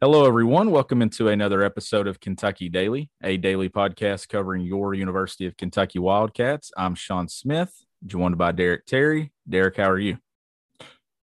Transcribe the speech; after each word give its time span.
Hello, 0.00 0.26
everyone. 0.26 0.70
Welcome 0.70 1.02
into 1.02 1.26
another 1.26 1.64
episode 1.64 2.06
of 2.06 2.20
Kentucky 2.20 2.68
Daily, 2.68 3.10
a 3.20 3.36
daily 3.36 3.68
podcast 3.68 4.28
covering 4.28 4.62
your 4.62 4.94
University 4.94 5.44
of 5.44 5.56
Kentucky 5.56 5.98
Wildcats. 5.98 6.70
I'm 6.76 6.94
Sean 6.94 7.26
Smith, 7.26 7.84
joined 8.06 8.38
by 8.38 8.52
Derek 8.52 8.86
Terry. 8.86 9.32
Derek, 9.48 9.76
how 9.76 9.90
are 9.90 9.98
you? 9.98 10.18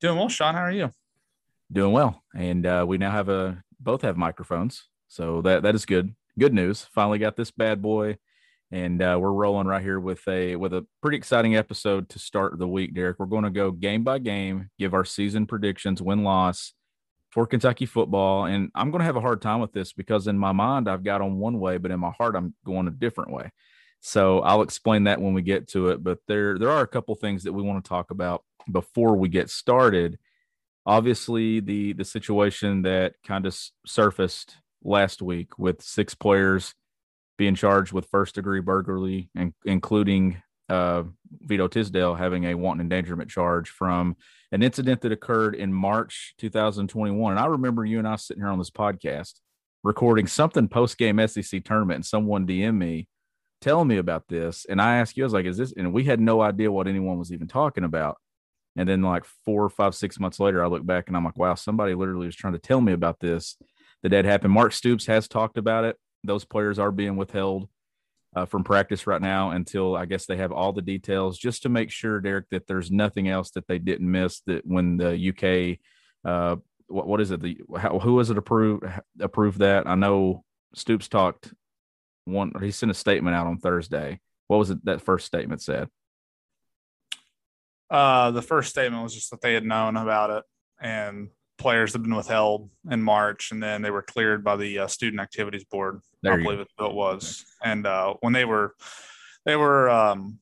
Doing 0.00 0.18
well, 0.18 0.28
Sean. 0.28 0.54
How 0.54 0.62
are 0.62 0.72
you? 0.72 0.90
Doing 1.70 1.92
well, 1.92 2.24
and 2.34 2.66
uh, 2.66 2.84
we 2.88 2.98
now 2.98 3.12
have 3.12 3.28
a 3.28 3.62
both 3.78 4.02
have 4.02 4.16
microphones, 4.16 4.88
so 5.06 5.42
that 5.42 5.62
that 5.62 5.76
is 5.76 5.86
good. 5.86 6.16
Good 6.36 6.52
news. 6.52 6.88
Finally 6.92 7.20
got 7.20 7.36
this 7.36 7.52
bad 7.52 7.80
boy, 7.80 8.18
and 8.72 9.00
uh, 9.00 9.16
we're 9.20 9.30
rolling 9.30 9.68
right 9.68 9.80
here 9.80 10.00
with 10.00 10.26
a 10.26 10.56
with 10.56 10.74
a 10.74 10.84
pretty 11.00 11.18
exciting 11.18 11.54
episode 11.54 12.08
to 12.08 12.18
start 12.18 12.58
the 12.58 12.66
week. 12.66 12.96
Derek, 12.96 13.20
we're 13.20 13.26
going 13.26 13.44
to 13.44 13.50
go 13.50 13.70
game 13.70 14.02
by 14.02 14.18
game, 14.18 14.70
give 14.76 14.92
our 14.92 15.04
season 15.04 15.46
predictions, 15.46 16.02
win 16.02 16.24
loss 16.24 16.72
for 17.30 17.46
Kentucky 17.46 17.86
football. 17.86 18.46
And 18.46 18.70
I'm 18.74 18.90
going 18.90 19.00
to 19.00 19.06
have 19.06 19.16
a 19.16 19.20
hard 19.20 19.42
time 19.42 19.60
with 19.60 19.72
this 19.72 19.92
because 19.92 20.26
in 20.26 20.38
my 20.38 20.52
mind, 20.52 20.88
I've 20.88 21.04
got 21.04 21.20
on 21.20 21.38
one 21.38 21.58
way, 21.58 21.78
but 21.78 21.90
in 21.90 22.00
my 22.00 22.10
heart, 22.10 22.34
I'm 22.36 22.54
going 22.64 22.88
a 22.88 22.92
different 22.92 23.32
way. 23.32 23.50
So 24.00 24.40
I'll 24.40 24.62
explain 24.62 25.04
that 25.04 25.20
when 25.20 25.34
we 25.34 25.42
get 25.42 25.68
to 25.68 25.88
it. 25.88 26.02
But 26.02 26.18
there, 26.28 26.58
there 26.58 26.70
are 26.70 26.82
a 26.82 26.86
couple 26.88 27.14
things 27.14 27.44
that 27.44 27.52
we 27.52 27.62
want 27.62 27.84
to 27.84 27.88
talk 27.88 28.10
about 28.10 28.44
before 28.70 29.16
we 29.16 29.28
get 29.28 29.50
started. 29.50 30.18
Obviously, 30.84 31.60
the 31.60 31.94
the 31.94 32.04
situation 32.04 32.82
that 32.82 33.14
kind 33.26 33.46
of 33.46 33.58
surfaced 33.84 34.56
last 34.82 35.20
week 35.20 35.58
with 35.58 35.82
six 35.82 36.14
players 36.14 36.74
being 37.36 37.54
charged 37.54 37.92
with 37.92 38.08
first 38.08 38.36
degree 38.36 38.60
burglary, 38.60 39.28
and 39.34 39.52
including 39.64 40.40
uh, 40.68 41.02
Vito 41.40 41.68
Tisdale 41.68 42.14
having 42.14 42.44
a 42.44 42.54
wanton 42.54 42.82
endangerment 42.82 43.30
charge 43.30 43.68
from 43.68 44.16
an 44.52 44.62
incident 44.62 45.00
that 45.02 45.12
occurred 45.12 45.54
in 45.54 45.72
March 45.72 46.34
2021. 46.38 47.32
And 47.32 47.40
I 47.40 47.46
remember 47.46 47.84
you 47.84 47.98
and 47.98 48.06
I 48.06 48.16
sitting 48.16 48.42
here 48.42 48.50
on 48.50 48.58
this 48.58 48.70
podcast 48.70 49.34
recording 49.82 50.26
something 50.26 50.68
post 50.68 50.98
game 50.98 51.24
SEC 51.26 51.64
tournament, 51.64 51.96
and 51.96 52.06
someone 52.06 52.46
DM 52.46 52.76
me 52.76 53.08
telling 53.60 53.88
me 53.88 53.96
about 53.96 54.28
this. 54.28 54.66
And 54.68 54.80
I 54.80 54.96
asked 54.96 55.16
you, 55.16 55.24
I 55.24 55.26
was 55.26 55.32
like, 55.32 55.46
is 55.46 55.56
this? 55.56 55.72
And 55.72 55.92
we 55.92 56.04
had 56.04 56.20
no 56.20 56.40
idea 56.40 56.70
what 56.70 56.88
anyone 56.88 57.18
was 57.18 57.32
even 57.32 57.48
talking 57.48 57.84
about. 57.84 58.18
And 58.76 58.88
then, 58.88 59.02
like 59.02 59.24
four, 59.44 59.68
five, 59.70 59.94
six 59.94 60.20
months 60.20 60.38
later, 60.38 60.62
I 60.62 60.68
look 60.68 60.84
back 60.84 61.08
and 61.08 61.16
I'm 61.16 61.24
like, 61.24 61.38
wow, 61.38 61.54
somebody 61.54 61.94
literally 61.94 62.26
was 62.26 62.36
trying 62.36 62.52
to 62.52 62.58
tell 62.58 62.80
me 62.80 62.92
about 62.92 63.20
this. 63.20 63.56
That 64.02 64.12
had 64.12 64.26
happened. 64.26 64.52
Mark 64.52 64.72
Stoops 64.72 65.06
has 65.06 65.26
talked 65.26 65.56
about 65.56 65.84
it. 65.84 65.96
Those 66.22 66.44
players 66.44 66.78
are 66.78 66.92
being 66.92 67.16
withheld 67.16 67.68
uh, 68.36 68.44
from 68.44 68.62
practice 68.62 69.06
right 69.06 69.22
now 69.22 69.50
until 69.50 69.96
I 69.96 70.04
guess 70.04 70.26
they 70.26 70.36
have 70.36 70.52
all 70.52 70.72
the 70.72 70.82
details, 70.82 71.38
just 71.38 71.62
to 71.62 71.70
make 71.70 71.90
sure, 71.90 72.20
Derek, 72.20 72.50
that 72.50 72.66
there's 72.66 72.90
nothing 72.90 73.28
else 73.28 73.50
that 73.52 73.66
they 73.66 73.78
didn't 73.78 74.10
miss. 74.10 74.42
That 74.42 74.66
when 74.66 74.98
the 74.98 75.30
UK, 75.30 75.78
uh, 76.30 76.56
what, 76.86 77.06
what 77.06 77.20
is 77.22 77.30
it? 77.30 77.40
The 77.40 77.58
how, 77.78 77.98
who 77.98 78.14
was 78.14 78.30
it 78.30 78.36
approved 78.36 78.84
approved 79.18 79.60
that? 79.60 79.86
I 79.86 79.94
know 79.94 80.44
Stoops 80.74 81.08
talked 81.08 81.54
one. 82.26 82.52
He 82.60 82.70
sent 82.70 82.90
a 82.90 82.94
statement 82.94 83.34
out 83.34 83.46
on 83.46 83.58
Thursday. 83.58 84.20
What 84.48 84.58
was 84.58 84.68
it 84.70 84.84
that 84.84 85.00
first 85.00 85.24
statement 85.26 85.62
said? 85.62 85.88
Uh, 87.88 88.32
the 88.32 88.42
first 88.42 88.68
statement 88.68 89.02
was 89.02 89.14
just 89.14 89.30
that 89.30 89.40
they 89.40 89.54
had 89.54 89.64
known 89.64 89.96
about 89.96 90.30
it 90.30 90.44
and 90.80 91.28
players 91.58 91.92
have 91.92 92.02
been 92.02 92.14
withheld 92.14 92.70
in 92.90 93.02
March, 93.02 93.50
and 93.50 93.62
then 93.62 93.82
they 93.82 93.90
were 93.90 94.02
cleared 94.02 94.44
by 94.44 94.56
the 94.56 94.80
uh, 94.80 94.86
Student 94.86 95.20
Activities 95.20 95.64
Board. 95.64 96.00
There 96.26 96.40
I 96.40 96.42
believe 96.42 96.60
it, 96.60 96.68
it 96.78 96.92
was, 96.92 97.44
and 97.64 97.86
uh, 97.86 98.14
when 98.20 98.32
they 98.32 98.44
were 98.44 98.74
they 99.44 99.56
were 99.56 99.88
um, 99.88 100.38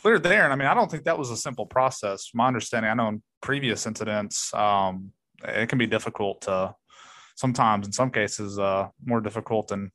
cleared 0.00 0.22
there, 0.22 0.44
and 0.44 0.52
I 0.52 0.56
mean, 0.56 0.68
I 0.68 0.74
don't 0.74 0.90
think 0.90 1.04
that 1.04 1.18
was 1.18 1.30
a 1.30 1.36
simple 1.36 1.66
process. 1.66 2.26
From 2.26 2.38
my 2.38 2.46
understanding, 2.46 2.90
I 2.90 2.94
know 2.94 3.08
in 3.08 3.22
previous 3.40 3.86
incidents, 3.86 4.54
um, 4.54 5.12
it 5.44 5.68
can 5.68 5.78
be 5.78 5.86
difficult 5.86 6.42
to 6.42 6.74
sometimes, 7.34 7.86
in 7.86 7.92
some 7.92 8.10
cases, 8.10 8.58
uh, 8.58 8.88
more 9.04 9.20
difficult 9.20 9.68
than 9.68 9.90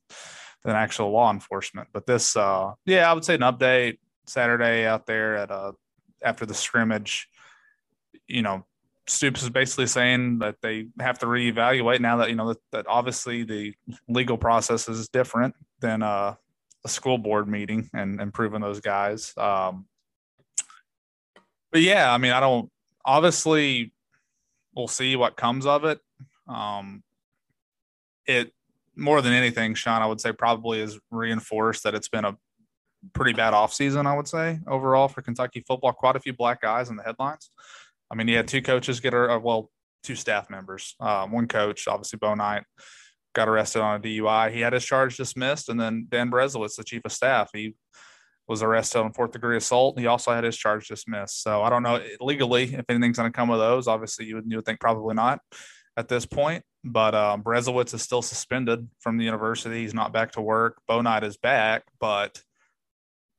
than 0.63 0.75
actual 0.75 1.11
law 1.11 1.31
enforcement. 1.31 1.87
But 1.91 2.05
this, 2.05 2.35
uh, 2.35 2.73
yeah, 2.85 3.09
I 3.09 3.13
would 3.13 3.25
say 3.25 3.35
an 3.35 3.41
update 3.41 3.97
Saturday 4.27 4.85
out 4.85 5.05
there 5.05 5.37
at 5.37 5.49
uh, 5.51 5.71
after 6.23 6.45
the 6.45 6.53
scrimmage. 6.53 7.27
You 8.27 8.41
know, 8.41 8.65
Stoops 9.07 9.43
is 9.43 9.49
basically 9.49 9.87
saying 9.87 10.39
that 10.39 10.57
they 10.61 10.87
have 10.99 11.19
to 11.19 11.25
reevaluate 11.25 11.99
now 11.99 12.17
that 12.17 12.29
you 12.29 12.35
know 12.35 12.49
that, 12.49 12.59
that 12.71 12.85
obviously 12.87 13.43
the 13.43 13.73
legal 14.07 14.37
process 14.37 14.87
is 14.87 15.09
different 15.09 15.55
than 15.79 16.03
uh, 16.03 16.35
a 16.85 16.89
school 16.89 17.17
board 17.17 17.47
meeting 17.47 17.89
and 17.93 18.21
improving 18.21 18.61
those 18.61 18.79
guys. 18.79 19.33
Um, 19.37 19.87
but 21.71 21.81
yeah, 21.81 22.13
I 22.13 22.17
mean, 22.17 22.31
I 22.31 22.39
don't. 22.39 22.69
Obviously, 23.03 23.91
we'll 24.75 24.87
see 24.87 25.15
what 25.15 25.35
comes 25.35 25.65
of 25.65 25.85
it. 25.85 25.99
Um, 26.47 27.03
it 28.25 28.51
more 28.95 29.21
than 29.21 29.33
anything, 29.33 29.73
Sean, 29.73 30.01
I 30.01 30.05
would 30.05 30.21
say 30.21 30.31
probably 30.31 30.79
is 30.79 30.99
reinforced 31.09 31.83
that 31.83 31.95
it's 31.95 32.09
been 32.09 32.25
a 32.25 32.37
pretty 33.13 33.33
bad 33.33 33.53
offseason, 33.53 34.05
I 34.05 34.15
would 34.15 34.27
say, 34.27 34.59
overall 34.67 35.07
for 35.07 35.21
Kentucky 35.21 35.63
football. 35.67 35.93
Quite 35.93 36.15
a 36.15 36.19
few 36.19 36.33
black 36.33 36.61
guys 36.61 36.89
in 36.89 36.97
the 36.97 37.03
headlines. 37.03 37.49
I 38.11 38.15
mean, 38.15 38.27
he 38.27 38.33
had 38.33 38.47
two 38.47 38.61
coaches 38.61 38.99
get 38.99 39.13
her, 39.13 39.31
uh, 39.31 39.39
well, 39.39 39.69
two 40.03 40.15
staff 40.15 40.49
members. 40.49 40.95
Um, 40.99 41.31
one 41.31 41.47
coach, 41.47 41.87
obviously 41.87 42.17
Bo 42.17 42.35
Knight, 42.35 42.63
got 43.33 43.47
arrested 43.47 43.81
on 43.81 43.99
a 43.99 44.03
DUI. 44.03 44.51
He 44.51 44.61
had 44.61 44.73
his 44.73 44.85
charge 44.85 45.17
dismissed, 45.17 45.69
and 45.69 45.79
then 45.79 46.07
Dan 46.09 46.29
Berezowitz, 46.29 46.75
the 46.75 46.83
chief 46.83 47.01
of 47.05 47.11
staff, 47.11 47.49
he 47.53 47.75
was 48.47 48.61
arrested 48.61 48.99
on 48.99 49.13
fourth 49.13 49.31
degree 49.31 49.55
assault. 49.55 49.97
He 49.97 50.07
also 50.07 50.31
had 50.31 50.43
his 50.43 50.57
charge 50.57 50.87
dismissed. 50.87 51.41
So 51.41 51.61
I 51.61 51.69
don't 51.69 51.83
know 51.83 52.01
legally 52.19 52.73
if 52.73 52.85
anything's 52.89 53.17
going 53.17 53.31
to 53.31 53.35
come 53.35 53.49
of 53.49 53.59
those. 53.59 53.87
Obviously, 53.87 54.25
you 54.25 54.35
would, 54.35 54.45
you 54.47 54.57
would 54.57 54.65
think 54.65 54.81
probably 54.81 55.15
not 55.15 55.39
at 55.95 56.09
this 56.09 56.25
point. 56.25 56.63
But 56.83 57.13
um, 57.13 57.43
Berezowitz 57.43 57.93
is 57.93 58.01
still 58.01 58.21
suspended 58.21 58.89
from 58.99 59.17
the 59.17 59.23
university. 59.23 59.81
He's 59.81 59.93
not 59.93 60.11
back 60.11 60.31
to 60.33 60.41
work. 60.41 60.81
Bo 60.87 61.01
Knight 61.01 61.23
is 61.23 61.37
back, 61.37 61.83
but 61.99 62.41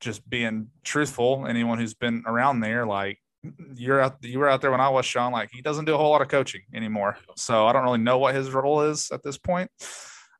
just 0.00 0.28
being 0.28 0.68
truthful, 0.84 1.46
anyone 1.46 1.78
who's 1.78 1.94
been 1.94 2.22
around 2.26 2.60
there, 2.60 2.86
like 2.86 3.18
you're 3.74 4.00
out 4.00 4.18
you 4.22 4.38
were 4.38 4.48
out 4.48 4.60
there 4.60 4.70
when 4.70 4.80
I 4.80 4.88
was 4.88 5.06
Sean. 5.06 5.32
Like 5.32 5.50
he 5.52 5.62
doesn't 5.62 5.84
do 5.84 5.94
a 5.94 5.98
whole 5.98 6.10
lot 6.10 6.22
of 6.22 6.28
coaching 6.28 6.62
anymore. 6.74 7.16
So 7.36 7.66
I 7.66 7.72
don't 7.72 7.82
really 7.82 7.98
know 7.98 8.18
what 8.18 8.34
his 8.34 8.50
role 8.50 8.82
is 8.82 9.10
at 9.10 9.22
this 9.22 9.38
point. 9.38 9.70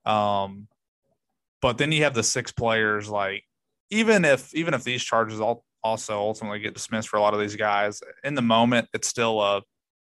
Um, 0.04 0.68
but 1.60 1.78
then 1.78 1.92
you 1.92 2.04
have 2.04 2.14
the 2.14 2.22
six 2.22 2.52
players. 2.52 3.08
Like 3.08 3.44
even 3.90 4.24
if 4.24 4.54
even 4.54 4.74
if 4.74 4.84
these 4.84 5.02
charges 5.02 5.40
all 5.40 5.64
also 5.84 6.18
ultimately 6.18 6.60
get 6.60 6.74
dismissed 6.74 7.08
for 7.08 7.16
a 7.16 7.20
lot 7.20 7.34
of 7.34 7.40
these 7.40 7.56
guys, 7.56 8.00
in 8.22 8.34
the 8.34 8.42
moment 8.42 8.88
it's 8.94 9.08
still 9.08 9.40
a 9.40 9.62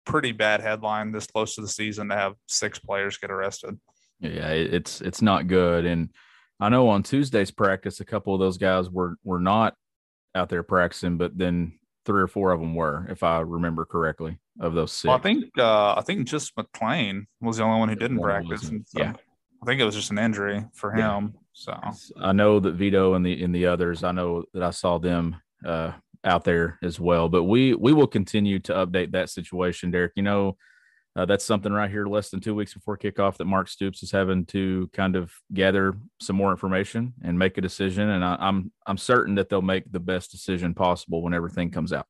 pretty 0.06 0.32
bad 0.32 0.60
headline 0.62 1.12
this 1.12 1.26
close 1.26 1.54
to 1.54 1.60
the 1.60 1.68
season 1.68 2.08
to 2.08 2.14
have 2.14 2.34
six 2.46 2.78
players 2.78 3.18
get 3.18 3.30
arrested. 3.30 3.78
Yeah, 4.20 4.48
it's 4.48 5.00
it's 5.00 5.22
not 5.22 5.46
good. 5.46 5.84
And 5.84 6.10
I 6.58 6.70
know 6.70 6.88
on 6.88 7.02
Tuesday's 7.02 7.50
practice, 7.50 8.00
a 8.00 8.04
couple 8.04 8.34
of 8.34 8.40
those 8.40 8.58
guys 8.58 8.90
were 8.90 9.16
were 9.22 9.40
not 9.40 9.74
out 10.34 10.48
there 10.48 10.62
practicing, 10.62 11.18
but 11.18 11.36
then 11.36 11.78
three 12.08 12.22
or 12.22 12.26
four 12.26 12.52
of 12.52 12.58
them 12.58 12.74
were, 12.74 13.06
if 13.10 13.22
I 13.22 13.40
remember 13.40 13.84
correctly, 13.84 14.38
of 14.58 14.72
those 14.72 14.92
six. 14.92 15.08
Well, 15.08 15.16
I 15.16 15.20
think 15.20 15.44
uh, 15.58 15.94
I 15.94 16.00
think 16.00 16.26
just 16.26 16.56
McClain 16.56 17.26
was 17.42 17.58
the 17.58 17.64
only 17.64 17.78
one 17.78 17.90
who 17.90 17.96
didn't 17.96 18.18
practice. 18.20 18.62
So 18.62 18.80
yeah, 18.96 19.12
I 19.62 19.66
think 19.66 19.78
it 19.78 19.84
was 19.84 19.94
just 19.94 20.10
an 20.10 20.18
injury 20.18 20.64
for 20.72 20.90
him. 20.90 21.34
Yeah. 21.34 21.40
So 21.52 21.80
I 22.18 22.32
know 22.32 22.60
that 22.60 22.72
Vito 22.72 23.12
and 23.12 23.24
the 23.24 23.44
and 23.44 23.54
the 23.54 23.66
others, 23.66 24.02
I 24.04 24.12
know 24.12 24.44
that 24.54 24.62
I 24.62 24.70
saw 24.70 24.98
them 24.98 25.36
uh, 25.66 25.92
out 26.24 26.44
there 26.44 26.78
as 26.82 26.98
well. 26.98 27.28
But 27.28 27.44
we 27.44 27.74
we 27.74 27.92
will 27.92 28.06
continue 28.06 28.58
to 28.60 28.72
update 28.72 29.12
that 29.12 29.28
situation, 29.28 29.90
Derek. 29.90 30.12
You 30.16 30.22
know, 30.22 30.56
uh, 31.18 31.24
that's 31.24 31.44
something 31.44 31.72
right 31.72 31.90
here, 31.90 32.06
less 32.06 32.30
than 32.30 32.38
two 32.38 32.54
weeks 32.54 32.72
before 32.72 32.96
kickoff, 32.96 33.38
that 33.38 33.44
Mark 33.44 33.66
Stoops 33.66 34.04
is 34.04 34.12
having 34.12 34.46
to 34.46 34.88
kind 34.92 35.16
of 35.16 35.32
gather 35.52 35.94
some 36.20 36.36
more 36.36 36.52
information 36.52 37.12
and 37.24 37.36
make 37.36 37.58
a 37.58 37.60
decision. 37.60 38.08
And 38.08 38.24
I, 38.24 38.36
I'm 38.38 38.70
I'm 38.86 38.96
certain 38.96 39.34
that 39.34 39.48
they'll 39.48 39.60
make 39.60 39.90
the 39.90 39.98
best 39.98 40.30
decision 40.30 40.74
possible 40.74 41.20
when 41.20 41.34
everything 41.34 41.72
comes 41.72 41.92
out. 41.92 42.06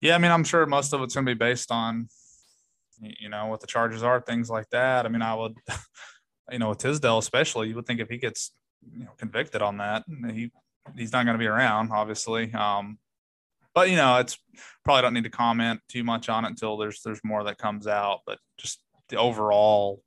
Yeah, 0.00 0.16
I 0.16 0.18
mean, 0.18 0.32
I'm 0.32 0.42
sure 0.42 0.66
most 0.66 0.92
of 0.92 1.02
it's 1.02 1.14
going 1.14 1.24
to 1.24 1.34
be 1.34 1.38
based 1.38 1.70
on, 1.70 2.08
you 2.98 3.28
know, 3.28 3.46
what 3.46 3.60
the 3.60 3.68
charges 3.68 4.02
are, 4.02 4.20
things 4.20 4.50
like 4.50 4.68
that. 4.70 5.06
I 5.06 5.08
mean, 5.08 5.22
I 5.22 5.34
would, 5.36 5.56
you 6.50 6.58
know, 6.58 6.70
with 6.70 6.78
Tisdale 6.78 7.18
especially, 7.18 7.68
you 7.68 7.76
would 7.76 7.86
think 7.86 8.00
if 8.00 8.08
he 8.08 8.18
gets, 8.18 8.50
you 8.92 9.04
know, 9.04 9.12
convicted 9.18 9.62
on 9.62 9.76
that, 9.76 10.02
he 10.32 10.50
he's 10.96 11.12
not 11.12 11.24
going 11.24 11.34
to 11.34 11.38
be 11.38 11.46
around, 11.46 11.92
obviously. 11.92 12.52
Um, 12.54 12.98
but 13.76 13.90
you 13.90 13.96
know, 13.96 14.16
it's 14.16 14.38
probably 14.84 15.02
don't 15.02 15.12
need 15.12 15.24
to 15.24 15.30
comment 15.30 15.80
too 15.86 16.02
much 16.02 16.30
on 16.30 16.46
it 16.46 16.48
until 16.48 16.78
there's 16.78 17.02
there's 17.02 17.20
more 17.22 17.44
that 17.44 17.58
comes 17.58 17.86
out. 17.86 18.20
But 18.26 18.38
just 18.58 18.80
the 19.10 19.18
overall, 19.18 20.02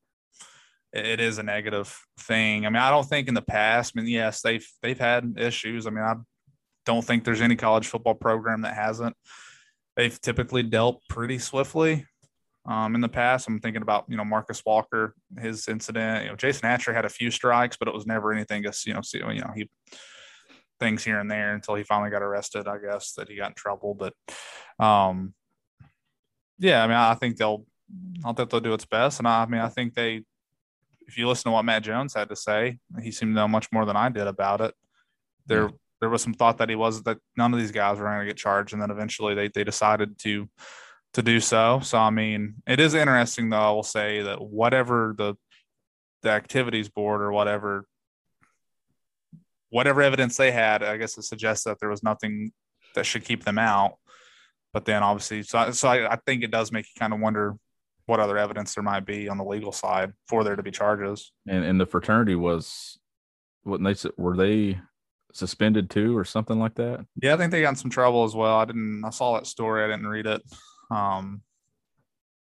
it, 0.91 1.21
is 1.21 1.37
a 1.37 1.43
negative 1.43 1.95
thing. 2.19 2.65
I 2.65 2.69
mean, 2.69 2.81
I 2.81 2.89
don't 2.89 3.07
think 3.07 3.27
in 3.27 3.35
the 3.35 3.43
past. 3.43 3.93
I 3.95 4.01
mean, 4.01 4.09
yes, 4.09 4.41
they've 4.41 4.67
they've 4.81 4.99
had 4.99 5.35
issues. 5.37 5.85
I 5.85 5.91
mean, 5.91 6.03
I 6.03 6.15
don't 6.87 7.05
think 7.05 7.23
there's 7.23 7.41
any 7.41 7.55
college 7.55 7.87
football 7.87 8.15
program 8.15 8.63
that 8.63 8.73
hasn't. 8.73 9.15
They've 9.95 10.19
typically 10.19 10.63
dealt 10.63 11.03
pretty 11.07 11.37
swiftly 11.37 12.07
um, 12.65 12.95
in 12.95 13.01
the 13.01 13.07
past. 13.07 13.47
I'm 13.47 13.59
thinking 13.59 13.83
about 13.83 14.05
you 14.07 14.17
know 14.17 14.25
Marcus 14.25 14.63
Walker, 14.65 15.13
his 15.39 15.67
incident. 15.67 16.23
You 16.23 16.29
know, 16.31 16.35
Jason 16.35 16.67
Hatcher 16.67 16.91
had 16.91 17.05
a 17.05 17.09
few 17.09 17.29
strikes, 17.29 17.77
but 17.77 17.87
it 17.87 17.93
was 17.93 18.07
never 18.07 18.33
anything. 18.33 18.63
Just 18.63 18.87
you 18.87 18.95
know, 18.95 19.01
see, 19.01 19.19
you 19.19 19.41
know, 19.41 19.51
he 19.55 19.69
things 20.79 21.03
here 21.03 21.19
and 21.19 21.29
there 21.29 21.53
until 21.53 21.75
he 21.75 21.83
finally 21.83 22.09
got 22.09 22.21
arrested. 22.21 22.67
I 22.67 22.77
guess 22.77 23.13
that 23.13 23.29
he 23.29 23.35
got 23.35 23.51
in 23.51 23.55
trouble, 23.55 23.93
but 23.95 24.13
um, 24.83 25.33
yeah, 26.57 26.83
I 26.83 26.87
mean, 26.87 26.97
I 26.97 27.15
think 27.15 27.37
they'll 27.37 27.65
I 28.23 28.33
think 28.33 28.49
they'll 28.49 28.59
do 28.59 28.73
its 28.73 28.85
best. 28.85 29.19
And 29.19 29.27
I, 29.27 29.43
I 29.43 29.45
mean, 29.45 29.61
I 29.61 29.69
think 29.69 29.93
they, 29.93 30.23
if 31.07 31.17
you 31.17 31.27
listen 31.27 31.49
to 31.49 31.53
what 31.53 31.65
Matt 31.65 31.83
Jones 31.83 32.13
had 32.13 32.29
to 32.29 32.35
say, 32.35 32.77
he 33.01 33.11
seemed 33.11 33.31
to 33.31 33.35
know 33.35 33.47
much 33.47 33.71
more 33.71 33.85
than 33.85 33.95
I 33.95 34.09
did 34.09 34.27
about 34.27 34.61
it. 34.61 34.75
There, 35.47 35.63
yeah. 35.63 35.69
there 36.01 36.09
was 36.09 36.21
some 36.21 36.33
thought 36.33 36.57
that 36.59 36.69
he 36.69 36.75
was 36.75 37.01
that 37.03 37.17
none 37.35 37.53
of 37.53 37.59
these 37.59 37.71
guys 37.71 37.97
were 37.97 38.05
going 38.05 38.19
to 38.19 38.25
get 38.25 38.37
charged, 38.37 38.73
and 38.73 38.81
then 38.81 38.91
eventually 38.91 39.33
they 39.33 39.47
they 39.47 39.63
decided 39.63 40.19
to 40.19 40.47
to 41.13 41.23
do 41.23 41.39
so. 41.39 41.79
So 41.81 41.97
I 41.97 42.11
mean, 42.11 42.55
it 42.67 42.79
is 42.79 42.93
interesting 42.93 43.49
though. 43.49 43.57
I 43.57 43.71
will 43.71 43.83
say 43.83 44.21
that 44.21 44.41
whatever 44.41 45.15
the 45.17 45.35
the 46.21 46.29
activities 46.29 46.89
board 46.89 47.21
or 47.21 47.31
whatever 47.31 47.85
whatever 49.69 50.01
evidence 50.01 50.37
they 50.37 50.51
had, 50.51 50.83
I 50.83 50.97
guess 50.97 51.17
it 51.17 51.23
suggests 51.23 51.63
that 51.65 51.79
there 51.79 51.89
was 51.89 52.03
nothing 52.03 52.51
that 52.95 53.05
should 53.05 53.23
keep 53.23 53.43
them 53.43 53.57
out. 53.57 53.93
But 54.73 54.85
then 54.85 55.03
obviously, 55.03 55.43
so, 55.43 55.71
so 55.71 55.87
I, 55.87 56.13
I 56.13 56.15
think 56.25 56.43
it 56.43 56.51
does 56.51 56.71
make 56.71 56.85
you 56.85 56.99
kind 56.99 57.13
of 57.13 57.19
wonder 57.19 57.55
what 58.05 58.19
other 58.19 58.37
evidence 58.37 58.73
there 58.73 58.83
might 58.83 59.05
be 59.05 59.29
on 59.29 59.37
the 59.37 59.43
legal 59.43 59.71
side 59.71 60.13
for 60.27 60.43
there 60.43 60.55
to 60.55 60.63
be 60.63 60.71
charges. 60.71 61.31
And 61.47 61.63
and 61.63 61.79
the 61.79 61.85
fraternity 61.85 62.35
was 62.35 62.97
what 63.63 63.81
they 63.83 63.95
were 64.17 64.35
they 64.35 64.79
suspended 65.31 65.89
too 65.91 66.17
or 66.17 66.25
something 66.25 66.59
like 66.59 66.75
that. 66.75 67.05
Yeah, 67.21 67.35
I 67.35 67.37
think 67.37 67.51
they 67.51 67.61
got 67.61 67.69
in 67.69 67.75
some 67.75 67.91
trouble 67.91 68.23
as 68.23 68.35
well. 68.35 68.57
I 68.57 68.65
didn't 68.65 69.03
I 69.05 69.11
saw 69.11 69.35
that 69.35 69.45
story, 69.45 69.83
I 69.83 69.87
didn't 69.87 70.07
read 70.07 70.25
it. 70.25 70.41
Um 70.89 71.43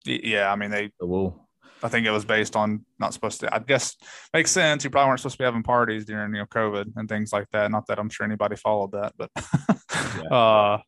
yeah, 0.06 0.52
I 0.52 0.56
mean 0.56 0.72
they 0.72 0.92
well 1.00 1.50
I 1.84 1.90
think 1.90 2.06
it 2.06 2.12
was 2.12 2.26
based 2.26 2.56
on 2.56 2.86
not 3.00 3.14
supposed 3.14 3.40
to. 3.42 3.54
I 3.54 3.60
guess 3.60 3.96
makes 4.34 4.52
sense. 4.52 4.84
You 4.84 4.90
probably 4.90 5.10
weren't 5.10 5.20
supposed 5.20 5.36
to 5.36 5.40
be 5.40 5.46
having 5.46 5.64
parties 5.64 6.06
during 6.06 6.34
you 6.34 6.40
know 6.40 6.46
COVID 6.46 6.94
and 6.96 7.10
things 7.10 7.34
like 7.34 7.48
that. 7.52 7.72
Not 7.72 7.88
that 7.88 8.00
I'm 8.00 8.10
sure 8.10 8.26
anybody 8.26 8.56
followed 8.56 8.92
that, 8.92 9.14
but 9.18 9.30
yeah. 9.90 10.30
uh, 10.32 10.82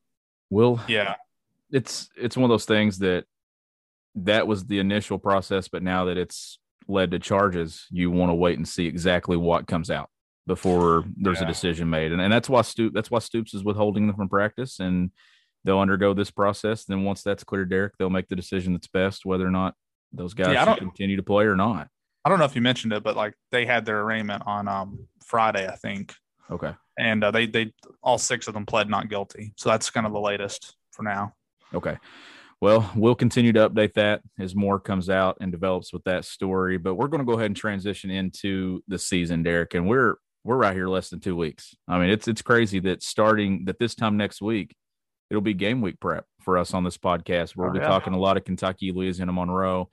will 0.50 0.80
yeah, 0.88 1.16
it's 1.72 2.10
it's 2.16 2.38
one 2.38 2.46
of 2.46 2.50
those 2.50 2.66
things 2.66 3.00
that 3.00 3.26
that 4.16 4.48
was 4.48 4.66
the 4.66 4.80
initial 4.80 5.18
process, 5.18 5.68
but 5.68 5.84
now 5.84 6.06
that 6.06 6.18
it's 6.18 6.60
led 6.88 7.12
to 7.12 7.20
charges, 7.20 7.88
you 7.90 8.12
want 8.12 8.30
to 8.30 8.36
wait 8.36 8.58
and 8.58 8.68
see 8.68 8.86
exactly 8.86 9.38
what 9.38 9.68
comes 9.68 9.90
out 9.90 10.10
before 10.46 11.06
there's 11.18 11.40
yeah. 11.40 11.46
a 11.46 11.48
decision 11.48 11.90
made, 11.90 12.12
and 12.12 12.22
and 12.22 12.32
that's 12.32 12.50
why 12.50 12.62
Stoop 12.62 12.94
that's 12.94 13.10
why 13.10 13.20
Stoops 13.20 13.54
is 13.54 13.64
withholding 13.64 14.08
them 14.08 14.16
from 14.16 14.30
practice 14.30 14.80
and. 14.80 15.12
They'll 15.66 15.80
undergo 15.80 16.14
this 16.14 16.30
process. 16.30 16.84
Then 16.84 17.06
once 17.06 17.24
that's 17.24 17.46
clear, 17.46 17.64
Derek, 17.64 17.94
they'll 17.98 18.10
make 18.10 18.28
the 18.28 18.36
decision 18.36 18.74
that's 18.74 18.88
best, 18.88 19.26
whether 19.26 19.48
or 19.48 19.50
not 19.50 19.76
those 20.14 20.34
guys 20.34 20.54
yeah, 20.54 20.76
continue 20.76 21.18
to 21.18 21.24
play 21.24 21.46
or 21.46 21.56
not. 21.56 21.90
I 22.26 22.30
don't 22.30 22.40
know 22.40 22.46
if 22.46 22.56
you 22.56 22.62
mentioned 22.62 22.94
it, 22.94 23.04
but 23.04 23.18
like 23.18 23.34
they 23.52 23.66
had 23.66 23.86
their 23.86 24.02
arraignment 24.02 24.44
on 24.46 24.68
um, 24.68 25.08
Friday, 25.26 25.68
I 25.68 25.76
think. 25.76 26.14
Okay. 26.50 26.74
And 26.98 27.24
uh, 27.24 27.32
they 27.32 27.48
they 27.48 27.74
all 28.02 28.18
six 28.18 28.48
of 28.48 28.54
them 28.54 28.66
pled 28.66 28.90
not 28.90 29.10
guilty. 29.10 29.54
So 29.58 29.70
that's 29.70 29.90
kind 29.90 30.06
of 30.06 30.14
the 30.14 30.20
latest 30.20 30.76
for 30.92 31.04
now. 31.04 31.34
Okay. 31.74 31.98
Well, 32.62 32.90
we'll 32.96 33.16
continue 33.16 33.52
to 33.54 33.70
update 33.70 33.94
that 33.96 34.22
as 34.40 34.56
more 34.56 34.80
comes 34.80 35.10
out 35.10 35.38
and 35.42 35.52
develops 35.52 35.92
with 35.92 36.04
that 36.06 36.24
story. 36.24 36.78
But 36.78 36.96
we're 36.96 37.10
going 37.10 37.20
to 37.20 37.26
go 37.26 37.34
ahead 37.34 37.48
and 37.48 37.58
transition 37.58 38.10
into 38.10 38.82
the 38.88 38.98
season, 38.98 39.44
Derek, 39.44 39.74
and 39.74 39.88
we're 39.88 40.16
we're 40.46 40.58
right 40.58 40.76
here 40.76 40.88
less 40.88 41.10
than 41.10 41.20
two 41.20 41.36
weeks. 41.36 41.76
I 41.88 42.00
mean, 42.00 42.10
it's 42.10 42.28
it's 42.28 42.42
crazy 42.42 42.80
that 42.82 43.04
starting 43.04 43.66
that 43.66 43.80
this 43.80 43.96
time 43.96 44.16
next 44.16 44.42
week, 44.42 44.76
it'll 45.30 45.42
be 45.42 45.54
game 45.54 45.82
week 45.82 46.00
prep 46.00 46.26
for 46.44 46.58
us 46.58 46.74
on 46.74 46.84
this 46.84 46.98
podcast. 46.98 47.56
We'll 47.56 47.70
oh, 47.70 47.74
be 47.74 47.80
yeah. 47.80 47.88
talking 47.88 48.14
a 48.14 48.20
lot 48.20 48.38
of 48.38 48.44
Kentucky, 48.44 48.92
Louisiana 48.92 49.34
Monroe. 49.34 49.90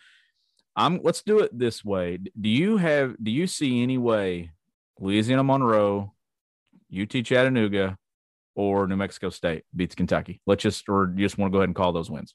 I'm 0.77 1.01
let's 1.03 1.23
do 1.23 1.41
it 1.41 1.57
this 1.57 1.85
way. 1.85 2.19
Do 2.19 2.49
you 2.49 2.77
have 2.77 3.17
do 3.23 3.31
you 3.31 3.47
see 3.47 3.83
any 3.83 3.99
way 3.99 4.51
Louisiana 4.99 5.45
Monroe, 5.45 6.13
UT 6.97 7.11
Chattanooga, 7.11 7.97
or 8.55 8.87
New 8.87 8.97
Mexico 8.97 9.31
State 9.31 9.65
beats 9.75 9.95
Kentucky? 9.95 10.41
Let's 10.47 10.63
just 10.63 10.89
or 10.89 11.13
you 11.17 11.25
just 11.25 11.39
want 11.39 11.53
to 11.53 11.57
go 11.57 11.59
ahead 11.61 11.69
and 11.69 11.77
call 11.77 11.93
those 11.93 12.11
wins. 12.11 12.35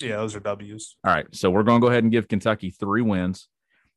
Yeah, 0.00 0.16
those 0.16 0.34
are 0.34 0.40
W's. 0.40 0.96
All 1.04 1.12
right. 1.12 1.26
So 1.32 1.50
we're 1.50 1.62
going 1.62 1.80
to 1.80 1.84
go 1.84 1.90
ahead 1.90 2.04
and 2.04 2.12
give 2.12 2.28
Kentucky 2.28 2.70
three 2.70 3.02
wins. 3.02 3.48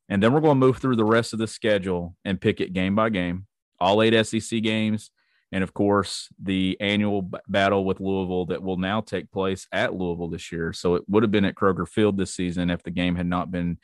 And 0.08 0.22
then 0.22 0.32
we're 0.32 0.40
going 0.40 0.58
to 0.58 0.66
move 0.66 0.78
through 0.78 0.96
the 0.96 1.04
rest 1.04 1.32
of 1.32 1.38
the 1.38 1.46
schedule 1.46 2.16
and 2.24 2.40
pick 2.40 2.60
it 2.60 2.72
game 2.72 2.94
by 2.94 3.10
game. 3.10 3.46
All 3.78 4.02
eight 4.02 4.26
SEC 4.26 4.62
games, 4.62 5.10
and 5.52 5.64
of 5.64 5.74
course 5.74 6.28
the 6.42 6.76
annual 6.80 7.22
b- 7.22 7.38
battle 7.48 7.84
with 7.84 8.00
Louisville 8.00 8.46
that 8.46 8.62
will 8.62 8.76
now 8.76 9.00
take 9.00 9.30
place 9.30 9.66
at 9.72 9.94
Louisville 9.94 10.28
this 10.28 10.52
year. 10.52 10.72
So 10.72 10.94
it 10.94 11.02
would 11.08 11.22
have 11.22 11.32
been 11.32 11.44
at 11.44 11.54
Kroger 11.54 11.88
Field 11.88 12.16
this 12.16 12.34
season 12.34 12.70
if 12.70 12.82
the 12.82 12.90
game 12.90 13.16
had 13.16 13.26
not 13.26 13.50
been, 13.50 13.78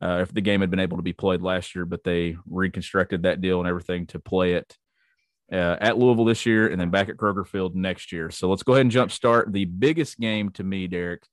uh, 0.00 0.18
if 0.22 0.32
the 0.32 0.40
game 0.40 0.60
had 0.60 0.70
been 0.70 0.78
able 0.80 0.96
to 0.96 1.02
be 1.02 1.12
played 1.12 1.42
last 1.42 1.74
year, 1.74 1.84
but 1.84 2.04
they 2.04 2.36
reconstructed 2.46 3.24
that 3.24 3.40
deal 3.40 3.58
and 3.58 3.68
everything 3.68 4.06
to 4.08 4.20
play 4.20 4.54
it 4.54 4.76
uh, 5.52 5.76
at 5.80 5.98
Louisville 5.98 6.24
this 6.24 6.46
year 6.46 6.68
and 6.68 6.80
then 6.80 6.90
back 6.90 7.08
at 7.08 7.16
Kroger 7.16 7.46
Field 7.46 7.74
next 7.74 8.12
year. 8.12 8.30
So 8.30 8.48
let's 8.48 8.62
go 8.62 8.74
ahead 8.74 8.82
and 8.82 8.90
jump 8.90 9.10
start 9.10 9.52
the 9.52 9.64
biggest 9.64 10.18
game 10.18 10.50
to 10.50 10.62
me, 10.62 10.86
Derek. 10.86 11.24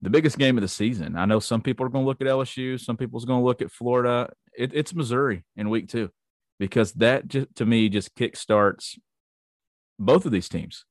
The 0.00 0.10
biggest 0.10 0.36
game 0.38 0.58
of 0.58 0.62
the 0.62 0.68
season. 0.68 1.16
I 1.16 1.24
know 1.24 1.40
some 1.40 1.62
people 1.62 1.86
are 1.86 1.88
going 1.88 2.04
to 2.04 2.06
look 2.06 2.20
at 2.20 2.26
LSU, 2.26 2.78
some 2.78 2.96
people's 2.96 3.24
going 3.24 3.40
to 3.40 3.44
look 3.44 3.62
at 3.62 3.70
Florida. 3.70 4.30
It, 4.56 4.72
it's 4.74 4.94
Missouri 4.94 5.44
in 5.56 5.70
week 5.70 5.88
two 5.88 6.10
because 6.58 6.92
that 6.94 7.28
just, 7.28 7.54
to 7.56 7.66
me 7.66 7.88
just 7.88 8.14
kickstarts 8.14 8.98
both 9.98 10.26
of 10.26 10.32
these 10.32 10.48
teams. 10.48 10.84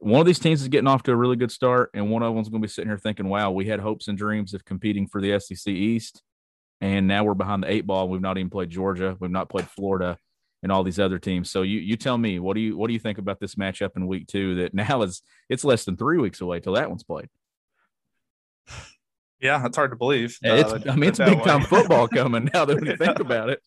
One 0.00 0.20
of 0.20 0.26
these 0.26 0.40
teams 0.40 0.62
is 0.62 0.68
getting 0.68 0.88
off 0.88 1.04
to 1.04 1.12
a 1.12 1.16
really 1.16 1.36
good 1.36 1.52
start, 1.52 1.90
and 1.94 2.10
one 2.10 2.22
of 2.22 2.34
them's 2.34 2.48
going 2.48 2.60
to 2.60 2.66
be 2.66 2.70
sitting 2.70 2.90
here 2.90 2.98
thinking, 2.98 3.28
"Wow, 3.28 3.52
we 3.52 3.66
had 3.66 3.80
hopes 3.80 4.08
and 4.08 4.18
dreams 4.18 4.52
of 4.52 4.64
competing 4.64 5.06
for 5.06 5.20
the 5.20 5.38
SEC 5.38 5.68
East, 5.68 6.22
and 6.80 7.06
now 7.06 7.22
we're 7.22 7.34
behind 7.34 7.62
the 7.62 7.70
eight 7.70 7.86
ball. 7.86 8.08
We've 8.08 8.20
not 8.20 8.36
even 8.36 8.50
played 8.50 8.70
Georgia. 8.70 9.16
We've 9.20 9.30
not 9.30 9.48
played 9.48 9.68
Florida." 9.68 10.18
and 10.62 10.70
all 10.70 10.84
these 10.84 10.98
other 10.98 11.18
teams. 11.18 11.50
So 11.50 11.62
you 11.62 11.80
you 11.80 11.96
tell 11.96 12.16
me 12.16 12.38
what 12.38 12.54
do 12.54 12.60
you 12.60 12.76
what 12.76 12.86
do 12.86 12.92
you 12.92 12.98
think 12.98 13.18
about 13.18 13.40
this 13.40 13.56
matchup 13.56 13.96
in 13.96 14.06
week 14.06 14.28
two 14.28 14.54
that 14.56 14.74
now 14.74 15.02
is 15.02 15.22
it's 15.48 15.64
less 15.64 15.84
than 15.84 15.96
three 15.96 16.18
weeks 16.18 16.40
away 16.40 16.60
till 16.60 16.74
that 16.74 16.88
one's 16.88 17.04
played. 17.04 17.28
Yeah, 19.40 19.66
it's 19.66 19.76
hard 19.76 19.90
to 19.90 19.96
believe. 19.96 20.38
Uh, 20.44 20.78
I 20.88 20.94
mean, 20.94 21.08
it's 21.08 21.18
big 21.18 21.42
time 21.42 21.62
football 21.62 22.06
coming 22.14 22.48
now 22.54 22.64
that 22.64 22.80
we 22.80 22.94
think 22.94 23.18
about 23.18 23.50
it. 23.50 23.60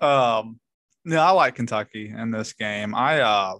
Um, 0.00 0.58
no, 1.04 1.20
I 1.20 1.30
like 1.32 1.56
Kentucky 1.56 2.08
in 2.08 2.30
this 2.30 2.54
game. 2.54 2.94
I 2.94 3.20
uh, 3.20 3.58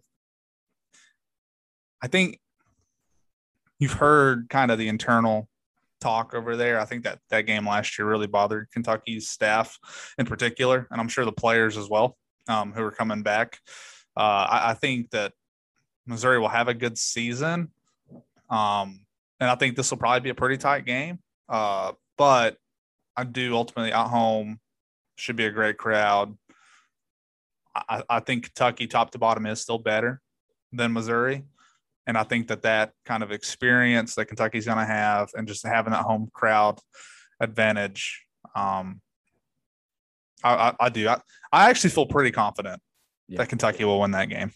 I 2.02 2.06
think 2.06 2.38
you've 3.78 3.92
heard 3.92 4.48
kind 4.48 4.70
of 4.70 4.78
the 4.78 4.88
internal 4.88 5.48
talk 6.00 6.34
over 6.34 6.56
there. 6.56 6.81
I 6.81 6.84
think 6.84 7.04
that 7.04 7.19
that 7.31 7.42
game 7.42 7.66
last 7.66 7.98
year 7.98 8.08
really 8.08 8.26
bothered 8.26 8.70
Kentucky's 8.72 9.28
staff 9.28 9.79
in 10.19 10.26
particular, 10.26 10.86
and 10.91 11.00
I'm 11.00 11.08
sure 11.08 11.24
the 11.24 11.32
players 11.32 11.76
as 11.76 11.88
well 11.88 12.17
um, 12.48 12.72
who 12.72 12.82
are 12.82 12.91
coming 12.91 13.22
back. 13.22 13.58
Uh, 14.17 14.46
I, 14.50 14.70
I, 14.70 14.74
think 14.74 15.10
that 15.10 15.32
Missouri 16.06 16.38
will 16.38 16.48
have 16.48 16.69
a 16.69 16.74
good 16.74 16.98
season, 16.98 17.69
um, 18.50 19.06
and 19.38 19.50
I 19.50 19.55
think 19.55 19.76
this 19.76 19.91
will 19.91 19.98
probably 19.98 20.20
be 20.20 20.31
a 20.31 20.34
pretty 20.34 20.56
tight 20.56 20.84
game. 20.84 21.20
Uh, 21.48 21.93
but 22.19 22.56
I 23.17 23.24
do 23.24 23.55
ultimately 23.55 23.93
at 23.93 24.08
home 24.08 24.58
should 25.20 25.36
be 25.36 25.46
a 25.46 25.50
great 25.50 25.77
crowd. 25.77 26.36
I, 27.74 28.03
I 28.08 28.20
think 28.20 28.44
Kentucky, 28.44 28.86
top 28.86 29.12
to 29.12 29.19
bottom, 29.19 29.46
is 29.46 29.60
still 29.60 29.79
better 29.79 30.20
than 30.72 30.93
Missouri. 30.93 31.44
And 32.06 32.19
I 32.19 32.24
think 32.24 32.48
that 32.48 32.62
that 32.62 32.93
kind 33.05 33.22
of 33.22 33.31
experience 33.31 34.15
that 34.17 34.27
Kentucky's 34.27 34.67
going 34.67 34.79
to 34.79 34.84
have 34.84 35.31
and 35.34 35.46
just 35.46 35.65
having 35.65 35.93
that 35.93 36.03
home 36.03 36.29
crowd 36.32 36.81
advantage, 37.39 38.24
um, 38.56 39.00
I, 40.43 40.55
I, 40.55 40.74
I 40.81 40.89
do. 40.89 41.08
I, 41.08 41.20
I 41.53 41.70
actually 41.70 41.91
feel 41.91 42.06
pretty 42.06 42.32
confident 42.32 42.81
yeah. 43.29 43.39
that 43.39 43.48
Kentucky 43.48 43.84
will 43.84 44.00
win 44.00 44.10
that 44.12 44.29
game. 44.29 44.53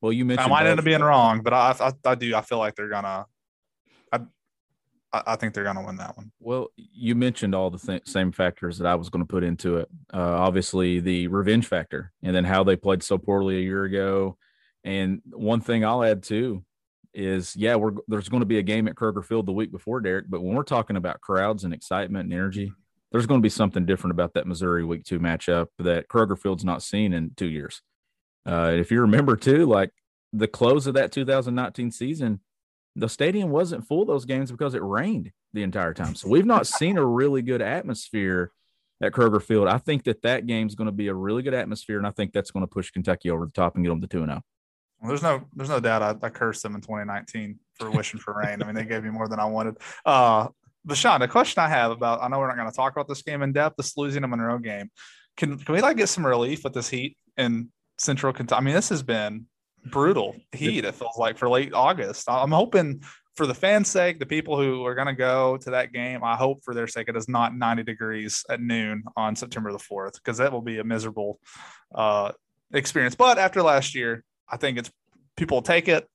Well, 0.00 0.12
you 0.12 0.24
mentioned 0.24 0.46
I 0.46 0.50
might 0.50 0.66
end 0.68 0.78
up 0.78 0.84
being 0.84 1.00
wrong, 1.00 1.40
but 1.42 1.52
I, 1.52 1.74
I, 1.80 1.92
I 2.04 2.14
do. 2.14 2.34
I 2.34 2.40
feel 2.42 2.58
like 2.58 2.74
they're 2.74 2.88
gonna. 2.88 3.26
I, 5.12 5.22
I 5.28 5.36
think 5.36 5.54
they're 5.54 5.64
gonna 5.64 5.84
win 5.84 5.96
that 5.96 6.16
one. 6.16 6.30
Well, 6.40 6.68
you 6.76 7.14
mentioned 7.14 7.54
all 7.54 7.70
the 7.70 7.78
th- 7.78 8.08
same 8.08 8.32
factors 8.32 8.78
that 8.78 8.86
I 8.86 8.94
was 8.94 9.08
going 9.08 9.24
to 9.24 9.28
put 9.28 9.44
into 9.44 9.76
it. 9.78 9.88
Uh, 10.12 10.18
obviously, 10.18 11.00
the 11.00 11.28
revenge 11.28 11.66
factor, 11.66 12.12
and 12.22 12.34
then 12.34 12.44
how 12.44 12.64
they 12.64 12.76
played 12.76 13.02
so 13.02 13.18
poorly 13.18 13.58
a 13.58 13.62
year 13.62 13.84
ago, 13.84 14.36
and 14.84 15.20
one 15.32 15.60
thing 15.60 15.84
I'll 15.84 16.04
add 16.04 16.22
too 16.22 16.64
is 17.14 17.56
yeah, 17.56 17.74
we're 17.76 17.92
there's 18.06 18.28
going 18.28 18.42
to 18.42 18.46
be 18.46 18.58
a 18.58 18.62
game 18.62 18.88
at 18.88 18.94
Kroger 18.94 19.24
Field 19.24 19.46
the 19.46 19.52
week 19.52 19.72
before 19.72 20.00
Derek, 20.00 20.26
but 20.28 20.42
when 20.42 20.54
we're 20.54 20.62
talking 20.62 20.96
about 20.96 21.20
crowds 21.20 21.64
and 21.64 21.74
excitement 21.74 22.24
and 22.24 22.32
energy, 22.32 22.72
there's 23.10 23.26
going 23.26 23.40
to 23.40 23.46
be 23.46 23.48
something 23.48 23.86
different 23.86 24.12
about 24.12 24.34
that 24.34 24.46
Missouri 24.46 24.84
week 24.84 25.04
two 25.04 25.18
matchup 25.18 25.68
that 25.78 26.08
Kroger 26.08 26.38
Field's 26.38 26.64
not 26.64 26.82
seen 26.82 27.12
in 27.12 27.32
two 27.36 27.48
years. 27.48 27.82
Uh, 28.46 28.72
if 28.74 28.90
you 28.90 29.00
remember 29.02 29.36
too, 29.36 29.66
like 29.66 29.90
the 30.32 30.48
close 30.48 30.86
of 30.86 30.94
that 30.94 31.12
2019 31.12 31.90
season, 31.90 32.40
the 32.98 33.08
stadium 33.08 33.50
wasn't 33.50 33.86
full 33.86 34.04
those 34.04 34.24
games 34.24 34.50
because 34.50 34.74
it 34.74 34.82
rained 34.82 35.30
the 35.52 35.62
entire 35.62 35.94
time. 35.94 36.14
So 36.14 36.28
we've 36.28 36.46
not 36.46 36.66
seen 36.66 36.98
a 36.98 37.04
really 37.04 37.42
good 37.42 37.62
atmosphere 37.62 38.52
at 39.00 39.12
Kroger 39.12 39.42
Field. 39.42 39.68
I 39.68 39.78
think 39.78 40.04
that 40.04 40.22
that 40.22 40.46
game 40.46 40.66
is 40.66 40.74
going 40.74 40.86
to 40.86 40.92
be 40.92 41.08
a 41.08 41.14
really 41.14 41.42
good 41.42 41.54
atmosphere, 41.54 41.98
and 41.98 42.06
I 42.06 42.10
think 42.10 42.32
that's 42.32 42.50
going 42.50 42.64
to 42.64 42.70
push 42.70 42.90
Kentucky 42.90 43.30
over 43.30 43.46
the 43.46 43.52
top 43.52 43.76
and 43.76 43.84
get 43.84 43.90
them 43.90 44.00
to 44.00 44.06
two 44.06 44.22
and 44.22 44.30
zero. 44.30 44.42
Oh. 45.02 45.08
There's 45.08 45.22
no, 45.22 45.44
there's 45.54 45.68
no 45.68 45.78
doubt 45.78 46.02
I, 46.02 46.26
I, 46.26 46.28
cursed 46.28 46.64
them 46.64 46.74
in 46.74 46.80
2019 46.80 47.60
for 47.74 47.88
wishing 47.88 48.18
for 48.18 48.34
rain. 48.34 48.60
I 48.60 48.66
mean, 48.66 48.74
they 48.74 48.84
gave 48.84 49.04
me 49.04 49.10
more 49.10 49.28
than 49.28 49.38
I 49.38 49.44
wanted. 49.44 49.76
Uh, 50.04 50.48
but 50.84 50.96
Sean, 50.96 51.20
the 51.20 51.28
question 51.28 51.62
I 51.62 51.68
have 51.68 51.92
about, 51.92 52.20
I 52.20 52.26
know 52.26 52.40
we're 52.40 52.48
not 52.48 52.56
going 52.56 52.68
to 52.68 52.74
talk 52.74 52.92
about 52.92 53.06
this 53.06 53.22
game 53.22 53.42
in 53.42 53.52
depth, 53.52 53.76
this 53.76 53.96
Louisiana 53.96 54.26
Monroe 54.26 54.58
game. 54.58 54.90
Can 55.36 55.56
can 55.56 55.74
we 55.74 55.80
like 55.80 55.96
get 55.96 56.08
some 56.08 56.26
relief 56.26 56.64
with 56.64 56.74
this 56.74 56.88
heat 56.88 57.16
in 57.36 57.70
Central 57.96 58.32
Kentucky? 58.32 58.58
I 58.58 58.64
mean, 58.64 58.74
this 58.74 58.88
has 58.88 59.04
been 59.04 59.46
brutal 59.84 60.36
heat. 60.52 60.84
It 60.84 60.94
feels 60.94 61.16
like 61.18 61.38
for 61.38 61.48
late 61.48 61.72
August. 61.72 62.28
I'm 62.28 62.52
hoping 62.52 63.02
for 63.38 63.46
the 63.46 63.54
fans' 63.54 63.88
sake, 63.88 64.18
the 64.18 64.26
people 64.26 64.60
who 64.60 64.84
are 64.84 64.96
going 64.96 65.06
to 65.06 65.14
go 65.14 65.56
to 65.58 65.70
that 65.70 65.92
game, 65.92 66.24
I 66.24 66.34
hope 66.34 66.64
for 66.64 66.74
their 66.74 66.88
sake 66.88 67.08
it 67.08 67.16
is 67.16 67.28
not 67.28 67.54
90 67.56 67.84
degrees 67.84 68.44
at 68.50 68.60
noon 68.60 69.04
on 69.16 69.36
September 69.36 69.70
the 69.70 69.78
4th 69.78 70.14
because 70.14 70.38
that 70.38 70.52
will 70.52 70.60
be 70.60 70.78
a 70.78 70.84
miserable 70.84 71.38
uh, 71.94 72.32
experience. 72.72 73.14
But 73.14 73.38
after 73.38 73.62
last 73.62 73.94
year, 73.94 74.24
I 74.48 74.56
think 74.56 74.76
it's 74.76 74.90
people 75.36 75.62
take 75.62 75.86
it. 75.88 76.08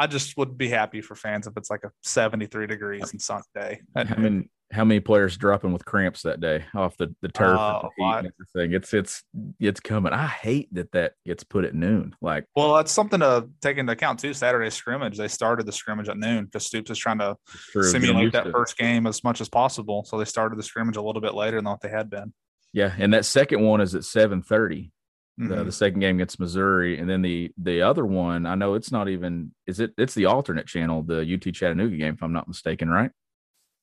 I 0.00 0.06
just 0.06 0.34
would 0.38 0.56
be 0.56 0.68
happy 0.68 1.02
for 1.02 1.14
fans 1.14 1.46
if 1.46 1.58
it's 1.58 1.68
like 1.68 1.84
a 1.84 1.90
73 2.02 2.66
degrees 2.66 3.12
and 3.12 3.20
sunny 3.20 3.44
day. 3.54 3.82
I 3.94 4.04
mean, 4.16 4.48
how 4.72 4.82
many 4.82 4.98
players 4.98 5.36
dropping 5.36 5.74
with 5.74 5.84
cramps 5.84 6.22
that 6.22 6.40
day 6.40 6.64
off 6.74 6.96
the, 6.96 7.14
the 7.20 7.28
turf 7.28 7.58
uh, 7.58 7.82
and, 7.82 7.90
the 7.98 8.04
and 8.04 8.32
everything. 8.54 8.74
It's 8.74 8.94
it's 8.94 9.22
it's 9.58 9.78
coming. 9.80 10.14
I 10.14 10.26
hate 10.26 10.72
that 10.74 10.90
that 10.92 11.12
gets 11.26 11.44
put 11.44 11.66
at 11.66 11.74
noon. 11.74 12.16
Like, 12.22 12.46
well, 12.56 12.76
that's 12.76 12.92
something 12.92 13.20
to 13.20 13.50
take 13.60 13.76
into 13.76 13.92
account 13.92 14.20
too. 14.20 14.32
Saturday 14.32 14.70
scrimmage, 14.70 15.18
they 15.18 15.28
started 15.28 15.66
the 15.66 15.72
scrimmage 15.72 16.08
at 16.08 16.16
noon 16.16 16.46
because 16.46 16.64
Stoops 16.64 16.90
is 16.90 16.96
trying 16.96 17.18
to 17.18 17.36
simulate 17.82 18.32
that 18.32 18.50
first 18.50 18.78
game 18.78 19.06
as 19.06 19.22
much 19.22 19.42
as 19.42 19.50
possible. 19.50 20.04
So 20.06 20.16
they 20.16 20.24
started 20.24 20.58
the 20.58 20.62
scrimmage 20.62 20.96
a 20.96 21.02
little 21.02 21.20
bit 21.20 21.34
later 21.34 21.58
than 21.58 21.66
what 21.66 21.82
they 21.82 21.90
had 21.90 22.08
been. 22.08 22.32
Yeah, 22.72 22.94
and 22.96 23.12
that 23.12 23.26
second 23.26 23.60
one 23.60 23.82
is 23.82 23.94
at 23.94 24.04
seven 24.04 24.40
thirty. 24.40 24.92
Mm-hmm. 25.38 25.48
The, 25.48 25.64
the 25.64 25.72
second 25.72 26.00
game 26.00 26.16
against 26.16 26.40
Missouri, 26.40 26.98
and 26.98 27.08
then 27.08 27.22
the 27.22 27.50
the 27.56 27.82
other 27.82 28.04
one, 28.04 28.46
I 28.46 28.54
know 28.54 28.74
it's 28.74 28.92
not 28.92 29.08
even. 29.08 29.52
Is 29.66 29.80
it? 29.80 29.92
It's 29.96 30.14
the 30.14 30.26
alternate 30.26 30.66
channel, 30.66 31.02
the 31.02 31.20
UT 31.20 31.54
Chattanooga 31.54 31.96
game, 31.96 32.14
if 32.14 32.22
I'm 32.22 32.32
not 32.32 32.48
mistaken, 32.48 32.90
right? 32.90 33.10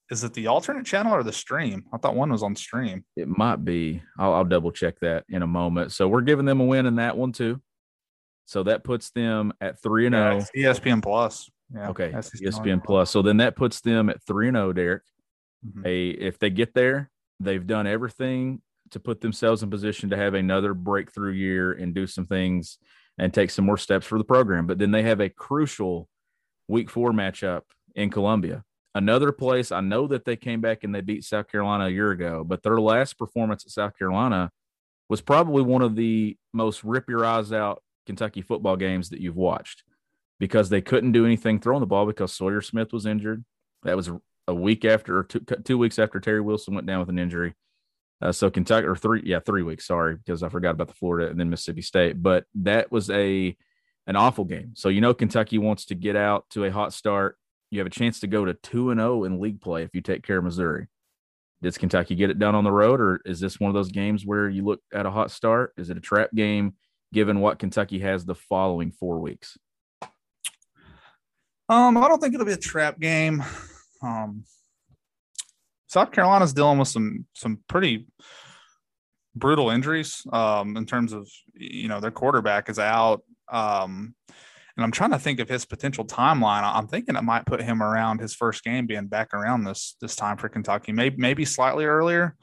is 0.10 0.24
it 0.24 0.34
the 0.34 0.48
alternate 0.48 0.86
channel 0.86 1.14
or 1.14 1.24
the 1.24 1.34
stream? 1.34 1.86
I 1.94 1.98
thought 1.98 2.16
one 2.16 2.32
was 2.32 2.44
on 2.44 2.56
stream. 2.56 3.04
It 3.16 3.28
might 3.28 3.66
be. 3.66 4.02
I'll, 4.18 4.34
I'll, 4.34 4.46
double 4.46 4.72
check 4.72 5.00
that 5.02 5.26
in 5.30 5.42
a 5.42 5.48
moment. 5.48 5.92
So 5.92 6.08
we're 6.08 6.22
giving 6.22 6.46
them 6.46 6.62
a 6.62 6.66
win 6.66 6.86
in 6.86 6.96
that 6.96 7.18
one 7.18 7.34
too. 7.34 7.62
So 8.46 8.64
that 8.64 8.86
puts 8.86 9.12
them 9.12 9.52
at 9.60 9.82
three 9.82 10.06
and 10.06 10.16
zero. 10.16 10.40
Oh. 10.40 10.58
ESPN 10.58 11.04
Plus. 11.04 11.50
Yeah. 11.74 11.90
Okay. 11.90 12.12
ESPN 12.12 12.84
Plus. 12.84 13.12
So 13.12 13.22
then 13.22 13.38
that 13.38 13.58
puts 13.58 13.82
them 13.82 14.10
at 14.10 14.24
three 14.26 14.48
and 14.48 14.56
zero. 14.56 14.70
Oh, 14.70 14.74
Derek. 14.74 15.04
Mm-hmm. 15.66 15.82
A 15.86 16.10
if 16.10 16.40
they 16.40 16.50
get 16.50 16.74
there, 16.74 17.10
they've 17.42 17.66
done 17.66 17.88
everything 17.88 18.62
to 18.92 19.00
put 19.00 19.22
themselves 19.22 19.64
in 19.64 19.70
position 19.70 20.10
to 20.10 20.18
have 20.18 20.34
another 20.34 20.74
breakthrough 20.74 21.34
year 21.34 21.74
and 21.74 21.94
do 21.94 22.08
some 22.08 22.26
things 22.26 22.78
and 23.18 23.34
take 23.34 23.50
some 23.50 23.66
more 23.66 23.78
steps 23.78 24.06
for 24.06 24.18
the 24.18 24.24
program. 24.24 24.68
But 24.68 24.78
then 24.78 24.92
they 24.92 25.04
have 25.04 25.20
a 25.20 25.30
crucial 25.30 26.08
week 26.68 26.90
four 26.90 27.12
matchup 27.12 27.64
in 27.96 28.10
Columbia 28.10 28.64
Another 28.98 29.32
place, 29.32 29.72
I 29.72 29.82
know 29.82 30.08
that 30.08 30.26
they 30.26 30.36
came 30.36 30.60
back 30.60 30.84
and 30.84 30.94
they 30.94 31.02
beat 31.02 31.24
South 31.24 31.48
Carolina 31.52 31.86
a 31.86 31.90
year 31.92 32.10
ago, 32.10 32.44
but 32.44 32.64
their 32.64 32.82
last 32.82 33.20
performance 33.20 33.64
at 33.64 33.72
South 33.72 33.96
Carolina 33.96 34.50
was 35.08 35.22
probably 35.22 35.62
one 35.62 35.84
of 35.84 35.96
the 35.96 36.36
most 36.52 36.84
rip 36.84 37.08
your 37.08 37.24
eyes 37.24 37.54
out 37.54 37.84
Kentucky 38.08 38.42
football 38.42 38.76
games 38.76 39.10
that 39.10 39.22
you've 39.22 39.36
watched 39.36 39.84
because 40.40 40.70
they 40.70 40.82
couldn't 40.82 41.12
do 41.12 41.28
anything 41.28 41.60
throwing 41.60 41.82
the 41.82 41.86
ball 41.86 42.08
because 42.08 42.34
Sawyer 42.34 42.60
Smith 42.60 42.92
was 42.92 43.06
injured. 43.06 43.46
That 43.84 43.96
was 43.96 44.10
a 44.48 44.56
week 44.56 44.84
after, 44.84 45.22
two, 45.22 45.42
two 45.42 45.78
weeks 45.78 46.00
after 46.00 46.20
Terry 46.20 46.42
Wilson 46.42 46.74
went 46.74 46.88
down 46.88 47.00
with 47.00 47.10
an 47.10 47.20
injury. 47.20 47.54
Uh, 48.22 48.32
so 48.32 48.50
Kentucky, 48.50 48.88
or 48.88 48.96
three, 48.96 49.22
yeah, 49.24 49.40
three 49.40 49.64
weeks. 49.64 49.86
Sorry, 49.86 50.16
because 50.16 50.42
I 50.44 50.50
forgot 50.50 50.72
about 50.72 50.88
the 50.88 50.94
Florida 50.94 51.30
and 51.30 51.40
then 51.40 51.50
Mississippi 51.50 51.82
State. 51.82 52.22
But 52.22 52.46
that 52.56 52.92
was 52.92 53.10
a 53.10 53.56
an 54.08 54.16
awful 54.16 54.46
game. 54.46 54.72
So 54.76 54.90
you 54.90 55.02
know 55.02 55.14
Kentucky 55.14 55.58
wants 55.58 55.86
to 55.86 55.96
get 55.96 56.16
out 56.16 56.50
to 56.52 56.64
a 56.64 56.72
hot 56.72 56.94
start 56.94 57.38
you 57.70 57.80
have 57.80 57.88
a 57.88 57.92
chance 57.92 58.20
to 58.22 58.28
go 58.28 58.46
to 58.46 58.54
2 58.54 58.92
and 58.92 59.00
0 59.00 59.24
in 59.26 59.40
league 59.40 59.62
play 59.62 59.84
if 59.84 59.94
you 59.94 60.02
take 60.02 60.24
care 60.24 60.38
of 60.38 60.44
Missouri. 60.44 60.88
Does 61.62 61.78
Kentucky 61.78 62.16
get 62.16 62.30
it 62.30 62.40
done 62.40 62.56
on 62.56 62.64
the 62.64 62.72
road, 62.72 63.02
or 63.02 63.22
is 63.26 63.40
this 63.40 63.60
one 63.60 63.70
of 63.70 63.74
those 63.74 63.92
games 63.92 64.26
where 64.26 64.48
you 64.48 64.64
look 64.64 64.80
at 64.94 65.08
a 65.08 65.12
hot 65.12 65.32
start? 65.32 65.74
Is 65.76 65.90
it 65.90 65.98
a 65.98 66.02
trap 66.02 66.30
game 66.34 66.76
given 67.12 67.40
what 67.40 67.58
Kentucky 67.58 68.00
has 68.00 68.26
the 68.26 68.36
following 68.36 68.92
four 68.92 69.20
weeks? 69.20 69.58
Um, 71.70 71.98
I 71.98 72.08
don't 72.08 72.22
think 72.22 72.34
it'll 72.34 72.46
be 72.46 72.54
a 72.54 72.58
trap 72.58 73.00
game. 73.00 73.44
Um, 74.04 74.44
South 75.88 76.12
Carolina's 76.12 76.54
dealing 76.54 76.80
with 76.80 76.88
some 76.88 77.26
some 77.34 77.60
pretty 77.68 78.08
brutal 79.36 79.70
injuries 79.70 80.26
um, 80.32 80.78
in 80.78 80.86
terms 80.86 81.14
of 81.14 81.30
you 81.54 81.88
know 81.88 82.00
their 82.00 82.12
quarterback 82.12 82.70
is 82.70 82.80
out. 82.80 83.24
Um, 83.52 84.16
and 84.76 84.84
I'm 84.84 84.92
trying 84.92 85.12
to 85.12 85.20
think 85.20 85.40
of 85.40 85.50
his 85.50 85.66
potential 85.66 86.06
timeline. 86.06 86.62
I'm 86.64 86.88
thinking 86.88 87.16
it 87.16 87.24
might 87.24 87.48
put 87.48 87.64
him 87.64 87.82
around 87.82 88.20
his 88.20 88.36
first 88.36 88.64
game 88.64 88.86
being 88.86 89.08
back 89.08 89.34
around 89.34 89.64
this 89.64 89.96
this 90.02 90.16
time 90.16 90.38
for 90.38 90.50
Kentucky, 90.50 90.92
maybe 90.92 91.18
maybe 91.18 91.46
slightly 91.46 91.86
earlier. 91.86 92.36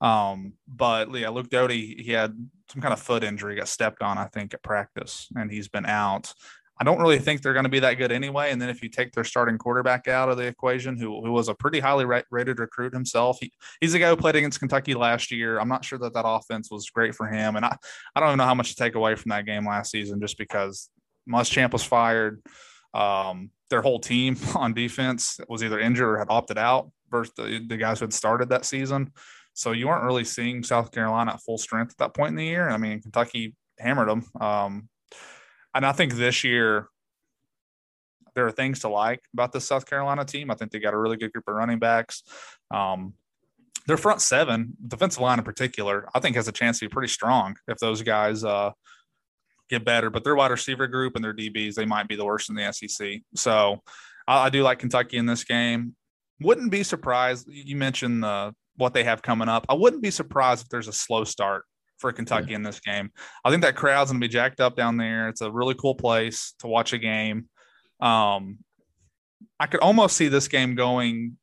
Um, 0.00 0.54
but 0.66 1.12
yeah, 1.14 1.28
Luke 1.28 1.50
Doty, 1.50 2.02
he 2.02 2.12
had 2.12 2.32
some 2.70 2.80
kind 2.80 2.92
of 2.92 3.00
foot 3.00 3.24
injury, 3.24 3.56
got 3.56 3.68
stepped 3.68 4.02
on, 4.02 4.16
I 4.16 4.26
think, 4.26 4.54
at 4.54 4.62
practice, 4.62 5.26
and 5.34 5.50
he's 5.50 5.68
been 5.68 5.84
out. 5.84 6.32
I 6.80 6.84
don't 6.84 6.98
really 6.98 7.18
think 7.18 7.42
they're 7.42 7.52
going 7.52 7.64
to 7.64 7.70
be 7.70 7.80
that 7.80 7.94
good 7.94 8.10
anyway. 8.10 8.50
And 8.50 8.60
then 8.60 8.70
if 8.70 8.82
you 8.82 8.88
take 8.88 9.12
their 9.12 9.22
starting 9.22 9.58
quarterback 9.58 10.08
out 10.08 10.30
of 10.30 10.38
the 10.38 10.46
equation, 10.46 10.96
who, 10.96 11.22
who 11.22 11.30
was 11.30 11.48
a 11.48 11.54
pretty 11.54 11.78
highly 11.78 12.06
rated 12.30 12.58
recruit 12.58 12.94
himself, 12.94 13.36
he, 13.38 13.52
he's 13.82 13.92
a 13.92 13.98
guy 13.98 14.08
who 14.08 14.16
played 14.16 14.36
against 14.36 14.60
Kentucky 14.60 14.94
last 14.94 15.30
year. 15.30 15.60
I'm 15.60 15.68
not 15.68 15.84
sure 15.84 15.98
that 15.98 16.14
that 16.14 16.26
offense 16.26 16.70
was 16.70 16.88
great 16.88 17.14
for 17.14 17.26
him. 17.26 17.56
And 17.56 17.66
I, 17.66 17.76
I 18.16 18.20
don't 18.20 18.38
know 18.38 18.44
how 18.44 18.54
much 18.54 18.70
to 18.70 18.76
take 18.76 18.94
away 18.94 19.14
from 19.14 19.28
that 19.28 19.44
game 19.44 19.66
last 19.66 19.90
season 19.90 20.22
just 20.22 20.38
because 20.38 20.88
Muschamp 21.28 21.72
was 21.72 21.84
fired. 21.84 22.42
Um, 22.94 23.50
their 23.68 23.82
whole 23.82 24.00
team 24.00 24.38
on 24.54 24.72
defense 24.72 25.38
was 25.48 25.62
either 25.62 25.78
injured 25.78 26.08
or 26.08 26.18
had 26.18 26.28
opted 26.30 26.56
out 26.56 26.90
versus 27.10 27.34
the, 27.36 27.62
the 27.68 27.76
guys 27.76 27.98
who 28.00 28.04
had 28.04 28.14
started 28.14 28.48
that 28.48 28.64
season. 28.64 29.12
So 29.52 29.72
you 29.72 29.88
weren't 29.88 30.04
really 30.04 30.24
seeing 30.24 30.62
South 30.62 30.92
Carolina 30.92 31.32
at 31.32 31.42
full 31.42 31.58
strength 31.58 31.92
at 31.92 31.98
that 31.98 32.14
point 32.14 32.30
in 32.30 32.36
the 32.36 32.44
year. 32.44 32.70
I 32.70 32.78
mean, 32.78 33.02
Kentucky 33.02 33.54
hammered 33.78 34.08
them. 34.08 34.24
Um, 34.40 34.88
and 35.74 35.86
I 35.86 35.92
think 35.92 36.14
this 36.14 36.44
year 36.44 36.88
there 38.34 38.46
are 38.46 38.52
things 38.52 38.80
to 38.80 38.88
like 38.88 39.20
about 39.32 39.52
the 39.52 39.60
South 39.60 39.86
Carolina 39.86 40.24
team. 40.24 40.50
I 40.50 40.54
think 40.54 40.70
they 40.70 40.78
got 40.78 40.94
a 40.94 40.98
really 40.98 41.16
good 41.16 41.32
group 41.32 41.44
of 41.48 41.54
running 41.54 41.78
backs. 41.78 42.22
Um, 42.70 43.14
their 43.86 43.96
front 43.96 44.20
seven, 44.20 44.76
defensive 44.86 45.22
line 45.22 45.38
in 45.38 45.44
particular, 45.44 46.08
I 46.14 46.20
think 46.20 46.36
has 46.36 46.48
a 46.48 46.52
chance 46.52 46.78
to 46.78 46.86
be 46.86 46.90
pretty 46.90 47.12
strong 47.12 47.56
if 47.66 47.78
those 47.78 48.02
guys 48.02 48.44
uh, 48.44 48.70
get 49.68 49.84
better, 49.84 50.10
but 50.10 50.22
their 50.22 50.36
wide 50.36 50.50
receiver 50.50 50.86
group 50.86 51.16
and 51.16 51.24
their 51.24 51.34
DBs, 51.34 51.74
they 51.74 51.86
might 51.86 52.08
be 52.08 52.16
the 52.16 52.24
worst 52.24 52.50
in 52.50 52.56
the 52.56 52.70
SEC. 52.72 53.20
So 53.34 53.82
I, 54.28 54.46
I 54.46 54.50
do 54.50 54.62
like 54.62 54.78
Kentucky 54.78 55.16
in 55.16 55.26
this 55.26 55.44
game. 55.44 55.96
Wouldn't 56.40 56.70
be 56.70 56.82
surprised. 56.82 57.48
You 57.50 57.76
mentioned 57.76 58.24
uh, 58.24 58.52
what 58.76 58.94
they 58.94 59.04
have 59.04 59.22
coming 59.22 59.48
up. 59.48 59.66
I 59.68 59.74
wouldn't 59.74 60.02
be 60.02 60.10
surprised 60.10 60.64
if 60.64 60.68
there's 60.68 60.88
a 60.88 60.92
slow 60.92 61.24
start 61.24 61.64
for 62.00 62.12
Kentucky 62.12 62.50
yeah. 62.50 62.56
in 62.56 62.62
this 62.62 62.80
game. 62.80 63.10
I 63.44 63.50
think 63.50 63.62
that 63.62 63.76
crowd's 63.76 64.10
going 64.10 64.20
to 64.20 64.24
be 64.24 64.32
jacked 64.32 64.60
up 64.60 64.74
down 64.74 64.96
there. 64.96 65.28
It's 65.28 65.42
a 65.42 65.50
really 65.50 65.74
cool 65.74 65.94
place 65.94 66.54
to 66.60 66.66
watch 66.66 66.92
a 66.92 66.98
game. 66.98 67.48
Um, 68.00 68.58
I 69.58 69.66
could 69.66 69.80
almost 69.80 70.16
see 70.16 70.28
this 70.28 70.48
game 70.48 70.74
going 70.74 71.36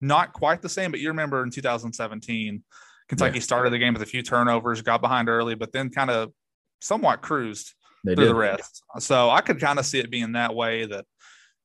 not 0.00 0.32
quite 0.32 0.60
the 0.60 0.68
same, 0.68 0.90
but 0.90 1.00
you 1.00 1.08
remember 1.08 1.42
in 1.42 1.50
2017, 1.50 2.62
Kentucky 3.08 3.38
yeah. 3.38 3.42
started 3.42 3.72
the 3.72 3.78
game 3.78 3.92
with 3.92 4.02
a 4.02 4.06
few 4.06 4.22
turnovers, 4.22 4.82
got 4.82 5.00
behind 5.00 5.28
early, 5.28 5.54
but 5.54 5.72
then 5.72 5.90
kind 5.90 6.10
of 6.10 6.32
somewhat 6.80 7.22
cruised 7.22 7.72
they 8.04 8.14
through 8.14 8.24
did. 8.24 8.30
the 8.30 8.38
rest. 8.38 8.82
So 8.98 9.30
I 9.30 9.40
could 9.40 9.60
kind 9.60 9.78
of 9.78 9.86
see 9.86 10.00
it 10.00 10.10
being 10.10 10.32
that 10.32 10.54
way 10.54 10.86
that 10.86 11.04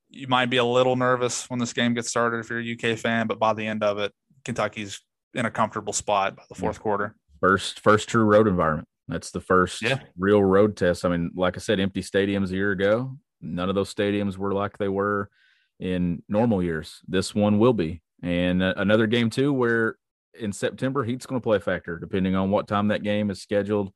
you 0.09 0.27
might 0.27 0.47
be 0.50 0.57
a 0.57 0.63
little 0.63 0.95
nervous 0.95 1.50
when 1.50 1.59
this 1.59 1.73
game 1.73 1.93
gets 1.93 2.09
started 2.09 2.39
if 2.39 2.50
you're 2.50 2.59
a 2.59 2.73
UK 2.73 2.97
fan, 2.97 3.27
but 3.27 3.39
by 3.39 3.53
the 3.53 3.65
end 3.65 3.83
of 3.83 3.97
it, 3.97 4.11
Kentucky's 4.45 5.01
in 5.33 5.45
a 5.45 5.51
comfortable 5.51 5.93
spot 5.93 6.35
by 6.35 6.43
the 6.50 6.55
fourth 6.55 6.77
yeah. 6.77 6.81
quarter. 6.83 7.15
First, 7.41 7.79
first 7.79 8.07
true 8.07 8.24
road 8.24 8.48
environment. 8.48 8.88
That's 9.07 9.31
the 9.31 9.41
first 9.41 9.81
yeah. 9.81 10.00
real 10.17 10.41
road 10.41 10.77
test. 10.77 11.03
I 11.03 11.10
mean, 11.10 11.31
like 11.36 11.57
I 11.57 11.60
said, 11.60 11.79
empty 11.79 12.01
stadiums 12.01 12.51
a 12.51 12.55
year 12.55 12.71
ago. 12.71 13.17
None 13.41 13.67
of 13.67 13.75
those 13.75 13.93
stadiums 13.93 14.38
were 14.38 14.53
like 14.53 14.77
they 14.77 14.88
were 14.88 15.29
in 15.79 16.24
normal 16.29 16.63
years. 16.63 17.01
This 17.07 17.36
one 17.36 17.60
will 17.60 17.74
be. 17.74 18.01
And 18.24 18.63
uh, 18.63 18.75
another 18.77 19.07
game 19.07 19.29
too, 19.29 19.51
where 19.51 19.98
in 20.39 20.53
September 20.53 21.03
heat's 21.03 21.25
going 21.25 21.41
to 21.41 21.43
play 21.43 21.57
a 21.57 21.60
factor 21.60 22.00
depending 22.00 22.36
on 22.36 22.51
what 22.51 22.67
time 22.67 22.88
that 22.89 23.03
game 23.03 23.29
is 23.29 23.41
scheduled 23.41 23.91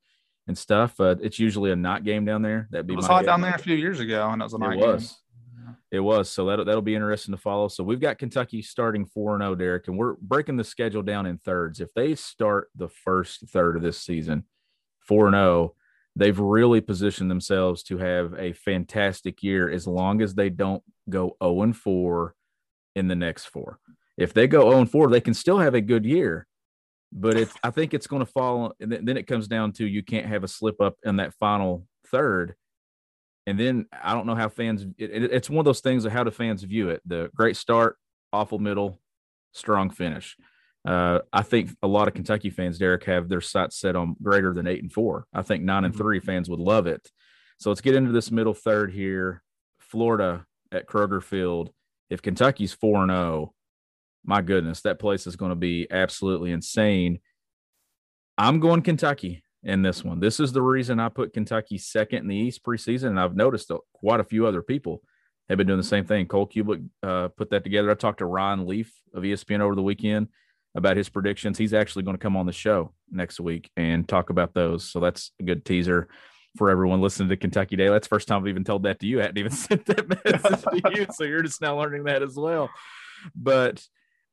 and 0.48 0.58
stuff. 0.58 1.00
Uh, 1.00 1.16
it's 1.22 1.40
usually 1.40 1.72
a 1.72 1.76
night 1.76 2.04
game 2.04 2.26
down 2.26 2.42
there. 2.42 2.68
That'd 2.72 2.88
be 2.88 2.94
it 2.94 2.98
was 2.98 3.08
hot 3.08 3.26
down 3.26 3.42
there 3.42 3.56
a 3.56 3.60
few 3.60 3.76
years 3.76 4.00
ago, 4.00 4.30
and 4.30 4.42
it 4.42 4.46
was 4.46 4.54
a 4.54 4.58
night 4.58 4.80
it 4.80 4.86
was. 4.86 5.16
It 5.92 6.00
was. 6.00 6.30
So 6.30 6.46
that'll 6.46 6.66
that'll 6.66 6.82
be 6.82 6.96
interesting 6.96 7.34
to 7.34 7.42
follow. 7.42 7.68
So 7.68 7.84
we've 7.84 8.00
got 8.00 8.18
Kentucky 8.18 8.62
starting 8.62 9.06
four 9.06 9.34
and 9.34 9.42
zero, 9.42 9.52
oh, 9.52 9.56
Derek, 9.56 9.88
and 9.88 9.98
we're 9.98 10.16
breaking 10.22 10.58
the 10.58 10.64
schedule 10.64 11.02
down 11.02 11.26
in 11.26 11.38
thirds. 11.38 11.80
If 11.80 11.94
they 11.94 12.16
start 12.16 12.70
the 12.76 12.90
first 12.90 13.48
third 13.50 13.76
of 13.76 13.82
this 13.82 14.00
season 14.00 14.46
four 15.00 15.28
and 15.28 15.36
zero, 15.36 15.44
oh, 15.44 15.76
they've 16.16 16.40
really 16.40 16.82
positioned 16.82 17.30
themselves 17.30 17.84
to 17.84 17.98
have 17.98 18.34
a 18.38 18.54
fantastic 18.54 19.44
year 19.44 19.70
as 19.70 19.88
long 19.88 20.22
as 20.22 20.36
they 20.36 20.50
don't 20.50 20.84
go 21.10 21.20
zero 21.20 21.38
oh 21.42 21.62
and 21.62 21.76
four 21.76 22.36
in 22.96 23.08
the 23.08 23.16
next 23.16 23.46
four. 23.46 23.80
If 24.18 24.34
they 24.34 24.48
go 24.48 24.70
0 24.70 24.80
and 24.80 24.90
4, 24.90 25.10
they 25.10 25.20
can 25.20 25.34
still 25.34 25.58
have 25.58 25.74
a 25.76 25.82
good 25.82 26.06
year 26.06 26.48
but 27.16 27.38
it's 27.38 27.54
I 27.64 27.72
think 27.72 27.94
it's 27.94 28.08
going 28.08 28.24
to 28.24 28.32
fall, 28.32 28.74
and 28.80 28.92
then 28.92 29.18
it 29.18 29.26
comes 29.28 29.48
down 29.48 29.72
to 29.74 29.88
you 29.88 30.04
can't 30.04 30.26
have 30.28 30.44
a 30.44 30.50
slip 30.50 30.82
up 30.82 30.98
in 31.04 31.16
that 31.16 31.34
final 31.34 31.88
third, 32.08 32.56
and 33.46 33.60
then 33.60 33.86
I 33.92 34.14
don't 34.14 34.26
know 34.26 34.36
how 34.36 34.50
fans. 34.50 34.84
It, 34.98 35.12
it, 35.12 35.24
it's 35.32 35.50
one 35.50 35.60
of 35.60 35.66
those 35.66 35.82
things 35.82 36.06
of 36.06 36.12
how 36.12 36.24
do 36.24 36.32
fans 36.32 36.64
view 36.64 36.90
it? 36.90 37.02
The 37.06 37.30
great 37.36 37.58
start, 37.58 37.98
awful 38.34 38.60
middle, 38.60 39.00
strong 39.54 39.90
finish. 39.90 40.36
Uh, 40.86 41.20
I 41.34 41.42
think 41.42 41.72
a 41.82 41.88
lot 41.88 42.08
of 42.08 42.14
Kentucky 42.14 42.50
fans, 42.50 42.78
Derek, 42.78 43.06
have 43.06 43.28
their 43.28 43.42
sights 43.42 43.80
set 43.80 43.96
on 43.96 44.16
greater 44.22 44.54
than 44.54 44.68
eight 44.68 44.82
and 44.82 44.92
four. 44.92 45.26
I 45.34 45.42
think 45.42 45.64
9 45.64 45.84
and 45.84 45.94
mm-hmm. 45.94 46.02
three 46.02 46.20
fans 46.20 46.50
would 46.50 46.60
love 46.60 46.86
it. 46.86 47.10
So 47.60 47.70
let's 47.70 47.82
get 47.82 47.96
into 47.96 48.12
this 48.12 48.32
middle 48.32 48.54
third 48.54 48.92
here. 48.92 49.42
Florida 49.80 50.46
at 50.72 50.88
Kroger 50.88 51.24
Field, 51.24 51.72
if 52.10 52.22
Kentucky's 52.22 52.74
4 52.74 53.04
and 53.04 53.12
0, 53.12 53.54
my 54.26 54.42
goodness, 54.42 54.82
that 54.82 55.00
place 55.00 55.26
is 55.28 55.36
going 55.36 55.52
to 55.52 55.56
be 55.56 55.88
absolutely 55.90 56.52
insane. 56.52 57.20
I'm 58.38 58.60
going 58.60 58.82
Kentucky 58.82 59.44
in 59.66 59.82
this 59.82 60.04
one. 60.04 60.20
This 60.20 60.40
is 60.40 60.54
the 60.54 60.62
reason 60.62 61.00
I 61.00 61.10
put 61.10 61.34
Kentucky 61.34 61.78
second 61.78 62.20
in 62.20 62.28
the 62.28 62.36
East 62.36 62.64
preseason. 62.64 63.08
And 63.08 63.20
I've 63.20 63.36
noticed 63.36 63.72
quite 63.94 64.20
a 64.20 64.24
few 64.24 64.46
other 64.46 64.62
people 64.62 65.02
have 65.50 65.58
been 65.58 65.68
doing 65.68 65.80
the 65.80 65.84
same 65.84 66.06
thing. 66.06 66.28
Cole 66.28 66.48
Cubelic 66.48 66.88
uh, 67.04 67.30
put 67.30 67.50
that 67.50 67.64
together. 67.64 67.90
I 67.90 67.96
talked 67.96 68.20
to 68.20 68.26
Ryan 68.26 68.68
Leaf 68.68 68.94
of 69.14 69.24
ESPN 69.24 69.60
over 69.60 69.76
the 69.76 69.82
weekend 69.82 70.28
about 70.76 70.98
his 70.98 71.10
predictions. 71.10 71.58
He's 71.58 71.74
actually 71.74 72.04
going 72.04 72.16
to 72.16 72.22
come 72.22 72.38
on 72.38 72.46
the 72.46 72.54
show 72.54 72.94
next 73.12 73.40
week 73.40 73.72
and 73.76 74.08
talk 74.08 74.30
about 74.30 74.54
those. 74.54 74.90
So 74.90 75.00
that's 75.00 75.32
a 75.40 75.44
good 75.44 75.66
teaser 75.66 76.10
for 76.58 76.70
everyone 76.70 77.02
listening 77.02 77.30
to 77.30 77.38
Kentucky 77.38 77.76
Day. 77.76 77.90
That's 77.90 78.08
the 78.08 78.16
first 78.16 78.28
time 78.28 78.42
I've 78.42 78.48
even 78.48 78.64
told 78.64 78.84
that 78.84 79.00
to 79.00 79.08
you. 79.08 79.20
I 79.20 79.24
hadn't 79.24 79.38
even 79.40 79.52
sent 79.52 79.86
that 79.88 80.08
message 80.08 80.62
to 80.62 81.00
you. 81.00 81.08
So 81.14 81.24
you're 81.24 81.42
just 81.42 81.62
now 81.62 81.80
learning 81.80 82.04
that 82.04 82.22
as 82.22 82.36
well. 82.36 82.70
But 83.36 83.84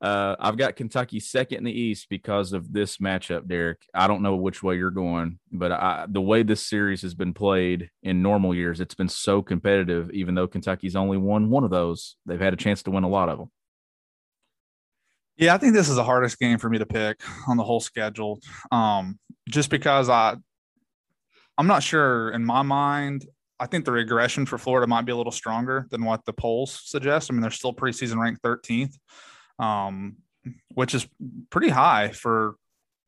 uh, 0.02 0.34
I've 0.40 0.56
got 0.56 0.74
Kentucky 0.74 1.20
second 1.20 1.58
in 1.58 1.64
the 1.64 1.80
East 1.80 2.08
because 2.10 2.52
of 2.52 2.72
this 2.72 2.96
matchup, 2.96 3.46
Derek. 3.46 3.86
I 3.94 4.08
don't 4.08 4.22
know 4.22 4.34
which 4.34 4.60
way 4.60 4.76
you're 4.76 4.90
going, 4.90 5.38
but 5.52 5.70
I, 5.70 6.06
the 6.08 6.20
way 6.20 6.42
this 6.42 6.66
series 6.66 7.02
has 7.02 7.14
been 7.14 7.32
played 7.32 7.88
in 8.02 8.20
normal 8.20 8.52
years, 8.52 8.80
it's 8.80 8.96
been 8.96 9.08
so 9.08 9.42
competitive. 9.42 10.10
Even 10.10 10.34
though 10.34 10.48
Kentucky's 10.48 10.96
only 10.96 11.18
won 11.18 11.50
one 11.50 11.62
of 11.62 11.70
those, 11.70 12.16
they've 12.26 12.40
had 12.40 12.52
a 12.52 12.56
chance 12.56 12.82
to 12.82 12.90
win 12.90 13.04
a 13.04 13.08
lot 13.08 13.28
of 13.28 13.38
them. 13.38 13.50
Yeah, 15.36 15.54
I 15.54 15.58
think 15.58 15.72
this 15.72 15.88
is 15.88 15.94
the 15.94 16.04
hardest 16.04 16.40
game 16.40 16.58
for 16.58 16.68
me 16.68 16.78
to 16.78 16.86
pick 16.86 17.20
on 17.46 17.56
the 17.56 17.64
whole 17.64 17.80
schedule, 17.80 18.40
um, 18.72 19.20
just 19.48 19.70
because 19.70 20.08
I, 20.08 20.34
I'm 21.56 21.68
not 21.68 21.84
sure 21.84 22.30
in 22.30 22.44
my 22.44 22.62
mind. 22.62 23.24
I 23.60 23.66
think 23.66 23.84
the 23.84 23.92
regression 23.92 24.46
for 24.46 24.58
Florida 24.58 24.88
might 24.88 25.02
be 25.02 25.12
a 25.12 25.16
little 25.16 25.30
stronger 25.30 25.86
than 25.90 26.04
what 26.04 26.24
the 26.24 26.32
polls 26.32 26.82
suggest. 26.84 27.30
I 27.30 27.34
mean, 27.34 27.42
they're 27.42 27.52
still 27.52 27.72
preseason 27.72 28.16
ranked 28.16 28.42
13th 28.42 28.96
um, 29.58 30.16
which 30.74 30.94
is 30.94 31.06
pretty 31.50 31.68
high 31.68 32.08
for 32.08 32.56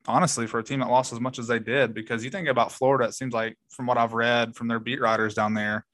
honestly 0.07 0.47
for 0.47 0.59
a 0.59 0.63
team 0.63 0.79
that 0.79 0.89
lost 0.89 1.13
as 1.13 1.19
much 1.19 1.39
as 1.39 1.47
they 1.47 1.59
did. 1.59 1.93
Because 1.93 2.23
you 2.23 2.29
think 2.29 2.47
about 2.47 2.71
Florida, 2.71 3.05
it 3.05 3.13
seems 3.13 3.33
like 3.33 3.57
from 3.69 3.85
what 3.85 3.97
I've 3.97 4.13
read 4.13 4.55
from 4.55 4.67
their 4.67 4.79
beat 4.79 5.01
writers 5.01 5.33
down 5.33 5.53
there, 5.53 5.85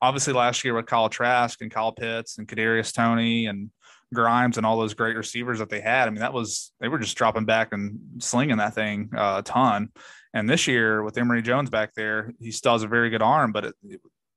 obviously 0.00 0.32
last 0.32 0.64
year 0.64 0.74
with 0.74 0.86
Kyle 0.86 1.08
Trask 1.08 1.60
and 1.62 1.70
Kyle 1.70 1.92
Pitts 1.92 2.38
and 2.38 2.46
Kadarius 2.46 2.92
Toney 2.92 3.46
and 3.46 3.70
Grimes 4.12 4.56
and 4.56 4.66
all 4.66 4.78
those 4.78 4.94
great 4.94 5.16
receivers 5.16 5.58
that 5.58 5.70
they 5.70 5.80
had. 5.80 6.06
I 6.06 6.10
mean, 6.10 6.20
that 6.20 6.32
was 6.32 6.72
they 6.80 6.88
were 6.88 6.98
just 6.98 7.16
dropping 7.16 7.46
back 7.46 7.72
and 7.72 7.98
slinging 8.18 8.58
that 8.58 8.74
thing 8.74 9.10
uh, 9.16 9.36
a 9.38 9.42
ton. 9.42 9.88
And 10.32 10.50
this 10.50 10.66
year 10.66 11.02
with 11.02 11.16
Emory 11.16 11.42
Jones 11.42 11.70
back 11.70 11.94
there, 11.94 12.32
he 12.40 12.50
still 12.50 12.72
has 12.72 12.82
a 12.82 12.88
very 12.88 13.08
good 13.10 13.22
arm, 13.22 13.52
but 13.52 13.66
it, 13.66 13.74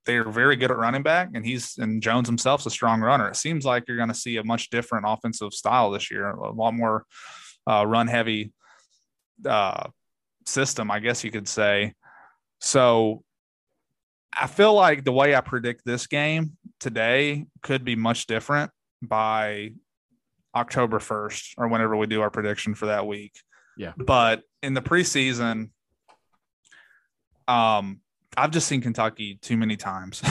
they 0.07 0.15
are 0.15 0.31
very 0.31 0.55
good 0.55 0.71
at 0.71 0.77
running 0.77 1.03
back, 1.03 1.29
and 1.35 1.45
he's 1.45 1.77
and 1.77 2.01
Jones 2.01 2.27
himself's 2.27 2.65
a 2.65 2.71
strong 2.71 3.01
runner. 3.01 3.29
It 3.29 3.35
seems 3.35 3.65
like 3.65 3.83
you're 3.87 3.97
going 3.97 4.09
to 4.09 4.15
see 4.15 4.37
a 4.37 4.43
much 4.43 4.69
different 4.69 5.05
offensive 5.07 5.53
style 5.53 5.91
this 5.91 6.09
year, 6.09 6.29
a 6.31 6.51
lot 6.51 6.73
more 6.73 7.05
uh, 7.69 7.85
run 7.85 8.07
heavy 8.07 8.51
uh, 9.45 9.89
system, 10.45 10.89
I 10.89 10.99
guess 10.99 11.23
you 11.23 11.29
could 11.29 11.47
say. 11.47 11.93
So 12.59 13.23
I 14.35 14.47
feel 14.47 14.73
like 14.73 15.03
the 15.03 15.11
way 15.11 15.35
I 15.35 15.41
predict 15.41 15.83
this 15.85 16.07
game 16.07 16.57
today 16.79 17.45
could 17.61 17.83
be 17.83 17.95
much 17.95 18.27
different 18.27 18.71
by 19.01 19.73
October 20.55 20.99
1st 20.99 21.53
or 21.57 21.67
whenever 21.67 21.95
we 21.95 22.07
do 22.07 22.21
our 22.21 22.31
prediction 22.31 22.73
for 22.73 22.87
that 22.87 23.05
week. 23.05 23.33
Yeah. 23.77 23.93
But 23.97 24.41
in 24.63 24.73
the 24.73 24.81
preseason, 24.81 25.69
um, 27.47 28.01
I've 28.37 28.51
just 28.51 28.67
seen 28.67 28.81
Kentucky 28.81 29.39
too 29.41 29.57
many 29.57 29.75
times 29.75 30.21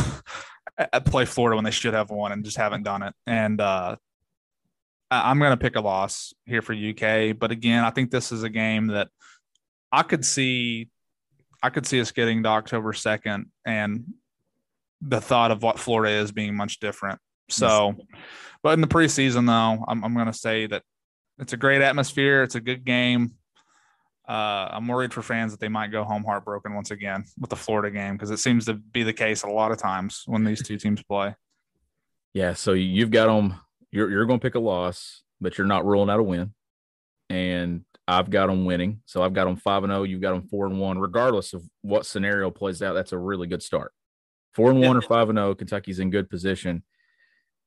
play 1.06 1.24
Florida 1.24 1.56
when 1.56 1.64
they 1.64 1.72
should 1.72 1.92
have 1.92 2.10
won 2.10 2.30
and 2.30 2.44
just 2.44 2.56
haven't 2.56 2.84
done 2.84 3.02
it. 3.02 3.12
And 3.26 3.60
uh, 3.60 3.96
I'm 5.10 5.40
going 5.40 5.50
to 5.50 5.56
pick 5.56 5.74
a 5.74 5.80
loss 5.80 6.32
here 6.46 6.62
for 6.62 6.72
UK. 6.72 7.36
But 7.36 7.50
again, 7.50 7.84
I 7.84 7.90
think 7.90 8.12
this 8.12 8.30
is 8.30 8.44
a 8.44 8.48
game 8.48 8.88
that 8.88 9.08
I 9.90 10.04
could 10.04 10.24
see. 10.24 10.88
I 11.62 11.70
could 11.70 11.86
see 11.86 12.00
us 12.00 12.12
getting 12.12 12.44
to 12.44 12.48
October 12.48 12.92
2nd 12.92 13.46
and 13.64 14.04
the 15.00 15.20
thought 15.20 15.50
of 15.50 15.62
what 15.62 15.78
Florida 15.78 16.14
is 16.14 16.30
being 16.30 16.54
much 16.54 16.78
different. 16.78 17.18
So, 17.48 17.96
but 18.62 18.74
in 18.74 18.80
the 18.80 18.86
preseason, 18.86 19.46
though, 19.46 19.84
I'm, 19.88 20.04
I'm 20.04 20.14
going 20.14 20.26
to 20.26 20.32
say 20.32 20.66
that 20.66 20.82
it's 21.38 21.52
a 21.52 21.56
great 21.56 21.82
atmosphere. 21.82 22.42
It's 22.42 22.54
a 22.54 22.60
good 22.60 22.84
game 22.84 23.32
uh, 24.28 24.68
I'm 24.72 24.88
worried 24.88 25.14
for 25.14 25.22
fans 25.22 25.52
that 25.52 25.60
they 25.60 25.68
might 25.68 25.92
go 25.92 26.02
home 26.02 26.24
heartbroken 26.24 26.74
once 26.74 26.90
again 26.90 27.24
with 27.38 27.50
the 27.50 27.56
Florida 27.56 27.90
game 27.90 28.14
because 28.14 28.30
it 28.30 28.38
seems 28.38 28.64
to 28.66 28.74
be 28.74 29.04
the 29.04 29.12
case 29.12 29.44
a 29.44 29.48
lot 29.48 29.70
of 29.70 29.78
times 29.78 30.24
when 30.26 30.42
these 30.42 30.62
two 30.62 30.76
teams 30.76 31.02
play. 31.02 31.34
Yeah, 32.34 32.54
so 32.54 32.72
you've 32.72 33.10
got 33.10 33.26
them. 33.26 33.60
You're 33.92 34.10
you're 34.10 34.26
going 34.26 34.40
to 34.40 34.42
pick 34.44 34.56
a 34.56 34.60
loss, 34.60 35.22
but 35.40 35.56
you're 35.56 35.66
not 35.66 35.86
ruling 35.86 36.10
out 36.10 36.20
a 36.20 36.24
win. 36.24 36.52
And 37.30 37.84
I've 38.08 38.30
got 38.30 38.48
them 38.48 38.64
winning, 38.64 39.02
so 39.06 39.22
I've 39.22 39.32
got 39.32 39.44
them 39.44 39.56
five 39.56 39.84
and 39.84 39.90
zero. 39.90 40.00
Oh, 40.00 40.04
you've 40.04 40.20
got 40.20 40.32
them 40.32 40.48
four 40.48 40.66
and 40.66 40.80
one. 40.80 40.98
Regardless 40.98 41.52
of 41.52 41.62
what 41.82 42.04
scenario 42.04 42.50
plays 42.50 42.82
out, 42.82 42.94
that's 42.94 43.12
a 43.12 43.18
really 43.18 43.46
good 43.46 43.62
start. 43.62 43.92
Four 44.54 44.70
and 44.70 44.80
one 44.80 44.96
or 44.96 45.02
five 45.02 45.28
and 45.28 45.38
zero. 45.38 45.54
Kentucky's 45.54 46.00
in 46.00 46.10
good 46.10 46.28
position. 46.28 46.82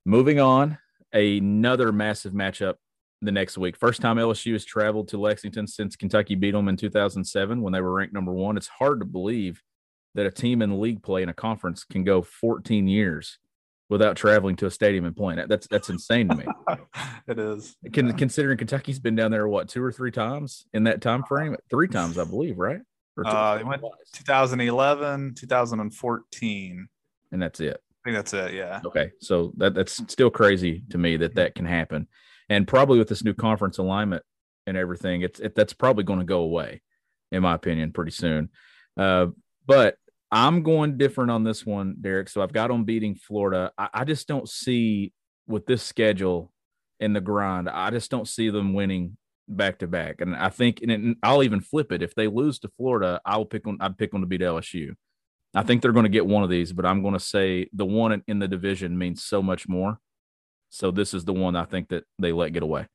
Moving 0.06 0.40
on, 0.40 0.78
another 1.14 1.92
massive 1.92 2.34
matchup 2.34 2.76
the 3.22 3.32
next 3.32 3.58
week. 3.58 3.76
First 3.76 4.02
time 4.02 4.18
LSU 4.18 4.54
has 4.54 4.66
traveled 4.66 5.08
to 5.10 5.18
Lexington 5.18 5.68
since 5.68 5.96
Kentucky 5.96 6.36
beat 6.36 6.52
them 6.52 6.70
in 6.70 6.78
2007 6.78 7.62
when 7.62 7.74
they 7.74 7.82
were 7.82 7.94
ranked 7.94 8.14
number 8.14 8.32
one. 8.32 8.58
It's 8.58 8.68
hard 8.68 9.00
to 9.00 9.06
believe 9.06 9.62
that 10.16 10.26
a 10.26 10.32
team 10.32 10.62
in 10.62 10.80
league 10.80 11.04
play 11.04 11.24
in 11.24 11.30
a 11.30 11.34
conference 11.34 11.84
can 11.84 12.04
go 12.04 12.22
14 12.22 12.88
years 12.88 13.38
without 13.90 14.16
traveling 14.16 14.56
to 14.58 14.68
a 14.68 14.72
stadium 14.72 15.06
and 15.06 15.16
playing. 15.16 15.44
That's 15.48 15.68
that's 15.68 15.90
insane 15.90 16.30
to 16.30 16.36
me. 16.36 16.46
it 17.28 17.40
is. 17.40 17.76
Can, 17.92 18.08
yeah. 18.08 18.14
Considering 18.14 18.58
Kentucky's 18.58 19.00
been 19.00 19.16
down 19.16 19.32
there 19.32 19.48
what 19.48 19.68
two 19.68 19.84
or 19.84 19.92
three 19.92 20.12
times 20.12 20.66
in 20.74 20.84
that 20.86 21.02
time 21.02 21.24
frame? 21.24 21.56
Three 21.70 21.88
times, 21.88 22.18
I 22.18 22.24
believe, 22.24 22.58
right? 22.58 22.80
Uh, 23.26 23.58
they 23.58 23.66
went 23.66 23.84
2011, 24.14 25.36
2014, 25.36 26.88
and 27.34 27.42
that's 27.42 27.60
it. 27.60 27.76
I 27.76 28.10
think 28.10 28.16
that's 28.16 28.34
it. 28.34 28.54
Yeah. 28.54 28.80
Okay, 28.86 29.12
so 29.20 29.52
that 29.58 29.74
that's 29.74 29.98
still 30.10 30.30
crazy 30.30 30.84
to 30.92 30.98
me 30.98 31.18
that 31.18 31.36
that 31.36 31.54
can 31.54 31.66
happen 31.66 32.08
and 32.50 32.68
probably 32.68 32.98
with 32.98 33.08
this 33.08 33.24
new 33.24 33.34
conference 33.34 33.78
alignment 33.78 34.24
and 34.66 34.76
everything, 34.76 35.22
it's 35.22 35.40
it, 35.40 35.56
that's 35.56 35.74
probably 35.74 36.04
going 36.04 36.20
to 36.20 36.26
go 36.26 36.42
away, 36.42 36.82
in 37.32 37.44
my 37.44 37.54
opinion, 37.54 37.92
pretty 37.92 38.12
soon. 38.12 38.50
Uh, 38.98 39.28
but 39.66 39.96
I'm 40.32 40.64
going 40.64 40.98
different 40.98 41.32
on 41.32 41.44
this 41.44 41.66
one, 41.66 41.96
Derek. 42.02 42.30
So 42.30 42.42
I've 42.42 42.54
got 42.54 42.72
on 42.72 42.84
beating 42.84 43.16
Florida. 43.16 43.72
I, 43.78 43.90
I 43.94 44.04
just 44.04 44.28
don't 44.28 44.50
see 44.50 45.14
with 45.48 45.66
this 45.66 45.84
schedule 45.84 46.52
in 47.00 47.14
the 47.14 47.22
grind. 47.22 47.70
I 47.70 47.90
just 47.92 48.12
don't 48.12 48.28
see 48.28 48.50
them 48.50 48.74
winning 48.74 49.18
back 49.48 49.80
to 49.80 49.88
back. 49.88 50.22
And 50.22 50.36
I 50.36 50.50
think, 50.50 50.82
and 50.82 51.16
I'll 51.24 51.44
even 51.44 51.62
flip 51.62 51.92
it. 51.92 52.04
If 52.04 52.14
they 52.14 52.28
lose 52.28 52.60
to 52.60 52.70
Florida, 52.78 53.20
I'll 53.26 53.46
pick 53.46 53.68
on. 53.68 53.78
I'd 53.80 53.98
pick 53.98 54.12
them 54.12 54.22
to 54.22 54.28
beat 54.28 54.42
LSU. 54.42 54.94
I 55.56 55.64
think 55.64 55.82
they're 55.82 55.92
going 55.92 56.04
to 56.04 56.10
get 56.10 56.28
one 56.28 56.44
of 56.44 56.50
these, 56.50 56.72
but 56.74 56.86
I'm 56.86 57.02
going 57.02 57.16
to 57.16 57.20
say 57.20 57.70
the 57.74 57.86
one 57.86 58.24
in 58.28 58.38
the 58.38 58.48
division 58.48 58.98
means 58.98 59.24
so 59.24 59.42
much 59.42 59.68
more. 59.68 60.00
So 60.70 60.92
this 60.92 61.14
is 61.14 61.26
the 61.26 61.34
one 61.34 61.56
I 61.56 61.66
think 61.66 61.90
that 61.90 62.04
they 62.20 62.32
let 62.32 62.54
get 62.54 62.64
away. 62.64 62.88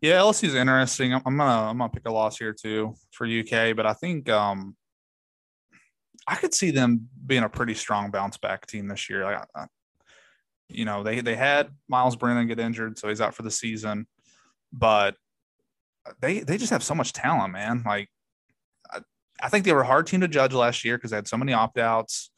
Yeah, 0.00 0.18
LSU 0.18 0.48
is 0.48 0.54
interesting. 0.54 1.14
I'm, 1.14 1.22
gonna 1.22 1.44
I'm 1.44 1.78
gonna 1.78 1.88
pick 1.88 2.08
a 2.08 2.12
loss 2.12 2.36
here 2.36 2.52
too 2.52 2.94
for 3.12 3.24
UK, 3.24 3.76
but 3.76 3.86
I 3.86 3.92
think 3.92 4.28
um, 4.28 4.76
I 6.26 6.34
could 6.34 6.54
see 6.54 6.72
them 6.72 7.08
being 7.24 7.44
a 7.44 7.48
pretty 7.48 7.74
strong 7.74 8.10
bounce 8.10 8.36
back 8.36 8.66
team 8.66 8.88
this 8.88 9.08
year. 9.08 9.24
Like, 9.24 9.44
I, 9.54 9.66
you 10.68 10.84
know, 10.84 11.04
they 11.04 11.20
they 11.20 11.36
had 11.36 11.68
Myles 11.88 12.16
Brennan 12.16 12.48
get 12.48 12.58
injured, 12.58 12.98
so 12.98 13.08
he's 13.08 13.20
out 13.20 13.34
for 13.34 13.42
the 13.42 13.50
season, 13.50 14.08
but 14.72 15.14
they 16.20 16.40
they 16.40 16.58
just 16.58 16.70
have 16.70 16.82
so 16.82 16.96
much 16.96 17.12
talent, 17.12 17.52
man. 17.52 17.84
Like, 17.86 18.08
I, 18.90 19.02
I 19.40 19.48
think 19.50 19.64
they 19.64 19.72
were 19.72 19.82
a 19.82 19.86
hard 19.86 20.08
team 20.08 20.20
to 20.22 20.28
judge 20.28 20.52
last 20.52 20.84
year 20.84 20.96
because 20.96 21.10
they 21.10 21.16
had 21.16 21.28
so 21.28 21.36
many 21.36 21.52
opt 21.52 21.78
outs, 21.78 22.30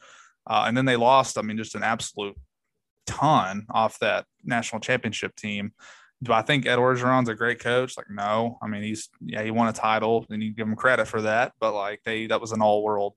uh, 0.46 0.64
and 0.66 0.76
then 0.76 0.84
they 0.84 0.96
lost. 0.96 1.38
I 1.38 1.42
mean, 1.42 1.56
just 1.56 1.74
an 1.74 1.82
absolute 1.82 2.36
ton 3.06 3.66
off 3.70 3.98
that 4.00 4.26
national 4.44 4.80
championship 4.80 5.36
team. 5.36 5.72
Do 6.22 6.32
I 6.32 6.42
think 6.42 6.66
Ed 6.66 6.78
Orgeron's 6.78 7.28
a 7.28 7.34
great 7.34 7.58
coach? 7.58 7.96
Like, 7.96 8.10
no. 8.10 8.58
I 8.62 8.66
mean, 8.66 8.82
he's 8.82 9.08
yeah, 9.20 9.42
he 9.42 9.50
won 9.50 9.68
a 9.68 9.72
title, 9.72 10.24
and 10.30 10.42
you 10.42 10.52
give 10.52 10.66
him 10.66 10.76
credit 10.76 11.06
for 11.06 11.22
that. 11.22 11.52
But 11.60 11.74
like, 11.74 12.00
they 12.04 12.26
that 12.28 12.40
was 12.40 12.52
an 12.52 12.62
all 12.62 12.82
world. 12.82 13.14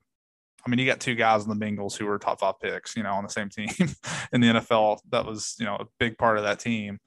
I 0.66 0.70
mean, 0.70 0.80
you 0.80 0.86
got 0.86 1.00
two 1.00 1.16
guys 1.16 1.46
in 1.46 1.50
the 1.50 1.66
Bengals 1.66 1.98
who 1.98 2.06
were 2.06 2.20
top 2.20 2.42
five 2.42 2.60
picks, 2.60 2.98
you 2.98 3.04
know, 3.04 3.14
on 3.14 3.24
the 3.24 3.30
same 3.30 3.50
team 3.50 3.70
in 4.34 4.42
the 4.42 4.48
NFL. 4.48 5.00
That 5.12 5.26
was 5.26 5.56
you 5.60 5.66
know 5.66 5.76
a 5.76 5.86
big 6.00 6.18
part 6.18 6.38
of 6.38 6.44
that 6.44 6.60
team. 6.60 7.00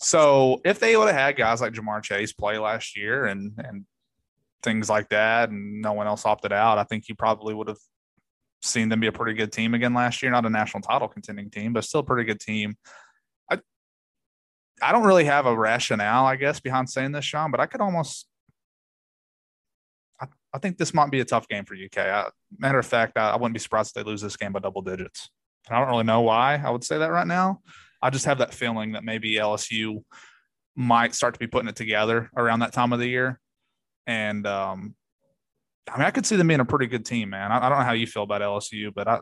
So 0.00 0.60
if 0.64 0.80
they 0.80 0.96
would 0.96 1.08
have 1.08 1.16
had 1.16 1.36
guys 1.36 1.60
like 1.60 1.74
Ja'Marr 1.74 2.02
Chase 2.02 2.32
play 2.32 2.58
last 2.58 2.96
year 2.96 3.26
and 3.26 3.52
and 3.58 3.84
things 4.62 4.88
like 4.88 5.10
that, 5.10 5.50
and 5.50 5.80
no 5.80 5.92
one 5.92 6.06
else 6.06 6.26
opted 6.26 6.52
out, 6.52 6.78
I 6.78 6.84
think 6.84 7.08
you 7.08 7.14
probably 7.14 7.54
would 7.54 7.68
have 7.68 7.78
seen 8.62 8.88
them 8.88 9.00
be 9.00 9.06
a 9.06 9.12
pretty 9.12 9.36
good 9.36 9.52
team 9.52 9.74
again 9.74 9.94
last 9.94 10.22
year. 10.22 10.30
Not 10.30 10.46
a 10.46 10.50
national 10.50 10.82
title 10.82 11.08
contending 11.08 11.50
team, 11.50 11.72
but 11.72 11.84
still 11.84 12.00
a 12.00 12.04
pretty 12.04 12.24
good 12.24 12.40
team. 12.40 12.76
I 13.50 13.60
I 14.82 14.92
don't 14.92 15.04
really 15.04 15.24
have 15.24 15.46
a 15.46 15.56
rationale, 15.56 16.26
I 16.26 16.36
guess, 16.36 16.60
behind 16.60 16.90
saying 16.90 17.12
this, 17.12 17.24
Sean, 17.24 17.50
but 17.50 17.60
I 17.60 17.66
could 17.66 17.80
almost 17.80 18.26
I, 20.20 20.26
I 20.52 20.58
think 20.58 20.78
this 20.78 20.94
might 20.94 21.10
be 21.10 21.20
a 21.20 21.24
tough 21.24 21.48
game 21.48 21.64
for 21.64 21.74
UK. 21.74 21.98
I, 21.98 22.28
matter 22.58 22.78
of 22.78 22.86
fact, 22.86 23.16
I, 23.16 23.30
I 23.30 23.36
wouldn't 23.36 23.54
be 23.54 23.60
surprised 23.60 23.90
if 23.90 24.04
they 24.04 24.10
lose 24.10 24.20
this 24.20 24.36
game 24.36 24.52
by 24.52 24.60
double 24.60 24.82
digits. 24.82 25.30
I 25.68 25.78
don't 25.78 25.88
really 25.88 26.04
know 26.04 26.22
why 26.22 26.60
I 26.64 26.70
would 26.70 26.84
say 26.84 26.98
that 26.98 27.10
right 27.10 27.26
now. 27.26 27.60
I 28.02 28.10
just 28.10 28.24
have 28.24 28.38
that 28.38 28.54
feeling 28.54 28.92
that 28.92 29.04
maybe 29.04 29.34
LSU 29.34 30.02
might 30.74 31.14
start 31.14 31.34
to 31.34 31.40
be 31.40 31.46
putting 31.46 31.68
it 31.68 31.76
together 31.76 32.30
around 32.36 32.60
that 32.60 32.72
time 32.72 32.92
of 32.92 32.98
the 32.98 33.08
year. 33.08 33.38
And 34.06 34.46
um, 34.46 34.94
I 35.88 35.98
mean, 35.98 36.06
I 36.06 36.10
could 36.10 36.26
see 36.26 36.36
them 36.36 36.48
being 36.48 36.60
a 36.60 36.64
pretty 36.64 36.86
good 36.86 37.04
team, 37.04 37.30
man. 37.30 37.52
I, 37.52 37.66
I 37.66 37.68
don't 37.68 37.78
know 37.78 37.84
how 37.84 37.92
you 37.92 38.06
feel 38.06 38.22
about 38.22 38.42
LSU, 38.42 38.92
but 38.94 39.08
I, 39.08 39.20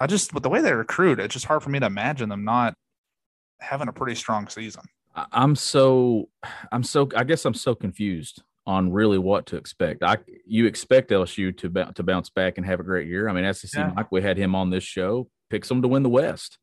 I 0.00 0.06
just 0.06 0.34
with 0.34 0.42
the 0.42 0.48
way 0.48 0.60
they 0.60 0.72
recruit, 0.72 1.20
it's 1.20 1.34
just 1.34 1.46
hard 1.46 1.62
for 1.62 1.70
me 1.70 1.78
to 1.78 1.86
imagine 1.86 2.28
them 2.28 2.44
not 2.44 2.74
having 3.60 3.88
a 3.88 3.92
pretty 3.92 4.14
strong 4.14 4.48
season. 4.48 4.82
I'm 5.14 5.56
so, 5.56 6.28
I'm 6.70 6.82
so, 6.82 7.08
I 7.16 7.24
guess 7.24 7.44
I'm 7.44 7.54
so 7.54 7.74
confused 7.74 8.42
on 8.66 8.92
really 8.92 9.18
what 9.18 9.46
to 9.46 9.56
expect. 9.56 10.02
I 10.02 10.18
you 10.46 10.66
expect 10.66 11.10
LSU 11.10 11.56
to 11.58 11.92
to 11.94 12.02
bounce 12.02 12.30
back 12.30 12.56
and 12.56 12.66
have 12.66 12.80
a 12.80 12.84
great 12.84 13.08
year. 13.08 13.28
I 13.28 13.32
mean, 13.32 13.52
SEC 13.52 13.70
yeah. 13.74 13.92
Mike, 13.94 14.12
we 14.12 14.22
had 14.22 14.36
him 14.36 14.54
on 14.54 14.70
this 14.70 14.84
show, 14.84 15.28
picks 15.48 15.68
them 15.68 15.82
to 15.82 15.88
win 15.88 16.02
the 16.02 16.08
West. 16.08 16.58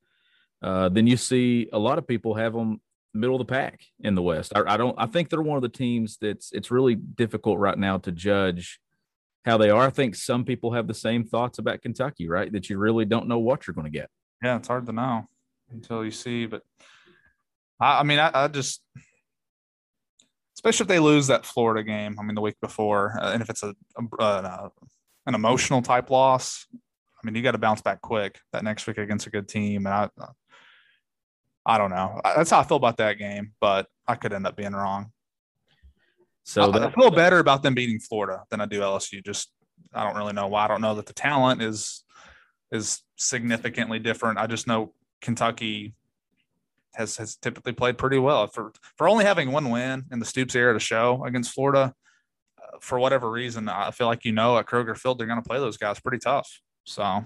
Uh, 0.62 0.90
then 0.90 1.06
you 1.06 1.18
see 1.18 1.70
a 1.74 1.80
lot 1.80 1.98
of 1.98 2.08
people 2.08 2.36
have 2.36 2.54
them 2.54 2.82
middle 3.14 3.36
of 3.36 3.46
the 3.46 3.52
pack 3.52 3.82
in 4.00 4.16
the 4.16 4.22
West. 4.22 4.54
I, 4.56 4.64
I, 4.74 4.78
don't. 4.78 4.96
I 4.98 5.06
think 5.06 5.30
they're 5.30 5.42
one 5.42 5.58
of 5.58 5.62
the 5.62 5.70
teams 5.70 6.18
that's 6.22 6.52
it's 6.52 6.72
really 6.72 6.96
difficult 6.96 7.60
right 7.60 7.78
now 7.78 7.98
to 8.00 8.12
judge 8.12 8.80
how 9.48 9.58
they 9.58 9.70
are. 9.70 9.88
I 9.88 9.90
think 9.90 10.16
some 10.16 10.46
people 10.46 10.74
have 10.74 10.88
the 10.88 10.94
same 10.94 11.24
thoughts 11.24 11.58
about 11.58 11.82
Kentucky, 11.82 12.28
right? 12.28 12.52
That 12.52 12.70
you 12.70 12.78
really 12.78 13.06
don't 13.06 13.28
know 13.28 13.40
what 13.40 13.66
you're 13.66 13.74
going 13.74 13.92
to 13.92 13.98
get. 13.98 14.10
Yeah, 14.44 14.58
it's 14.58 14.68
hard 14.68 14.86
to 14.86 14.92
know 14.92 15.28
until 15.72 16.06
you 16.06 16.12
see. 16.12 16.46
But 16.46 16.64
I, 17.80 18.02
I 18.02 18.04
mean, 18.04 18.20
I, 18.20 18.32
I, 18.34 18.48
just, 18.48 18.82
especially 20.56 20.84
if 20.84 20.88
they 20.88 21.00
lose 21.00 21.28
that 21.28 21.46
Florida 21.46 21.84
game. 21.84 22.18
I 22.20 22.24
mean, 22.24 22.36
the 22.36 22.42
week 22.42 22.58
before, 22.62 23.18
uh, 23.20 23.32
and 23.32 23.42
if 23.42 23.50
it's 23.50 23.64
a, 23.64 23.74
a 23.98 24.24
uh, 24.24 24.70
an 25.26 25.36
emotional 25.36 25.82
type 25.82 26.10
loss, 26.10 26.68
I 26.74 27.26
mean, 27.26 27.36
you 27.36 27.42
got 27.42 27.52
to 27.52 27.58
bounce 27.58 27.82
back 27.82 28.02
quick 28.02 28.40
that 28.54 28.64
next 28.64 28.86
week 28.88 28.98
against 28.98 29.28
a 29.28 29.32
good 29.32 29.48
team. 29.48 29.86
And 29.86 29.94
I, 29.94 30.10
I 31.66 31.78
don't 31.78 31.90
know. 31.90 32.22
That's 32.24 32.52
how 32.52 32.60
I 32.60 32.64
feel 32.64 32.78
about 32.78 32.98
that 32.98 33.18
game, 33.18 33.54
but 33.60 33.88
I 34.08 34.16
could 34.16 34.34
end 34.34 34.48
up 34.48 34.56
being 34.56 34.74
wrong. 34.74 35.12
So 36.48 36.72
that, 36.72 36.82
I 36.82 36.92
feel 36.92 37.12
better 37.12 37.40
about 37.40 37.62
them 37.62 37.76
beating 37.76 38.00
Florida 38.00 38.44
than 38.50 38.62
I 38.62 38.66
do 38.66 38.80
LSU. 38.80 39.24
Just 39.24 39.52
I 39.94 40.06
don't 40.06 40.16
really 40.16 40.32
know 40.32 40.48
why. 40.48 40.64
I 40.64 40.70
don't 40.70 40.80
know 40.80 40.96
that 40.96 41.06
the 41.06 41.12
talent 41.12 41.62
is 41.62 42.06
is 42.72 43.02
significantly 43.18 44.00
different. 44.00 44.40
I 44.40 44.48
just 44.48 44.66
know 44.66 44.94
Kentucky 45.20 45.94
has 46.96 47.18
has 47.18 47.36
typically 47.36 47.74
played 47.74 47.98
pretty 47.98 48.18
well 48.18 48.48
for 48.48 48.72
for 48.96 49.10
only 49.10 49.26
having 49.26 49.52
one 49.52 49.72
win 49.72 50.06
in 50.10 50.20
the 50.20 50.26
Stoops 50.26 50.56
era 50.56 50.74
to 50.74 50.80
show 50.80 51.22
against 51.26 51.52
Florida. 51.52 51.94
Uh, 52.58 52.78
for 52.80 52.98
whatever 52.98 53.30
reason, 53.30 53.68
I 53.68 53.92
feel 53.92 54.08
like 54.08 54.24
you 54.24 54.32
know 54.32 54.58
at 54.58 54.68
Kroger 54.68 54.98
Field 54.98 55.20
they're 55.20 55.28
going 55.28 55.44
to 55.44 55.48
play 55.48 55.60
those 55.60 55.76
guys 55.76 56.00
pretty 56.00 56.20
tough. 56.20 56.62
So 56.86 57.26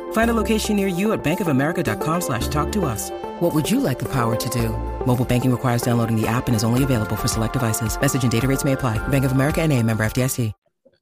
Find 0.11 0.31
a 0.31 0.33
location 0.33 0.77
near 0.77 0.87
you 0.87 1.11
at 1.11 1.21
bankofamerica.com 1.21 2.21
slash 2.21 2.47
talk 2.47 2.71
to 2.71 2.85
us. 2.85 3.09
What 3.41 3.53
would 3.53 3.69
you 3.69 3.81
like 3.81 3.99
the 3.99 4.09
power 4.09 4.37
to 4.37 4.49
do? 4.49 4.69
Mobile 5.05 5.25
banking 5.25 5.51
requires 5.51 5.81
downloading 5.81 6.15
the 6.15 6.27
app 6.27 6.47
and 6.47 6.55
is 6.55 6.63
only 6.63 6.83
available 6.83 7.17
for 7.17 7.27
select 7.27 7.53
devices. 7.53 7.99
Message 7.99 8.23
and 8.23 8.31
data 8.31 8.47
rates 8.47 8.63
may 8.63 8.73
apply. 8.73 9.05
Bank 9.09 9.25
of 9.25 9.33
America 9.33 9.61
and 9.61 9.73
a 9.73 9.83
member 9.83 10.05
FDIC. 10.05 10.53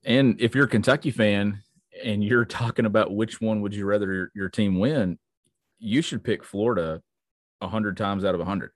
And 0.06 0.40
if 0.40 0.56
you're 0.56 0.66
a 0.66 0.70
Kentucky 0.70 1.12
fan 1.12 1.62
and 2.04 2.24
you're 2.24 2.46
talking 2.62 2.86
about 2.86 3.14
which 3.14 3.42
one 3.42 3.62
would 3.62 3.76
you 3.76 3.86
rather 3.86 4.12
your, 4.12 4.32
your 4.34 4.50
team 4.50 4.80
win, 4.80 5.20
you 5.80 6.02
should 6.02 6.24
pick 6.24 6.44
Florida 6.44 7.02
a 7.62 7.68
hundred 7.68 7.98
times 7.98 8.24
out 8.24 8.36
of 8.36 8.42
a 8.42 8.46
hundred 8.46 8.72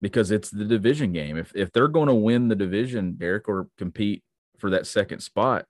because 0.00 0.30
it's 0.30 0.50
the 0.50 0.64
division 0.64 1.12
game. 1.12 1.36
If 1.36 1.52
if 1.54 1.72
they're 1.72 1.88
going 1.88 2.08
to 2.08 2.14
win 2.14 2.48
the 2.48 2.56
division, 2.56 3.14
Derek, 3.16 3.48
or 3.48 3.68
compete 3.76 4.22
for 4.58 4.70
that 4.70 4.86
second 4.86 5.20
spot, 5.20 5.66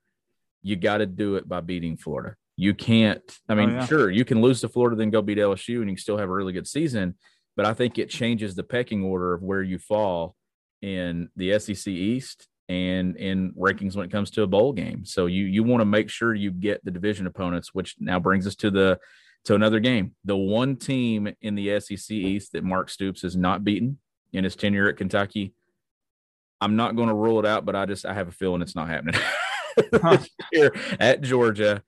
you 0.61 0.75
got 0.75 0.97
to 0.97 1.05
do 1.05 1.35
it 1.35 1.47
by 1.47 1.61
beating 1.61 1.97
Florida. 1.97 2.35
You 2.59 2.73
can't. 2.73 3.23
I 3.47 3.53
oh, 3.53 3.55
mean, 3.55 3.69
oh, 3.69 3.73
yeah. 3.75 3.85
sure, 3.85 4.11
you 4.11 4.25
can 4.25 4.41
lose 4.41 4.59
to 4.59 4.67
Florida, 4.67 4.97
then 4.97 5.11
go 5.11 5.21
beat 5.21 5.37
LSU, 5.37 5.77
and 5.77 5.89
you 5.89 5.95
can 5.95 6.01
still 6.01 6.17
have 6.17 6.27
a 6.27 6.33
really 6.33 6.51
good 6.51 6.67
season. 6.67 7.15
But 7.55 7.65
I 7.65 7.73
think 7.73 7.97
it 7.97 8.09
changes 8.09 8.53
the 8.53 8.63
pecking 8.63 9.01
order 9.01 9.33
of 9.33 9.41
where 9.41 9.63
you 9.63 9.79
fall 9.79 10.35
in 10.81 11.29
the 11.37 11.57
SEC 11.57 11.87
East 11.87 12.49
and 12.67 13.15
in 13.15 13.53
rankings 13.53 13.95
when 13.95 14.05
it 14.05 14.11
comes 14.11 14.29
to 14.31 14.41
a 14.41 14.47
bowl 14.47 14.73
game. 14.73 15.05
So 15.05 15.27
you 15.27 15.45
you 15.45 15.63
want 15.63 15.79
to 15.79 15.85
make 15.85 16.09
sure 16.09 16.35
you 16.35 16.51
get 16.51 16.83
the 16.83 16.91
division 16.91 17.27
opponents, 17.27 17.73
which 17.73 17.95
now 17.97 18.19
brings 18.19 18.45
us 18.45 18.55
to 18.57 18.69
the 18.69 18.99
to 19.45 19.55
another 19.55 19.79
game. 19.79 20.15
The 20.25 20.35
one 20.35 20.75
team 20.75 21.33
in 21.41 21.55
the 21.55 21.79
SEC 21.79 22.11
East 22.11 22.51
that 22.51 22.65
Mark 22.65 22.89
Stoops 22.89 23.21
has 23.21 23.37
not 23.37 23.63
beaten 23.63 23.99
in 24.33 24.43
his 24.43 24.57
tenure 24.57 24.89
at 24.89 24.97
Kentucky. 24.97 25.53
I'm 26.59 26.75
not 26.75 26.97
going 26.97 27.07
to 27.07 27.15
rule 27.15 27.39
it 27.39 27.45
out, 27.45 27.63
but 27.65 27.77
I 27.77 27.85
just 27.85 28.05
I 28.05 28.13
have 28.13 28.27
a 28.27 28.33
feeling 28.33 28.61
it's 28.61 28.75
not 28.75 28.89
happening 28.89 29.15
here 30.51 30.75
at 30.99 31.21
Georgia. 31.21 31.83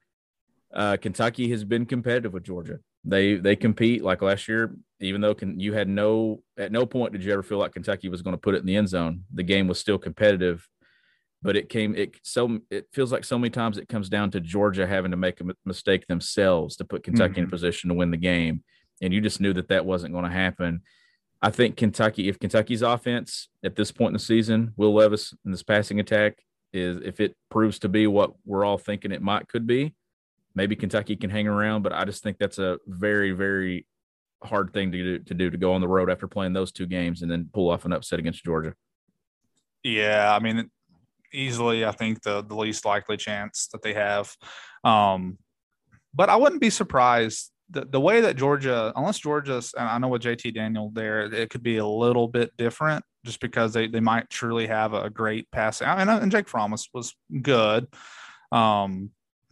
Uh, 0.73 0.97
Kentucky 0.97 1.49
has 1.51 1.63
been 1.63 1.85
competitive 1.85 2.33
with 2.33 2.43
Georgia. 2.43 2.79
They 3.03 3.35
they 3.35 3.55
compete 3.55 4.03
like 4.03 4.21
last 4.21 4.47
year. 4.47 4.75
Even 4.99 5.21
though 5.21 5.33
can, 5.33 5.59
you 5.59 5.73
had 5.73 5.89
no 5.89 6.43
at 6.57 6.71
no 6.71 6.85
point 6.85 7.13
did 7.13 7.23
you 7.23 7.33
ever 7.33 7.43
feel 7.43 7.57
like 7.57 7.73
Kentucky 7.73 8.09
was 8.09 8.21
going 8.21 8.35
to 8.35 8.41
put 8.41 8.55
it 8.55 8.59
in 8.59 8.65
the 8.65 8.75
end 8.75 8.89
zone. 8.89 9.23
The 9.33 9.43
game 9.43 9.67
was 9.67 9.79
still 9.79 9.97
competitive, 9.97 10.67
but 11.41 11.57
it 11.57 11.69
came 11.69 11.95
it 11.95 12.15
so 12.21 12.59
it 12.69 12.87
feels 12.93 13.11
like 13.11 13.25
so 13.25 13.39
many 13.39 13.49
times 13.49 13.77
it 13.77 13.89
comes 13.89 14.09
down 14.09 14.31
to 14.31 14.39
Georgia 14.39 14.85
having 14.85 15.11
to 15.11 15.17
make 15.17 15.41
a 15.41 15.45
mistake 15.65 16.05
themselves 16.07 16.75
to 16.77 16.85
put 16.85 17.03
Kentucky 17.03 17.33
mm-hmm. 17.33 17.43
in 17.43 17.49
position 17.49 17.89
to 17.89 17.95
win 17.95 18.11
the 18.11 18.17
game, 18.17 18.63
and 19.01 19.13
you 19.13 19.19
just 19.19 19.41
knew 19.41 19.53
that 19.53 19.69
that 19.69 19.85
wasn't 19.85 20.13
going 20.13 20.25
to 20.25 20.31
happen. 20.31 20.81
I 21.41 21.49
think 21.49 21.75
Kentucky, 21.75 22.29
if 22.29 22.39
Kentucky's 22.39 22.83
offense 22.83 23.49
at 23.65 23.75
this 23.75 23.91
point 23.91 24.09
in 24.09 24.13
the 24.13 24.19
season, 24.19 24.73
Will 24.77 24.93
Levis 24.93 25.33
in 25.43 25.51
this 25.51 25.63
passing 25.63 25.99
attack 25.99 26.37
is 26.71 26.97
if 27.03 27.19
it 27.19 27.35
proves 27.49 27.79
to 27.79 27.89
be 27.89 28.05
what 28.05 28.33
we're 28.45 28.63
all 28.63 28.77
thinking 28.77 29.11
it 29.11 29.23
might 29.23 29.47
could 29.47 29.65
be, 29.65 29.95
maybe 30.55 30.75
Kentucky 30.75 31.15
can 31.15 31.29
hang 31.29 31.47
around, 31.47 31.83
but 31.83 31.93
I 31.93 32.05
just 32.05 32.23
think 32.23 32.37
that's 32.37 32.59
a 32.59 32.77
very, 32.87 33.31
very 33.31 33.85
hard 34.43 34.73
thing 34.73 34.91
to 34.91 34.97
do, 34.97 35.19
to 35.19 35.33
do 35.33 35.49
to 35.49 35.57
go 35.57 35.73
on 35.73 35.81
the 35.81 35.87
road 35.87 36.09
after 36.09 36.27
playing 36.27 36.53
those 36.53 36.71
two 36.71 36.87
games 36.87 37.21
and 37.21 37.31
then 37.31 37.49
pull 37.53 37.69
off 37.69 37.85
an 37.85 37.93
upset 37.93 38.19
against 38.19 38.43
Georgia. 38.43 38.73
Yeah, 39.83 40.33
I 40.35 40.39
mean, 40.39 40.69
easily, 41.33 41.85
I 41.85 41.91
think 41.91 42.21
the 42.21 42.43
the 42.43 42.55
least 42.55 42.85
likely 42.85 43.17
chance 43.17 43.67
that 43.71 43.81
they 43.81 43.93
have. 43.93 44.35
Um, 44.83 45.37
but 46.13 46.29
I 46.29 46.35
wouldn't 46.35 46.61
be 46.61 46.69
surprised 46.69 47.51
the, 47.71 47.85
the 47.85 47.99
way 47.99 48.21
that 48.21 48.35
Georgia, 48.35 48.91
unless 48.95 49.19
Georgia's, 49.19 49.73
and 49.77 49.87
I 49.87 49.97
know 49.97 50.09
with 50.09 50.23
JT 50.23 50.53
Daniel 50.53 50.91
there, 50.93 51.33
it 51.33 51.49
could 51.49 51.63
be 51.63 51.77
a 51.77 51.85
little 51.85 52.27
bit 52.27 52.51
different 52.57 53.03
just 53.25 53.39
because 53.39 53.73
they, 53.73 53.87
they 53.87 53.99
might 53.99 54.29
truly 54.29 54.67
have 54.67 54.93
a 54.93 55.09
great 55.09 55.49
pass. 55.51 55.81
And, 55.81 56.09
and 56.09 56.31
Jake 56.31 56.49
Fromm 56.49 56.71
was, 56.71 56.89
was 56.93 57.15
good. 57.41 57.87
Um, 58.51 59.11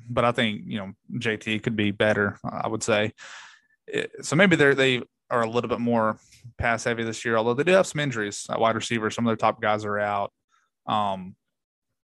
but 0.10 0.26
I 0.26 0.32
think 0.32 0.63
you 0.65 0.78
know 0.78 0.93
JT 1.13 1.63
could 1.63 1.76
be 1.76 1.91
better. 1.91 2.38
I 2.43 2.67
would 2.67 2.84
say. 2.84 3.13
So 4.22 4.36
maybe 4.36 4.56
they 4.56 4.74
they 4.74 5.02
are 5.30 5.41
a 5.41 5.50
little 5.50 5.69
bit 5.69 5.80
more 5.80 6.17
pass 6.58 6.84
heavy 6.84 7.04
this 7.04 7.24
year, 7.24 7.38
although 7.38 7.54
they 7.54 7.63
do 7.63 7.72
have 7.74 7.88
some 7.88 8.00
injuries 8.00 8.45
at 8.50 8.60
wide 8.60 8.76
receiver. 8.76 9.10
Some 9.10 9.26
of 9.26 9.30
their 9.30 9.38
top 9.38 9.62
guys 9.62 9.86
are 9.86 10.00
out. 10.00 10.32
Um, 10.88 11.36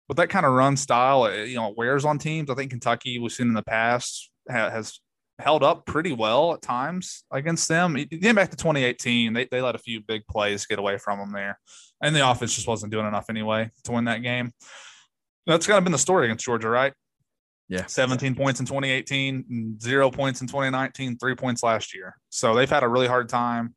but 0.08 0.16
that 0.16 0.28
kind 0.28 0.44
of 0.44 0.52
run 0.52 0.76
style, 0.76 1.32
you 1.34 1.56
know, 1.56 1.72
wears 1.76 2.04
on 2.04 2.18
teams. 2.18 2.50
I 2.50 2.54
think 2.54 2.70
Kentucky 2.70 3.18
we've 3.18 3.32
seen 3.32 3.48
in 3.48 3.54
the 3.54 3.62
past 3.62 4.30
has 4.48 5.00
held 5.38 5.62
up 5.62 5.86
pretty 5.86 6.12
well 6.12 6.54
at 6.54 6.62
times 6.62 7.24
against 7.30 7.68
them. 7.68 7.94
Getting 7.94 8.34
back 8.34 8.50
to 8.50 8.56
2018, 8.56 9.32
they, 9.32 9.46
they 9.50 9.60
let 9.60 9.74
a 9.74 9.78
few 9.78 10.00
big 10.00 10.26
plays 10.26 10.66
get 10.66 10.78
away 10.78 10.98
from 10.98 11.18
them 11.18 11.32
there. 11.32 11.58
And 12.02 12.14
the 12.14 12.28
offense 12.28 12.54
just 12.54 12.68
wasn't 12.68 12.92
doing 12.92 13.06
enough 13.06 13.26
anyway 13.30 13.70
to 13.84 13.92
win 13.92 14.04
that 14.04 14.22
game. 14.22 14.52
That's 15.46 15.66
kind 15.66 15.78
of 15.78 15.84
been 15.84 15.92
the 15.92 15.98
story 15.98 16.26
against 16.26 16.44
Georgia, 16.44 16.68
right? 16.68 16.92
Yeah. 17.72 17.86
17 17.86 18.34
points 18.34 18.60
in 18.60 18.66
2018, 18.66 19.80
zero 19.80 20.10
points 20.10 20.42
in 20.42 20.46
2019, 20.46 21.16
three 21.16 21.34
points 21.34 21.62
last 21.62 21.94
year. 21.94 22.14
So 22.28 22.54
they've 22.54 22.68
had 22.68 22.82
a 22.82 22.88
really 22.88 23.06
hard 23.06 23.30
time. 23.30 23.74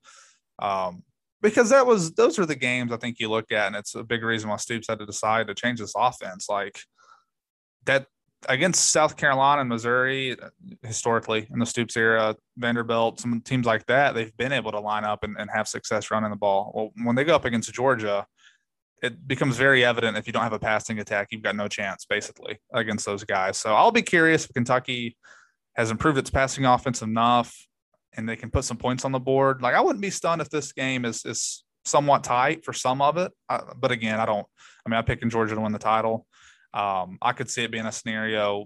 Um, 0.59 1.03
because 1.41 1.69
that 1.69 1.87
was 1.87 2.11
those 2.13 2.37
are 2.37 2.45
the 2.45 2.55
games 2.55 2.91
I 2.91 2.97
think 2.97 3.19
you 3.19 3.29
look 3.29 3.53
at, 3.53 3.67
and 3.67 3.75
it's 3.75 3.95
a 3.95 4.03
big 4.03 4.23
reason 4.23 4.49
why 4.49 4.57
Stoops 4.57 4.87
had 4.89 4.99
to 4.99 5.05
decide 5.05 5.47
to 5.47 5.55
change 5.55 5.79
this 5.79 5.93
offense. 5.95 6.49
Like 6.49 6.77
that 7.85 8.07
against 8.49 8.91
South 8.91 9.15
Carolina 9.15 9.61
and 9.61 9.69
Missouri, 9.69 10.35
historically 10.81 11.47
in 11.49 11.59
the 11.59 11.65
Stoops 11.65 11.95
era, 11.95 12.35
Vanderbilt, 12.57 13.21
some 13.21 13.39
teams 13.39 13.65
like 13.65 13.85
that, 13.85 14.13
they've 14.13 14.35
been 14.35 14.51
able 14.51 14.73
to 14.73 14.79
line 14.81 15.05
up 15.05 15.23
and, 15.23 15.37
and 15.39 15.49
have 15.53 15.69
success 15.69 16.11
running 16.11 16.31
the 16.31 16.35
ball. 16.35 16.71
Well, 16.75 16.91
when 17.05 17.15
they 17.15 17.23
go 17.23 17.35
up 17.35 17.45
against 17.45 17.73
Georgia, 17.73 18.27
it 19.05 19.27
becomes 19.27 19.57
very 19.57 19.85
evident 19.85 20.17
if 20.17 20.27
you 20.27 20.33
don't 20.33 20.43
have 20.43 20.53
a 20.53 20.59
passing 20.59 20.99
attack, 20.99 21.27
you've 21.31 21.41
got 21.43 21.55
no 21.55 21.67
chance 21.67 22.05
basically 22.05 22.57
against 22.73 23.05
those 23.05 23.23
guys. 23.23 23.57
So 23.57 23.75
I'll 23.75 23.91
be 23.91 24.01
curious 24.01 24.45
if 24.45 24.53
Kentucky 24.53 25.17
has 25.75 25.91
improved 25.91 26.17
its 26.17 26.29
passing 26.29 26.65
offense 26.65 27.01
enough 27.01 27.55
and 28.17 28.27
they 28.27 28.35
can 28.35 28.49
put 28.49 28.63
some 28.63 28.77
points 28.77 29.05
on 29.05 29.11
the 29.11 29.19
board. 29.19 29.61
Like 29.61 29.75
I 29.75 29.81
wouldn't 29.81 30.01
be 30.01 30.09
stunned 30.09 30.41
if 30.41 30.49
this 30.49 30.71
game 30.71 31.05
is 31.05 31.23
is 31.25 31.63
somewhat 31.85 32.23
tight 32.23 32.65
for 32.65 32.73
some 32.73 33.01
of 33.01 33.17
it. 33.17 33.31
Uh, 33.47 33.61
but 33.77 33.91
again, 33.91 34.19
I 34.19 34.25
don't. 34.25 34.47
I 34.85 34.89
mean, 34.89 34.97
I'm 34.97 35.05
picking 35.05 35.29
Georgia 35.29 35.55
to 35.55 35.61
win 35.61 35.71
the 35.71 35.79
title. 35.79 36.25
Um, 36.73 37.17
I 37.21 37.31
could 37.33 37.49
see 37.49 37.63
it 37.63 37.71
being 37.71 37.85
a 37.85 37.91
scenario 37.91 38.65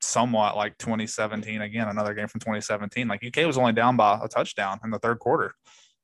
somewhat 0.00 0.56
like 0.56 0.76
2017 0.78 1.62
again, 1.62 1.88
another 1.88 2.14
game 2.14 2.28
from 2.28 2.40
2017. 2.40 3.08
Like 3.08 3.24
UK 3.24 3.46
was 3.46 3.58
only 3.58 3.72
down 3.72 3.96
by 3.96 4.20
a 4.22 4.28
touchdown 4.28 4.78
in 4.84 4.90
the 4.90 4.98
third 4.98 5.18
quarter 5.18 5.54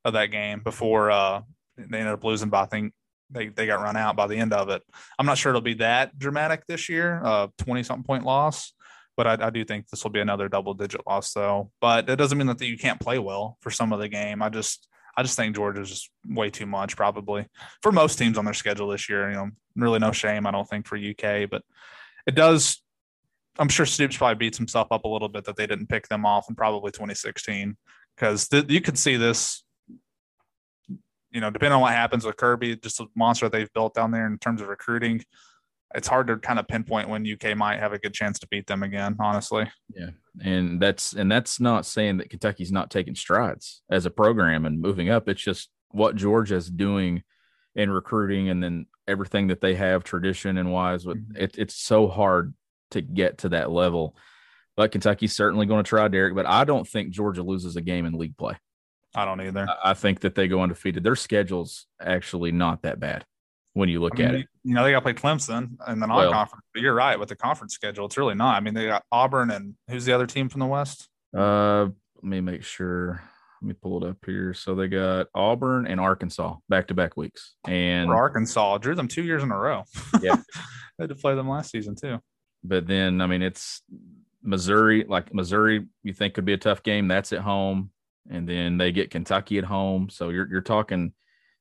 of 0.05 0.15
that 0.15 0.27
game 0.27 0.61
before 0.65 1.11
uh, 1.11 1.43
they 1.77 1.99
ended 1.99 2.15
up 2.15 2.25
losing 2.25 2.49
by 2.49 2.63
I 2.63 2.67
think 2.67 2.93
they, 3.31 3.49
they 3.49 3.67
got 3.67 3.83
run 3.83 3.97
out 3.97 4.17
by 4.17 4.27
the 4.27 4.37
end 4.37 4.53
of 4.53 4.69
it. 4.69 4.83
I'm 5.19 5.27
not 5.27 5.39
sure 5.39 5.51
it'll 5.51 5.61
be 5.61 5.75
that 5.75 6.19
dramatic 6.19 6.67
this 6.67 6.89
year, 6.89 7.21
uh, 7.25 7.49
20 7.59 7.83
something 7.83 8.05
point 8.05 8.25
loss, 8.25 8.73
but 9.17 9.27
I, 9.27 9.47
I 9.47 9.51
do 9.51 9.65
think 9.65 9.89
this 9.89 10.03
will 10.03 10.11
be 10.11 10.21
another 10.21 10.49
double 10.49 10.75
digit 10.75 11.03
loss 11.07 11.33
though. 11.33 11.71
But 11.81 12.09
it 12.09 12.17
doesn't 12.17 12.39
mean 12.39 12.47
that 12.47 12.61
you 12.61 12.79
can't 12.79 13.01
play 13.01 13.19
well 13.19 13.57
for 13.61 13.71
some 13.71 13.93
of 13.93 14.01
the 14.01 14.09
game. 14.09 14.43
I 14.43 14.49
just 14.49 14.89
I 15.17 15.23
just 15.23 15.37
think 15.37 15.57
Georgia's 15.57 15.91
just 15.91 16.11
way 16.27 16.51
too 16.51 16.67
much, 16.67 16.97
probably 16.97 17.47
for 17.83 17.93
most 17.93 18.17
teams 18.17 18.39
on 18.39 18.45
their 18.45 18.55
schedule 18.55 18.89
this 18.89 19.09
year. 19.09 19.29
You 19.29 19.37
know, 19.37 19.51
really 19.77 19.99
no 19.99 20.13
shame, 20.13 20.47
I 20.47 20.51
don't 20.51 20.69
think, 20.69 20.87
for 20.87 20.97
UK, 20.97 21.51
but 21.51 21.63
it 22.27 22.35
does. 22.35 22.83
I'm 23.59 23.69
sure 23.69 23.85
Stoops 23.85 24.17
probably 24.17 24.37
beats 24.37 24.57
himself 24.57 24.89
up 24.91 25.05
a 25.05 25.09
little 25.09 25.29
bit 25.29 25.45
that 25.45 25.57
they 25.57 25.67
didn't 25.67 25.89
pick 25.89 26.09
them 26.09 26.25
off 26.25 26.47
in 26.49 26.55
probably 26.55 26.93
2016 26.93 27.77
because 28.17 28.49
th- 28.49 28.71
you 28.71 28.81
could 28.81 28.99
see 28.99 29.17
this. 29.17 29.65
You 31.31 31.41
know, 31.41 31.51
depending 31.51 31.75
on 31.75 31.81
what 31.81 31.93
happens 31.93 32.25
with 32.25 32.37
Kirby, 32.37 32.77
just 32.77 33.01
a 33.01 33.07
monster 33.15 33.49
they've 33.49 33.73
built 33.73 33.95
down 33.95 34.11
there 34.11 34.27
in 34.27 34.39
terms 34.39 34.61
of 34.61 34.69
recruiting 34.69 35.23
it's 35.95 36.09
hard 36.09 36.29
to 36.29 36.37
kind 36.37 36.59
of 36.59 36.69
pinpoint 36.69 37.09
when 37.09 37.27
UK 37.27 37.57
might 37.57 37.81
have 37.81 37.93
a 37.93 37.99
good 37.99 38.15
chance 38.15 38.39
to 38.39 38.49
beat 38.49 38.67
them 38.67 38.83
again, 38.83 39.17
honestly. 39.19 39.71
Yeah. 39.93 40.11
And 40.43 40.81
that's 40.81 41.13
and 41.13 41.31
that's 41.31 41.59
not 41.59 41.85
saying 41.85 42.19
that 42.19 42.31
Kentucky's 42.31 42.71
not 42.71 42.91
taking 42.91 43.15
strides 43.15 43.83
as 43.91 44.07
a 44.07 44.11
program 44.11 44.67
and 44.67 44.81
moving 44.81 45.11
up. 45.11 45.29
It's 45.29 45.43
just 45.43 45.69
what 45.91 46.15
Georgia's 46.15 46.71
doing 46.71 47.23
in 47.75 47.91
recruiting 47.91 48.49
and 48.49 48.63
then 48.63 48.87
everything 49.09 49.49
that 49.49 49.61
they 49.61 49.75
have 49.75 50.05
tradition 50.05 50.59
and 50.59 50.73
wise 50.73 51.05
with 51.05 51.19
mm-hmm. 51.19 51.43
it, 51.43 51.59
it's 51.59 51.75
so 51.75 52.07
hard 52.07 52.55
to 52.93 53.01
get 53.01 53.39
to 53.39 53.49
that 53.51 53.71
level. 53.71 54.17
But 54.77 54.93
Kentucky's 54.93 55.35
certainly 55.35 55.67
going 55.67 55.83
to 55.83 55.89
try, 55.89 56.07
Derek. 56.07 56.37
But 56.37 56.47
I 56.47 56.63
don't 56.65 56.87
think 56.87 57.11
Georgia 57.11 57.43
loses 57.43 57.75
a 57.75 57.81
game 57.81 58.07
in 58.07 58.15
league 58.15 58.37
play. 58.37 58.57
I 59.15 59.25
don't 59.25 59.41
either. 59.41 59.67
I 59.83 59.95
think 59.95 60.21
that 60.21 60.35
they 60.35 60.49
go 60.49 60.63
undefeated. 60.63 61.03
Their 61.03 61.17
schedule's 61.17 61.87
actually 62.01 62.53
not 62.53 62.83
that 62.83 63.01
bad 63.01 63.25
when 63.75 63.89
you 63.89 64.01
look 64.01 64.15
I 64.15 64.19
mean, 64.19 64.29
at 64.29 64.35
it. 64.37 64.47
You 64.63 64.75
know, 64.75 64.85
they 64.85 64.93
got 64.93 65.01
to 65.01 65.03
play 65.03 65.15
Clemson 65.15 65.77
and 65.87 66.01
the 66.01 66.07
non-conference. 66.07 66.53
Well, 66.53 66.71
but 66.75 66.83
you're 66.83 66.95
right 66.95 67.19
with 67.19 67.29
the 67.29 67.37
conference 67.37 67.75
schedule. 67.75 68.07
It's 68.07 68.17
really 68.17 68.35
not. 68.35 68.57
I 68.57 68.61
mean, 68.61 68.75
they 68.75 68.87
got 68.87 69.05
Auburn 69.11 69.51
and 69.51 69.75
who's 69.89 70.05
the 70.05 70.13
other 70.13 70.27
team 70.27 70.49
from 70.49 70.61
the 70.61 70.67
West? 70.67 71.09
Uh, 71.37 71.89
let 72.17 72.25
me 72.25 72.41
make 72.41 72.65
sure. 72.65 73.23
Let 73.63 73.69
me 73.69 73.75
pull 73.75 74.03
it 74.03 74.09
up 74.09 74.17
here. 74.25 74.55
So 74.55 74.75
they 74.75 74.89
got 74.89 75.27
Auburn 75.35 75.87
and 75.87 76.01
Arkansas 76.01 76.57
back 76.69 76.89
to 76.89 76.95
back 76.95 77.17
weeks. 77.17 77.57
And 77.69 78.09
For 78.09 78.15
Arkansas 78.15 78.79
drew 78.79 78.95
them 78.95 79.09
two 79.09 79.23
years 79.23 79.43
in 79.43 79.51
a 79.51 79.59
row. 79.59 79.85
Yeah. 80.23 80.37
they 80.99 81.05
had 81.05 81.11
to 81.11 81.15
play 81.15 81.35
them 81.35 81.49
last 81.49 81.71
season 81.71 81.95
too. 81.95 82.19
But 82.65 82.87
then, 82.87 83.21
I 83.21 83.27
mean, 83.27 83.43
it's 83.43 83.83
Missouri, 84.43 85.05
like 85.09 85.35
Missouri, 85.35 85.87
you 86.03 86.13
think 86.13 86.35
could 86.35 86.45
be 86.45 86.53
a 86.53 86.59
tough 86.59 86.83
game. 86.83 87.09
That's 87.09 87.33
at 87.33 87.41
home. 87.41 87.91
And 88.29 88.49
then 88.49 88.79
they 88.79 88.93
get 88.93 89.11
Kentucky 89.11 89.59
at 89.59 89.65
home. 89.65 90.09
So 90.11 90.29
you're, 90.29 90.49
you're 90.49 90.61
talking 90.61 91.13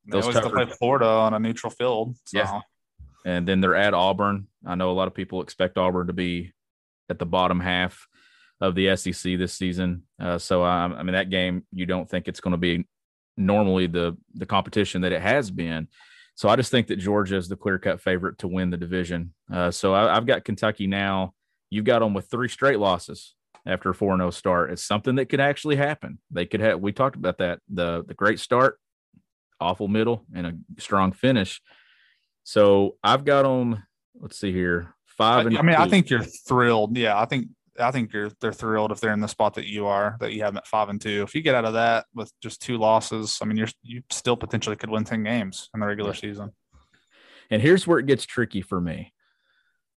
those 0.06 0.24
always 0.24 0.36
tougher, 0.36 0.50
play 0.50 0.66
Florida 0.66 1.06
on 1.06 1.34
a 1.34 1.40
neutral 1.40 1.72
field. 1.72 2.16
So. 2.26 2.38
Yeah. 2.38 2.62
And 3.26 3.48
then 3.48 3.62
they're 3.62 3.76
at 3.76 3.94
Auburn. 3.94 4.48
I 4.66 4.76
know 4.76 4.92
a 4.92 4.94
lot 4.94 5.08
of 5.08 5.14
people 5.14 5.42
expect 5.42 5.78
Auburn 5.78 6.08
to 6.08 6.14
be 6.14 6.54
at 7.10 7.20
the 7.20 7.26
bottom 7.26 7.60
half 7.60 8.08
of 8.62 8.76
the 8.76 8.96
SEC 8.96 9.38
this 9.38 9.54
season. 9.54 10.04
Uh, 10.20 10.38
so 10.38 10.64
um, 10.64 10.94
I 10.94 11.04
mean 11.04 11.14
that 11.14 11.30
game, 11.30 11.66
you 11.72 11.86
don't 11.86 12.10
think 12.10 12.28
it's 12.28 12.40
going 12.40 12.52
to 12.52 12.58
be 12.58 12.86
normally 13.38 13.88
the 13.88 14.18
the 14.36 14.46
competition 14.46 15.02
that 15.02 15.12
it 15.12 15.22
has 15.22 15.52
been. 15.52 15.88
So 16.36 16.48
I 16.48 16.56
just 16.56 16.72
think 16.72 16.88
that 16.88 16.98
Georgia 16.98 17.36
is 17.36 17.50
the 17.50 17.58
clear 17.58 17.78
cut 17.78 18.00
favorite 18.00 18.38
to 18.40 18.48
win 18.48 18.70
the 18.70 18.78
division. 18.78 19.34
Uh, 19.52 19.72
so 19.72 19.94
I, 19.94 20.14
have 20.14 20.26
got 20.26 20.46
Kentucky 20.46 20.88
now. 20.88 21.34
You've 21.70 21.86
got 21.86 22.00
them 22.00 22.14
with 22.14 22.30
three 22.30 22.48
straight 22.48 22.80
losses 22.80 23.36
after 23.66 23.90
a 23.90 23.96
4 23.96 24.18
0 24.18 24.30
start. 24.32 24.72
It's 24.72 24.84
something 24.84 25.16
that 25.16 25.26
could 25.26 25.40
actually 25.40 25.76
happen. 25.76 26.20
They 26.32 26.46
could 26.46 26.60
have, 26.62 26.80
we 26.80 26.92
talked 26.92 27.16
about 27.16 27.40
that, 27.40 27.60
the, 27.70 28.04
the 28.08 28.14
great 28.14 28.40
start 28.40 28.80
awful 29.60 29.88
middle 29.88 30.26
and 30.34 30.48
a 30.48 30.54
strong 30.82 31.12
finish. 31.12 31.62
So 32.44 32.96
I've 33.04 33.26
got 33.26 33.44
them. 33.44 33.84
Let's 34.20 34.40
see 34.40 34.52
here, 34.52 34.96
five. 35.06 35.46
And 35.46 35.58
I 35.58 35.62
mean. 35.62 35.76
I 35.76 35.88
think 35.88 36.10
you're 36.10 36.24
thrilled. 36.24 36.98
Yeah, 36.98 37.20
I 37.20 37.26
think 37.26 37.48
I 37.80 37.92
think 37.92 38.12
you're 38.12 38.32
they're 38.42 38.54
thrilled 38.54 38.92
if 38.92 39.00
they're 39.00 39.14
in 39.14 39.22
the 39.22 39.28
spot 39.28 39.54
that 39.56 39.68
you 39.68 39.88
are 39.88 40.18
that 40.20 40.34
you 40.34 40.44
have 40.44 40.58
at 40.58 40.68
five 40.68 40.90
and 40.90 41.00
two. 41.00 41.24
If 41.24 41.36
you 41.36 41.42
get 41.42 41.56
out 41.56 41.66
of 41.66 41.74
that 41.74 42.06
with 42.14 42.32
just 42.42 42.62
two 42.62 42.78
losses, 42.78 43.40
I 43.42 43.46
mean, 43.46 43.58
you're 43.58 43.68
you 43.84 44.02
still 44.10 44.36
potentially 44.36 44.76
could 44.76 44.90
win 44.90 45.04
ten 45.04 45.24
games 45.24 45.70
in 45.74 45.80
the 45.80 45.86
regular 45.86 46.14
season. 46.14 46.52
And 47.52 47.62
here's 47.62 47.88
where 47.88 48.00
it 48.00 48.06
gets 48.06 48.26
tricky 48.26 48.62
for 48.62 48.80
me. 48.80 49.14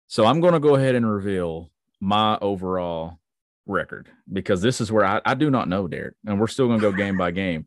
So 0.06 0.26
I'm 0.26 0.40
going 0.40 0.54
to 0.54 0.60
go 0.60 0.74
ahead 0.74 0.96
and 0.96 1.08
reveal 1.08 1.70
my 2.00 2.36
overall 2.40 3.19
record 3.70 4.08
because 4.30 4.60
this 4.62 4.80
is 4.80 4.90
where 4.92 5.04
I, 5.04 5.20
I 5.24 5.34
do 5.34 5.50
not 5.50 5.68
know, 5.68 5.88
Derek, 5.88 6.14
and 6.26 6.40
we're 6.40 6.46
still 6.46 6.66
going 6.66 6.80
to 6.80 6.90
go 6.90 6.96
game 6.96 7.16
by 7.16 7.30
game. 7.30 7.66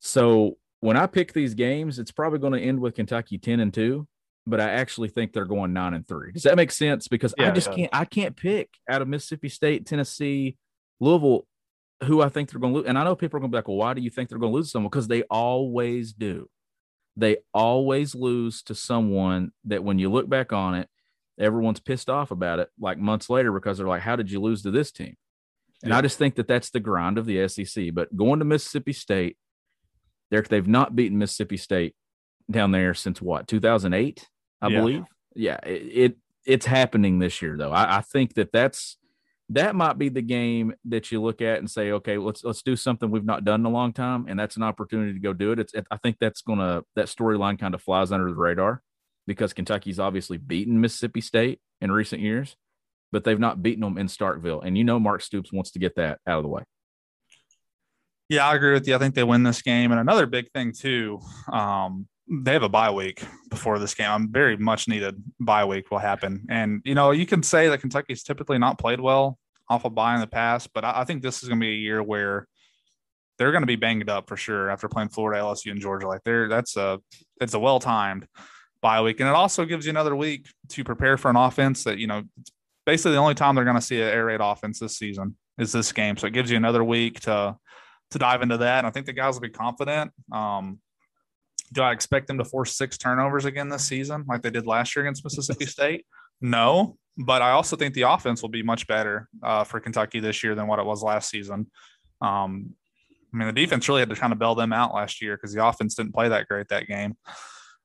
So 0.00 0.58
when 0.80 0.96
I 0.96 1.06
pick 1.06 1.32
these 1.32 1.54
games, 1.54 1.98
it's 1.98 2.12
probably 2.12 2.38
going 2.38 2.54
to 2.54 2.60
end 2.60 2.80
with 2.80 2.94
Kentucky 2.94 3.38
10 3.38 3.60
and 3.60 3.72
2, 3.72 4.06
but 4.46 4.60
I 4.60 4.70
actually 4.70 5.08
think 5.08 5.32
they're 5.32 5.44
going 5.44 5.72
9 5.72 5.94
and 5.94 6.06
3. 6.06 6.32
Does 6.32 6.42
that 6.42 6.56
make 6.56 6.72
sense? 6.72 7.08
Because 7.08 7.34
yeah, 7.38 7.48
I 7.48 7.50
just 7.52 7.72
can't 7.72 7.90
I 7.92 8.04
can't 8.04 8.36
pick 8.36 8.68
out 8.88 9.00
of 9.00 9.08
Mississippi 9.08 9.48
State, 9.48 9.86
Tennessee, 9.86 10.56
Louisville 11.00 11.46
who 12.04 12.20
I 12.20 12.28
think 12.28 12.50
they're 12.50 12.60
going 12.60 12.72
to 12.72 12.78
lose. 12.80 12.88
And 12.88 12.98
I 12.98 13.04
know 13.04 13.14
people 13.14 13.36
are 13.36 13.40
going 13.40 13.50
to 13.50 13.54
be 13.54 13.58
like, 13.58 13.68
"Well, 13.68 13.76
why 13.76 13.94
do 13.94 14.00
you 14.00 14.10
think 14.10 14.28
they're 14.28 14.38
going 14.38 14.52
to 14.52 14.56
lose 14.56 14.70
someone?" 14.70 14.90
Because 14.90 15.08
they 15.08 15.22
always 15.24 16.12
do. 16.12 16.48
They 17.16 17.38
always 17.52 18.14
lose 18.14 18.62
to 18.64 18.74
someone 18.74 19.52
that 19.64 19.84
when 19.84 19.98
you 19.98 20.10
look 20.10 20.28
back 20.28 20.52
on 20.52 20.74
it, 20.74 20.88
everyone's 21.38 21.80
pissed 21.80 22.10
off 22.10 22.30
about 22.30 22.58
it 22.58 22.68
like 22.78 22.98
months 22.98 23.30
later 23.30 23.52
because 23.52 23.78
they're 23.78 23.88
like, 23.88 24.02
"How 24.02 24.16
did 24.16 24.30
you 24.30 24.40
lose 24.40 24.62
to 24.62 24.70
this 24.70 24.92
team?" 24.92 25.16
And 25.82 25.90
yeah. 25.90 25.98
I 25.98 26.00
just 26.00 26.18
think 26.18 26.36
that 26.36 26.48
that's 26.48 26.70
the 26.70 26.80
grind 26.80 27.18
of 27.18 27.26
the 27.26 27.48
SEC. 27.48 27.92
But 27.92 28.16
going 28.16 28.38
to 28.38 28.44
Mississippi 28.44 28.92
State 28.92 29.36
they're, 30.32 30.42
they've 30.42 30.66
not 30.66 30.96
beaten 30.96 31.18
Mississippi 31.18 31.58
State 31.58 31.94
down 32.50 32.72
there 32.72 32.94
since 32.94 33.20
what 33.20 33.46
2008, 33.46 34.26
I 34.62 34.68
yeah. 34.68 34.78
believe. 34.80 35.04
Yeah, 35.36 35.58
it, 35.62 35.70
it, 35.70 36.16
it's 36.46 36.66
happening 36.66 37.18
this 37.18 37.42
year 37.42 37.56
though. 37.56 37.70
I, 37.70 37.98
I 37.98 38.00
think 38.00 38.34
that 38.34 38.50
that's 38.50 38.96
that 39.50 39.76
might 39.76 39.98
be 39.98 40.08
the 40.08 40.22
game 40.22 40.72
that 40.86 41.12
you 41.12 41.20
look 41.20 41.42
at 41.42 41.58
and 41.58 41.70
say, 41.70 41.92
okay, 41.92 42.16
let's 42.16 42.42
let's 42.42 42.62
do 42.62 42.76
something 42.76 43.10
we've 43.10 43.26
not 43.26 43.44
done 43.44 43.60
in 43.60 43.66
a 43.66 43.70
long 43.70 43.92
time, 43.92 44.24
and 44.26 44.40
that's 44.40 44.56
an 44.56 44.62
opportunity 44.62 45.12
to 45.12 45.20
go 45.20 45.34
do 45.34 45.52
it. 45.52 45.58
It's 45.58 45.74
it, 45.74 45.86
I 45.90 45.98
think 45.98 46.16
that's 46.18 46.40
gonna 46.40 46.82
that 46.96 47.06
storyline 47.06 47.58
kind 47.58 47.74
of 47.74 47.82
flies 47.82 48.10
under 48.10 48.28
the 48.28 48.34
radar 48.34 48.82
because 49.26 49.52
Kentucky's 49.52 49.98
obviously 49.98 50.36
beaten 50.36 50.80
Mississippi 50.80 51.20
State 51.20 51.60
in 51.80 51.92
recent 51.92 52.22
years, 52.22 52.56
but 53.10 53.24
they've 53.24 53.38
not 53.38 53.62
beaten 53.62 53.82
them 53.82 53.98
in 53.98 54.06
Starkville, 54.06 54.64
and 54.64 54.76
you 54.76 54.84
know 54.84 54.98
Mark 54.98 55.22
Stoops 55.22 55.52
wants 55.52 55.70
to 55.72 55.78
get 55.78 55.96
that 55.96 56.18
out 56.26 56.38
of 56.38 56.42
the 56.42 56.48
way. 56.48 56.62
Yeah, 58.28 58.48
I 58.48 58.54
agree 58.54 58.72
with 58.72 58.88
you. 58.88 58.94
I 58.94 58.98
think 58.98 59.14
they 59.14 59.24
win 59.24 59.42
this 59.42 59.60
game. 59.60 59.90
And 59.90 60.00
another 60.00 60.24
big 60.24 60.50
thing 60.52 60.72
too, 60.72 61.20
um, 61.52 62.08
they 62.30 62.54
have 62.54 62.62
a 62.62 62.68
bye 62.68 62.90
week 62.90 63.22
before 63.50 63.78
this 63.78 63.94
game. 63.94 64.10
I'm 64.10 64.32
very 64.32 64.56
much 64.56 64.88
needed 64.88 65.22
bye 65.38 65.66
week 65.66 65.90
will 65.90 65.98
happen. 65.98 66.46
And 66.48 66.80
you 66.84 66.94
know, 66.94 67.10
you 67.10 67.26
can 67.26 67.42
say 67.42 67.68
that 67.68 67.80
Kentucky's 67.80 68.22
typically 68.22 68.58
not 68.58 68.78
played 68.78 69.00
well 69.00 69.38
off 69.68 69.84
a 69.84 69.88
of 69.88 69.94
bye 69.94 70.14
in 70.14 70.20
the 70.20 70.26
past, 70.26 70.70
but 70.72 70.84
I, 70.84 71.00
I 71.00 71.04
think 71.04 71.22
this 71.22 71.42
is 71.42 71.48
going 71.48 71.60
to 71.60 71.64
be 71.64 71.72
a 71.72 71.76
year 71.76 72.02
where 72.02 72.46
they're 73.38 73.52
going 73.52 73.62
to 73.62 73.66
be 73.66 73.76
banged 73.76 74.08
up 74.08 74.28
for 74.28 74.36
sure 74.36 74.70
after 74.70 74.88
playing 74.88 75.08
Florida, 75.10 75.42
LSU, 75.42 75.70
and 75.70 75.80
Georgia. 75.80 76.08
Like 76.08 76.22
they're 76.24 76.48
that's 76.48 76.76
a 76.76 77.00
it's 77.40 77.54
a 77.54 77.58
well 77.58 77.80
timed 77.80 78.26
bye 78.82 79.00
week, 79.00 79.20
and 79.20 79.28
it 79.28 79.34
also 79.34 79.64
gives 79.64 79.86
you 79.86 79.90
another 79.90 80.14
week 80.14 80.46
to 80.70 80.84
prepare 80.84 81.16
for 81.16 81.30
an 81.30 81.36
offense 81.36 81.84
that 81.84 81.98
you 81.98 82.06
know 82.06 82.22
it's 82.40 82.50
basically 82.84 83.12
the 83.12 83.18
only 83.18 83.34
time 83.34 83.54
they're 83.54 83.64
going 83.64 83.76
to 83.76 83.82
see 83.82 84.00
an 84.00 84.08
air 84.08 84.26
raid 84.26 84.40
offense 84.42 84.78
this 84.78 84.98
season 84.98 85.36
is 85.58 85.72
this 85.72 85.92
game. 85.92 86.16
So 86.16 86.26
it 86.26 86.32
gives 86.32 86.50
you 86.50 86.56
another 86.56 86.84
week 86.84 87.20
to 87.20 87.56
to 88.10 88.18
dive 88.18 88.42
into 88.42 88.58
that. 88.58 88.78
And 88.78 88.86
I 88.86 88.90
think 88.90 89.06
the 89.06 89.12
guys 89.12 89.34
will 89.34 89.40
be 89.40 89.48
confident. 89.48 90.12
Um, 90.30 90.80
do 91.72 91.80
I 91.80 91.92
expect 91.92 92.26
them 92.26 92.38
to 92.38 92.44
force 92.44 92.76
six 92.76 92.98
turnovers 92.98 93.46
again 93.46 93.70
this 93.70 93.84
season, 93.84 94.24
like 94.28 94.42
they 94.42 94.50
did 94.50 94.66
last 94.66 94.94
year 94.94 95.04
against 95.04 95.24
Mississippi 95.24 95.66
State? 95.66 96.04
No, 96.40 96.98
but 97.16 97.40
I 97.40 97.52
also 97.52 97.76
think 97.76 97.94
the 97.94 98.02
offense 98.02 98.42
will 98.42 98.50
be 98.50 98.62
much 98.62 98.86
better 98.86 99.28
uh, 99.42 99.64
for 99.64 99.80
Kentucky 99.80 100.20
this 100.20 100.42
year 100.42 100.54
than 100.54 100.66
what 100.66 100.78
it 100.78 100.84
was 100.84 101.02
last 101.02 101.30
season. 101.30 101.70
Um, 102.20 102.74
I 103.32 103.38
mean, 103.38 103.46
the 103.46 103.52
defense 103.52 103.88
really 103.88 104.00
had 104.00 104.10
to 104.10 104.16
kind 104.16 104.32
of 104.32 104.38
bail 104.38 104.54
them 104.54 104.72
out 104.72 104.94
last 104.94 105.22
year 105.22 105.36
because 105.36 105.54
the 105.54 105.64
offense 105.64 105.94
didn't 105.94 106.12
play 106.12 106.28
that 106.28 106.48
great 106.48 106.68
that 106.68 106.86
game. 106.86 107.16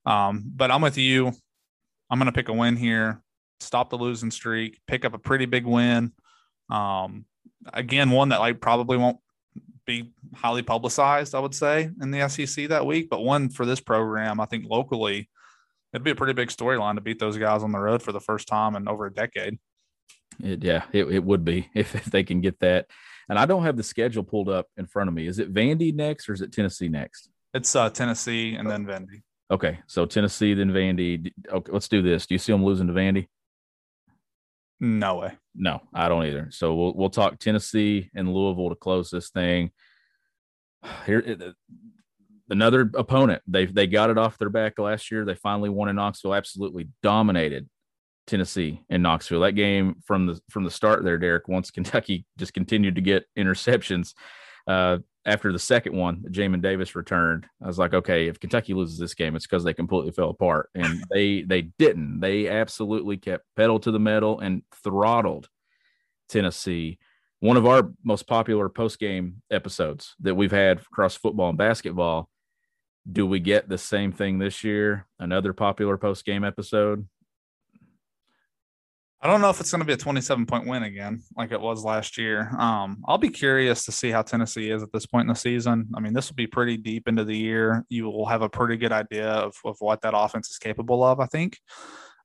Um, 0.07 0.43
but 0.55 0.71
I'm 0.71 0.81
with 0.81 0.97
you. 0.97 1.33
I'm 2.09 2.17
going 2.17 2.27
to 2.27 2.31
pick 2.31 2.47
a 2.47 2.53
win 2.53 2.77
here. 2.77 3.21
stop 3.59 3.89
the 3.89 3.97
losing 3.97 4.31
streak, 4.31 4.79
pick 4.87 5.03
up 5.03 5.13
a 5.13 5.19
pretty 5.19 5.45
big 5.45 5.65
win. 5.65 6.13
Um, 6.69 7.25
again, 7.73 8.11
one 8.11 8.29
that 8.29 8.39
like 8.39 8.61
probably 8.61 8.97
won't 8.97 9.17
be 9.85 10.13
highly 10.33 10.61
publicized, 10.61 11.35
I 11.35 11.39
would 11.39 11.55
say, 11.55 11.89
in 12.01 12.11
the 12.11 12.27
SEC 12.29 12.69
that 12.69 12.85
week, 12.85 13.09
but 13.09 13.21
one 13.21 13.49
for 13.49 13.65
this 13.65 13.81
program, 13.81 14.39
I 14.39 14.45
think 14.45 14.65
locally, 14.69 15.29
it'd 15.93 16.03
be 16.03 16.11
a 16.11 16.15
pretty 16.15 16.33
big 16.33 16.49
storyline 16.49 16.95
to 16.95 17.01
beat 17.01 17.19
those 17.19 17.37
guys 17.37 17.63
on 17.63 17.71
the 17.71 17.79
road 17.79 18.01
for 18.01 18.11
the 18.11 18.19
first 18.21 18.47
time 18.47 18.75
in 18.75 18.87
over 18.87 19.07
a 19.07 19.13
decade. 19.13 19.59
It, 20.41 20.63
yeah, 20.63 20.83
it, 20.93 21.05
it 21.05 21.23
would 21.23 21.43
be 21.43 21.69
if, 21.75 21.95
if 21.95 22.05
they 22.05 22.23
can 22.23 22.39
get 22.39 22.59
that. 22.59 22.87
And 23.29 23.37
I 23.37 23.45
don't 23.45 23.63
have 23.63 23.75
the 23.75 23.83
schedule 23.83 24.23
pulled 24.23 24.47
up 24.47 24.67
in 24.77 24.85
front 24.85 25.09
of 25.09 25.13
me. 25.13 25.27
Is 25.27 25.39
it 25.39 25.53
Vandy 25.53 25.93
next 25.93 26.29
or 26.29 26.33
is 26.33 26.41
it 26.41 26.53
Tennessee 26.53 26.87
next? 26.87 27.29
It's 27.53 27.75
uh, 27.75 27.89
Tennessee 27.89 28.55
and 28.55 28.69
then 28.69 28.85
Vandy. 28.85 29.23
Okay, 29.49 29.79
so 29.87 30.05
Tennessee 30.05 30.53
then 30.53 30.71
Vandy. 30.71 31.31
Okay, 31.49 31.71
let's 31.71 31.87
do 31.87 32.01
this. 32.01 32.25
Do 32.25 32.35
you 32.35 32.39
see 32.39 32.51
them 32.51 32.65
losing 32.65 32.87
to 32.87 32.93
Vandy? 32.93 33.27
No 34.79 35.15
way. 35.15 35.33
No, 35.55 35.81
I 35.93 36.09
don't 36.09 36.25
either. 36.25 36.49
So 36.51 36.75
we'll 36.75 36.93
we'll 36.93 37.09
talk 37.09 37.39
Tennessee 37.39 38.09
and 38.13 38.33
Louisville 38.33 38.69
to 38.69 38.75
close 38.75 39.09
this 39.09 39.29
thing. 39.29 39.71
Here, 41.05 41.55
another 42.49 42.89
opponent. 42.93 43.41
They 43.47 43.65
they 43.65 43.87
got 43.87 44.09
it 44.09 44.17
off 44.17 44.37
their 44.37 44.49
back 44.49 44.77
last 44.77 45.11
year. 45.11 45.25
They 45.25 45.35
finally 45.35 45.69
won 45.69 45.89
in 45.89 45.95
Knoxville. 45.95 46.35
Absolutely 46.35 46.89
dominated 47.01 47.69
Tennessee 48.27 48.83
in 48.89 49.01
Knoxville. 49.01 49.39
That 49.41 49.53
game 49.53 49.95
from 50.05 50.27
the 50.27 50.39
from 50.49 50.63
the 50.63 50.71
start 50.71 51.03
there, 51.03 51.17
Derek. 51.17 51.47
Once 51.47 51.71
Kentucky 51.71 52.25
just 52.37 52.53
continued 52.53 52.95
to 52.95 53.01
get 53.01 53.25
interceptions. 53.37 54.13
Uh, 54.67 54.99
after 55.27 55.51
the 55.51 55.59
second 55.59 55.95
one, 55.95 56.23
Jamin 56.31 56.61
Davis 56.61 56.95
returned. 56.95 57.45
I 57.61 57.67
was 57.67 57.77
like, 57.77 57.93
okay, 57.93 58.27
if 58.27 58.39
Kentucky 58.39 58.73
loses 58.73 58.97
this 58.97 59.13
game, 59.13 59.35
it's 59.35 59.45
because 59.45 59.63
they 59.63 59.73
completely 59.73 60.11
fell 60.11 60.29
apart, 60.29 60.69
and 60.73 61.03
they 61.11 61.41
they 61.43 61.63
didn't. 61.77 62.21
They 62.21 62.47
absolutely 62.47 63.17
kept 63.17 63.45
pedal 63.55 63.79
to 63.81 63.91
the 63.91 63.99
metal 63.99 64.39
and 64.39 64.63
throttled 64.83 65.49
Tennessee. 66.29 66.97
One 67.41 67.57
of 67.57 67.67
our 67.67 67.91
most 68.03 68.25
popular 68.25 68.69
post 68.69 68.99
game 68.99 69.43
episodes 69.51 70.15
that 70.21 70.33
we've 70.33 70.51
had 70.51 70.79
across 70.79 71.15
football 71.15 71.49
and 71.49 71.57
basketball. 71.57 72.29
Do 73.09 73.25
we 73.25 73.39
get 73.39 73.69
the 73.69 73.77
same 73.77 74.11
thing 74.11 74.39
this 74.39 74.63
year? 74.63 75.07
Another 75.19 75.53
popular 75.53 75.97
post 75.97 76.25
game 76.25 76.43
episode? 76.43 77.07
I 79.19 79.27
don't 79.27 79.41
know 79.41 79.49
if 79.49 79.59
it's 79.59 79.71
going 79.71 79.79
to 79.79 79.85
be 79.85 79.93
a 79.93 79.97
27 79.97 80.45
point 80.45 80.67
win 80.67 80.83
again, 80.83 81.23
like 81.35 81.51
it 81.51 81.59
was 81.59 81.83
last 81.83 82.19
year. 82.19 82.51
Um, 82.57 83.03
I'll 83.07 83.17
be 83.17 83.29
curious 83.29 83.85
to 83.85 83.91
see 83.91 84.11
how 84.11 84.21
Tennessee 84.21 84.69
is 84.69 84.83
at 84.83 84.91
this 84.91 85.07
point 85.07 85.23
in 85.23 85.33
the 85.33 85.35
season. 85.35 85.89
I 85.95 85.99
mean, 85.99 86.13
this 86.13 86.29
will 86.29 86.35
be 86.35 86.45
pretty 86.45 86.77
deep 86.77 87.07
into 87.07 87.23
the 87.23 87.35
year. 87.35 87.83
You 87.89 88.05
will 88.05 88.27
have 88.27 88.43
a 88.43 88.49
pretty 88.49 88.77
good 88.77 88.91
idea 88.91 89.27
of, 89.27 89.55
of 89.65 89.77
what 89.79 90.01
that 90.03 90.13
offense 90.15 90.51
is 90.51 90.59
capable 90.59 91.03
of. 91.03 91.19
I 91.19 91.25
think 91.25 91.57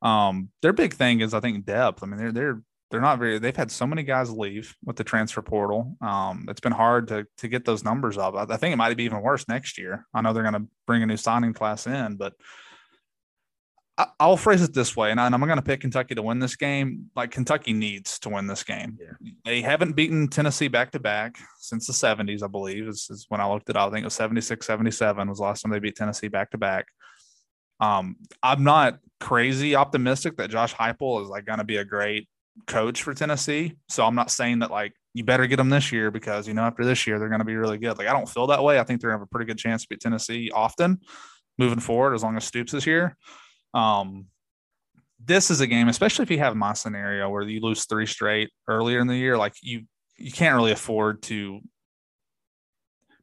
um, 0.02 0.50
their 0.60 0.74
big 0.74 0.92
thing 0.92 1.20
is, 1.20 1.32
I 1.32 1.40
think, 1.40 1.64
depth. 1.64 2.02
I 2.02 2.06
mean, 2.06 2.18
they're 2.18 2.32
they're 2.32 2.62
they're 2.90 3.00
not 3.00 3.18
very. 3.18 3.38
They've 3.38 3.56
had 3.56 3.70
so 3.70 3.86
many 3.86 4.02
guys 4.02 4.30
leave 4.30 4.76
with 4.84 4.96
the 4.96 5.04
transfer 5.04 5.40
portal. 5.40 5.96
Um, 6.02 6.44
it's 6.50 6.60
been 6.60 6.72
hard 6.72 7.08
to 7.08 7.26
to 7.38 7.48
get 7.48 7.64
those 7.64 7.84
numbers 7.84 8.18
up. 8.18 8.34
I, 8.34 8.52
I 8.52 8.58
think 8.58 8.74
it 8.74 8.76
might 8.76 8.94
be 8.94 9.04
even 9.04 9.22
worse 9.22 9.48
next 9.48 9.78
year. 9.78 10.04
I 10.12 10.20
know 10.20 10.34
they're 10.34 10.42
going 10.42 10.62
to 10.62 10.68
bring 10.86 11.02
a 11.02 11.06
new 11.06 11.16
signing 11.16 11.54
class 11.54 11.86
in, 11.86 12.16
but 12.16 12.34
I'll 14.18 14.38
phrase 14.38 14.62
it 14.62 14.72
this 14.72 14.96
way, 14.96 15.10
and 15.10 15.20
I'm 15.20 15.38
going 15.38 15.56
to 15.56 15.62
pick 15.62 15.80
Kentucky 15.80 16.14
to 16.14 16.22
win 16.22 16.38
this 16.38 16.56
game. 16.56 17.10
Like 17.14 17.30
Kentucky 17.30 17.74
needs 17.74 18.18
to 18.20 18.30
win 18.30 18.46
this 18.46 18.62
game. 18.62 18.98
Yeah. 18.98 19.30
They 19.44 19.60
haven't 19.60 19.92
beaten 19.92 20.28
Tennessee 20.28 20.68
back 20.68 20.92
to 20.92 20.98
back 20.98 21.38
since 21.58 21.86
the 21.86 21.92
70s, 21.92 22.42
I 22.42 22.46
believe. 22.46 22.88
Is, 22.88 23.08
is 23.10 23.26
when 23.28 23.42
I 23.42 23.52
looked 23.52 23.68
it 23.68 23.76
up. 23.76 23.88
I 23.88 23.92
think 23.92 24.02
it 24.02 24.06
was 24.06 24.14
76, 24.14 24.66
77 24.66 25.28
was 25.28 25.38
the 25.38 25.44
last 25.44 25.62
time 25.62 25.72
they 25.72 25.78
beat 25.78 25.96
Tennessee 25.96 26.28
back 26.28 26.50
to 26.52 26.58
back. 26.58 26.86
Um, 27.80 28.16
I'm 28.42 28.64
not 28.64 28.98
crazy 29.20 29.76
optimistic 29.76 30.36
that 30.38 30.50
Josh 30.50 30.74
Heupel 30.74 31.22
is 31.22 31.28
like 31.28 31.44
going 31.44 31.58
to 31.58 31.64
be 31.64 31.76
a 31.76 31.84
great 31.84 32.28
coach 32.66 33.02
for 33.02 33.12
Tennessee. 33.12 33.74
So 33.88 34.06
I'm 34.06 34.14
not 34.14 34.30
saying 34.30 34.60
that 34.60 34.70
like 34.70 34.94
you 35.12 35.24
better 35.24 35.46
get 35.46 35.56
them 35.56 35.68
this 35.68 35.92
year 35.92 36.10
because 36.10 36.48
you 36.48 36.54
know 36.54 36.62
after 36.62 36.84
this 36.84 37.06
year 37.06 37.18
they're 37.18 37.28
going 37.28 37.40
to 37.40 37.44
be 37.44 37.56
really 37.56 37.78
good. 37.78 37.98
Like 37.98 38.08
I 38.08 38.12
don't 38.12 38.28
feel 38.28 38.46
that 38.48 38.62
way. 38.62 38.78
I 38.78 38.84
think 38.84 39.00
they're 39.00 39.10
going 39.10 39.18
to 39.18 39.22
have 39.22 39.28
a 39.28 39.30
pretty 39.30 39.46
good 39.46 39.58
chance 39.58 39.82
to 39.82 39.88
beat 39.88 40.00
Tennessee 40.00 40.50
often 40.54 41.00
moving 41.58 41.80
forward 41.80 42.14
as 42.14 42.22
long 42.22 42.36
as 42.36 42.44
Stoops 42.44 42.72
is 42.74 42.84
here. 42.84 43.16
Um, 43.74 44.26
this 45.24 45.50
is 45.50 45.60
a 45.60 45.66
game, 45.66 45.88
especially 45.88 46.24
if 46.24 46.30
you 46.30 46.38
have 46.38 46.56
my 46.56 46.72
scenario 46.72 47.28
where 47.28 47.42
you 47.42 47.60
lose 47.60 47.84
three 47.84 48.06
straight 48.06 48.50
earlier 48.68 49.00
in 49.00 49.06
the 49.06 49.16
year, 49.16 49.36
like 49.36 49.54
you 49.62 49.82
you 50.18 50.32
can't 50.32 50.54
really 50.54 50.72
afford 50.72 51.22
to. 51.24 51.60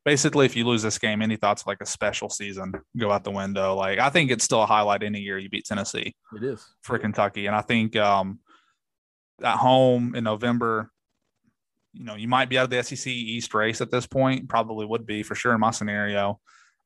Basically, 0.05 0.45
if 0.45 0.55
you 0.55 0.65
lose 0.65 0.81
this 0.81 0.97
game, 0.97 1.21
any 1.21 1.35
thoughts 1.35 1.63
of 1.63 1.67
like 1.67 1.81
a 1.81 1.85
special 1.85 2.29
season 2.29 2.73
go 2.97 3.11
out 3.11 3.23
the 3.23 3.31
window. 3.31 3.75
Like 3.75 3.99
I 3.99 4.09
think 4.09 4.31
it's 4.31 4.45
still 4.45 4.63
a 4.63 4.65
highlight 4.65 5.03
any 5.03 5.19
year 5.19 5.37
you 5.37 5.49
beat 5.49 5.65
Tennessee. 5.65 6.15
It 6.35 6.43
is 6.43 6.65
for 6.81 6.97
Kentucky, 6.97 7.47
and 7.47 7.55
I 7.55 7.61
think 7.61 7.95
um, 7.95 8.39
at 9.43 9.57
home 9.57 10.15
in 10.15 10.23
November, 10.23 10.89
you 11.93 12.05
know, 12.05 12.15
you 12.15 12.27
might 12.27 12.49
be 12.49 12.57
out 12.57 12.63
of 12.65 12.69
the 12.69 12.81
SEC 12.81 13.07
East 13.07 13.53
race 13.53 13.81
at 13.81 13.91
this 13.91 14.07
point. 14.07 14.47
Probably 14.47 14.85
would 14.85 15.05
be 15.05 15.21
for 15.21 15.35
sure 15.35 15.53
in 15.53 15.59
my 15.59 15.71
scenario, 15.71 16.39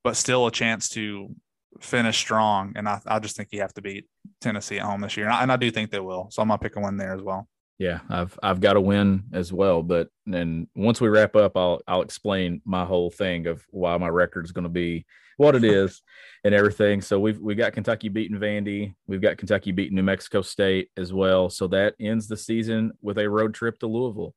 but 0.04 0.15
still 0.15 0.47
a 0.47 0.52
chance 0.52 0.89
to 0.89 1.34
finish 1.79 2.17
strong. 2.17 2.73
And 2.75 2.88
I, 2.88 2.99
I 3.05 3.19
just 3.19 3.36
think 3.36 3.49
you 3.51 3.62
have 3.62 3.73
to 3.75 3.81
beat 3.81 4.05
Tennessee 4.41 4.79
at 4.79 4.86
home 4.86 5.01
this 5.01 5.17
year. 5.17 5.25
And 5.25 5.36
I, 5.36 5.41
and 5.43 5.51
I 5.51 5.57
do 5.57 5.71
think 5.71 5.91
they 5.91 5.99
will. 5.99 6.27
So 6.31 6.41
I'm 6.41 6.47
going 6.47 6.59
to 6.59 6.63
pick 6.63 6.75
a 6.75 6.79
win 6.79 6.97
there 6.97 7.13
as 7.13 7.21
well. 7.21 7.47
Yeah, 7.79 7.99
I've 8.07 8.38
I've 8.41 8.62
got 8.62 8.77
a 8.77 8.81
win 8.81 9.23
as 9.33 9.51
well, 9.51 9.81
but 9.81 10.07
then 10.25 10.67
once 10.75 11.01
we 11.01 11.09
wrap 11.09 11.36
up, 11.36 11.57
I'll 11.57 11.81
I'll 11.88 12.03
explain 12.03 12.62
my 12.65 12.86
whole 12.86 13.09
thing 13.09 13.47
of 13.47 13.65
why 13.71 13.97
my 13.97 14.09
record 14.09 14.45
is 14.45 14.51
going 14.51 14.63
to 14.63 14.69
be 14.69 15.05
what 15.38 15.55
it 15.55 15.63
is 15.63 16.01
and 16.43 16.53
everything. 16.53 17.01
So 17.01 17.19
we've 17.19 17.39
we 17.39 17.55
got 17.55 17.73
Kentucky 17.73 18.09
beating 18.09 18.38
Vandy, 18.38 18.93
we've 19.07 19.21
got 19.21 19.38
Kentucky 19.38 19.71
beating 19.71 19.95
New 19.95 20.03
Mexico 20.03 20.43
State 20.43 20.91
as 20.97 21.12
well. 21.12 21.49
So 21.49 21.67
that 21.69 21.95
ends 21.99 22.27
the 22.27 22.38
season 22.38 22.91
with 23.01 23.17
a 23.17 23.29
road 23.29 23.55
trip 23.55 23.79
to 23.79 23.88
Louisville, 23.88 24.36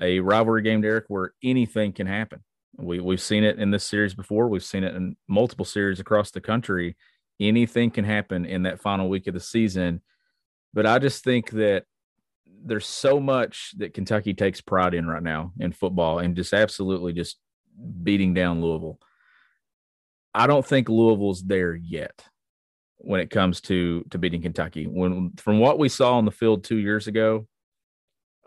a 0.00 0.20
rivalry 0.20 0.62
game, 0.62 0.82
Derek, 0.82 1.06
where 1.08 1.32
anything 1.42 1.92
can 1.92 2.06
happen. 2.06 2.44
We 2.78 3.00
we've 3.00 3.20
seen 3.20 3.44
it 3.44 3.58
in 3.58 3.70
this 3.70 3.84
series 3.84 4.14
before. 4.14 4.48
We've 4.48 4.64
seen 4.64 4.84
it 4.84 4.94
in 4.94 5.16
multiple 5.28 5.64
series 5.64 6.00
across 6.00 6.30
the 6.30 6.40
country. 6.40 6.96
Anything 7.40 7.90
can 7.90 8.04
happen 8.04 8.44
in 8.44 8.64
that 8.64 8.80
final 8.80 9.08
week 9.08 9.26
of 9.26 9.34
the 9.34 9.40
season. 9.40 10.02
But 10.74 10.86
I 10.86 10.98
just 10.98 11.24
think 11.24 11.50
that 11.52 11.84
there's 12.64 12.86
so 12.86 13.20
much 13.20 13.72
that 13.78 13.94
Kentucky 13.94 14.34
takes 14.34 14.60
pride 14.60 14.94
in 14.94 15.06
right 15.06 15.22
now 15.22 15.52
in 15.58 15.72
football 15.72 16.18
and 16.18 16.36
just 16.36 16.52
absolutely 16.52 17.12
just 17.12 17.38
beating 18.02 18.34
down 18.34 18.60
Louisville. 18.60 18.98
I 20.34 20.46
don't 20.46 20.66
think 20.66 20.88
Louisville's 20.88 21.42
there 21.42 21.74
yet 21.74 22.24
when 22.98 23.20
it 23.20 23.30
comes 23.30 23.60
to 23.62 24.04
to 24.10 24.18
beating 24.18 24.42
Kentucky. 24.42 24.84
When 24.84 25.32
from 25.36 25.60
what 25.60 25.78
we 25.78 25.88
saw 25.88 26.18
on 26.18 26.26
the 26.26 26.30
field 26.30 26.64
two 26.64 26.76
years 26.76 27.06
ago, 27.06 27.46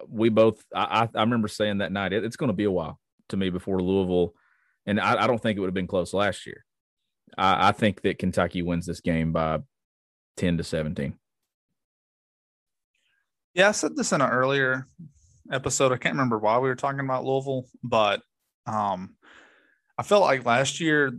we 0.08 0.30
both 0.30 0.64
I, 0.74 1.10
I 1.16 1.22
remember 1.22 1.48
saying 1.48 1.80
that 1.80 1.92
night 1.92 2.14
it, 2.14 2.24
it's 2.24 2.38
going 2.38 2.50
to 2.50 2.54
be 2.54 2.66
a 2.66 2.72
while 2.72 2.99
to 3.30 3.38
me 3.38 3.50
before 3.50 3.82
Louisville, 3.82 4.34
and 4.86 5.00
I, 5.00 5.24
I 5.24 5.28
don't 5.28 5.42
think 5.42 5.58
it 5.58 5.62
would 5.62 5.68
have 5.68 5.74
been 5.74 5.88
close 5.88 6.14
last 6.14 6.46
year. 6.46 6.66
I, 7.38 7.70
I 7.70 7.72
think 7.72 8.02
that 8.02 8.20
Kentucky 8.20 8.62
wins 8.62 8.86
this 8.86 9.02
game 9.02 9.32
by 9.32 9.60
ten 10.38 10.58
to 10.58 10.64
seventeen. 10.64 11.16
Yeah, 13.54 13.70
I 13.70 13.72
said 13.72 13.96
this 13.96 14.12
in 14.12 14.22
an 14.22 14.30
earlier 14.30 14.86
episode. 15.52 15.92
I 15.92 15.98
can't 15.98 16.14
remember 16.14 16.38
why 16.38 16.60
we 16.60 16.70
were 16.70 16.76
talking 16.76 17.00
about 17.00 17.26
Louisville, 17.26 17.66
but 17.84 18.22
um, 18.68 19.16
I 19.98 20.04
felt 20.04 20.22
like 20.22 20.46
last 20.46 20.80
year 20.80 21.12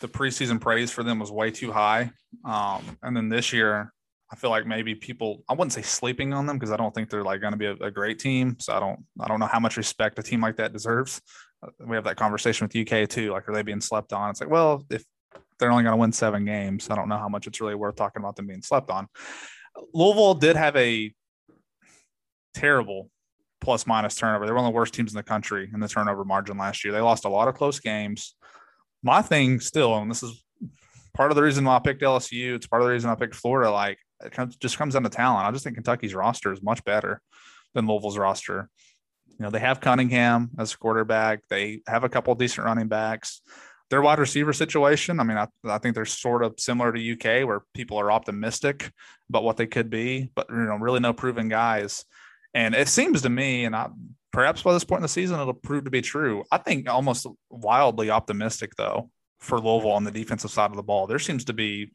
the 0.00 0.08
preseason 0.08 0.60
praise 0.60 0.90
for 0.90 1.02
them 1.02 1.18
was 1.18 1.30
way 1.30 1.50
too 1.50 1.72
high, 1.72 2.10
um, 2.44 2.98
and 3.02 3.16
then 3.16 3.28
this 3.28 3.52
year 3.52 3.92
I 4.30 4.36
feel 4.36 4.50
like 4.50 4.66
maybe 4.66 4.94
people 4.94 5.42
I 5.48 5.54
wouldn't 5.54 5.72
say 5.72 5.82
sleeping 5.82 6.32
on 6.34 6.46
them 6.46 6.58
because 6.58 6.70
I 6.70 6.76
don't 6.76 6.94
think 6.94 7.08
they're 7.08 7.24
like 7.24 7.40
going 7.40 7.52
to 7.52 7.58
be 7.58 7.66
a, 7.66 7.74
a, 7.74 7.90
great 7.90 8.18
team. 8.18 8.56
So 8.58 8.74
I 8.74 8.80
don't 8.80 9.00
I 9.20 9.26
don't 9.26 9.40
know 9.40 9.46
how 9.46 9.60
much 9.60 9.76
respect 9.76 10.18
a 10.18 10.22
team 10.22 10.42
like 10.42 10.56
that 10.56 10.72
deserves 10.72 11.22
we 11.84 11.96
have 11.96 12.04
that 12.04 12.16
conversation 12.16 12.66
with 12.66 12.92
UK 12.92 13.08
too. 13.08 13.32
Like, 13.32 13.48
are 13.48 13.54
they 13.54 13.62
being 13.62 13.80
slept 13.80 14.12
on? 14.12 14.30
It's 14.30 14.40
like, 14.40 14.50
well, 14.50 14.84
if 14.90 15.04
they're 15.58 15.70
only 15.70 15.82
going 15.82 15.92
to 15.92 16.00
win 16.00 16.12
seven 16.12 16.44
games, 16.44 16.88
I 16.90 16.94
don't 16.94 17.08
know 17.08 17.18
how 17.18 17.28
much 17.28 17.46
it's 17.46 17.60
really 17.60 17.74
worth 17.74 17.96
talking 17.96 18.22
about 18.22 18.36
them 18.36 18.46
being 18.46 18.62
slept 18.62 18.90
on. 18.90 19.08
Louisville 19.92 20.34
did 20.34 20.56
have 20.56 20.76
a 20.76 21.12
terrible 22.54 23.10
plus 23.60 23.86
minus 23.86 24.14
turnover. 24.14 24.46
They 24.46 24.52
were 24.52 24.58
one 24.58 24.66
of 24.66 24.72
the 24.72 24.76
worst 24.76 24.94
teams 24.94 25.12
in 25.12 25.16
the 25.16 25.22
country 25.22 25.70
in 25.72 25.80
the 25.80 25.88
turnover 25.88 26.24
margin 26.24 26.58
last 26.58 26.84
year. 26.84 26.92
They 26.92 27.00
lost 27.00 27.24
a 27.24 27.28
lot 27.28 27.48
of 27.48 27.54
close 27.54 27.80
games. 27.80 28.34
My 29.02 29.22
thing 29.22 29.60
still, 29.60 29.96
and 29.96 30.10
this 30.10 30.22
is 30.22 30.42
part 31.14 31.30
of 31.30 31.36
the 31.36 31.42
reason 31.42 31.64
why 31.64 31.76
I 31.76 31.80
picked 31.80 32.02
LSU. 32.02 32.54
It's 32.54 32.66
part 32.66 32.82
of 32.82 32.86
the 32.86 32.92
reason 32.92 33.10
I 33.10 33.14
picked 33.14 33.34
Florida. 33.34 33.70
Like 33.70 33.98
it 34.24 34.56
just 34.60 34.78
comes 34.78 34.94
down 34.94 35.04
to 35.04 35.08
talent. 35.08 35.46
I 35.46 35.50
just 35.50 35.64
think 35.64 35.76
Kentucky's 35.76 36.14
roster 36.14 36.52
is 36.52 36.62
much 36.62 36.84
better 36.84 37.20
than 37.74 37.86
Louisville's 37.86 38.18
roster. 38.18 38.68
You 39.38 39.44
know, 39.44 39.50
they 39.50 39.60
have 39.60 39.80
Cunningham 39.80 40.50
as 40.58 40.74
quarterback. 40.74 41.42
They 41.48 41.80
have 41.86 42.04
a 42.04 42.08
couple 42.08 42.34
decent 42.34 42.64
running 42.64 42.88
backs. 42.88 43.40
Their 43.90 44.02
wide 44.02 44.18
receiver 44.18 44.52
situation, 44.52 45.18
I 45.18 45.24
mean, 45.24 45.38
I, 45.38 45.46
I 45.64 45.78
think 45.78 45.94
they're 45.94 46.04
sort 46.04 46.42
of 46.42 46.54
similar 46.58 46.92
to 46.92 47.12
UK 47.12 47.46
where 47.46 47.62
people 47.72 47.98
are 47.98 48.12
optimistic 48.12 48.92
about 49.30 49.44
what 49.44 49.56
they 49.56 49.66
could 49.66 49.88
be, 49.88 50.30
but 50.34 50.48
you 50.50 50.56
know, 50.56 50.76
really 50.76 51.00
no 51.00 51.14
proven 51.14 51.48
guys. 51.48 52.04
And 52.52 52.74
it 52.74 52.88
seems 52.88 53.22
to 53.22 53.30
me, 53.30 53.64
and 53.64 53.74
I 53.74 53.88
perhaps 54.32 54.62
by 54.62 54.72
this 54.72 54.84
point 54.84 54.98
in 54.98 55.02
the 55.02 55.08
season, 55.08 55.40
it'll 55.40 55.54
prove 55.54 55.84
to 55.84 55.90
be 55.90 56.02
true. 56.02 56.44
I 56.50 56.58
think 56.58 56.88
almost 56.88 57.26
wildly 57.50 58.10
optimistic 58.10 58.74
though 58.76 59.10
for 59.40 59.58
Louisville 59.58 59.92
on 59.92 60.04
the 60.04 60.10
defensive 60.10 60.50
side 60.50 60.70
of 60.70 60.76
the 60.76 60.82
ball. 60.82 61.06
There 61.06 61.18
seems 61.18 61.44
to 61.46 61.52
be 61.52 61.92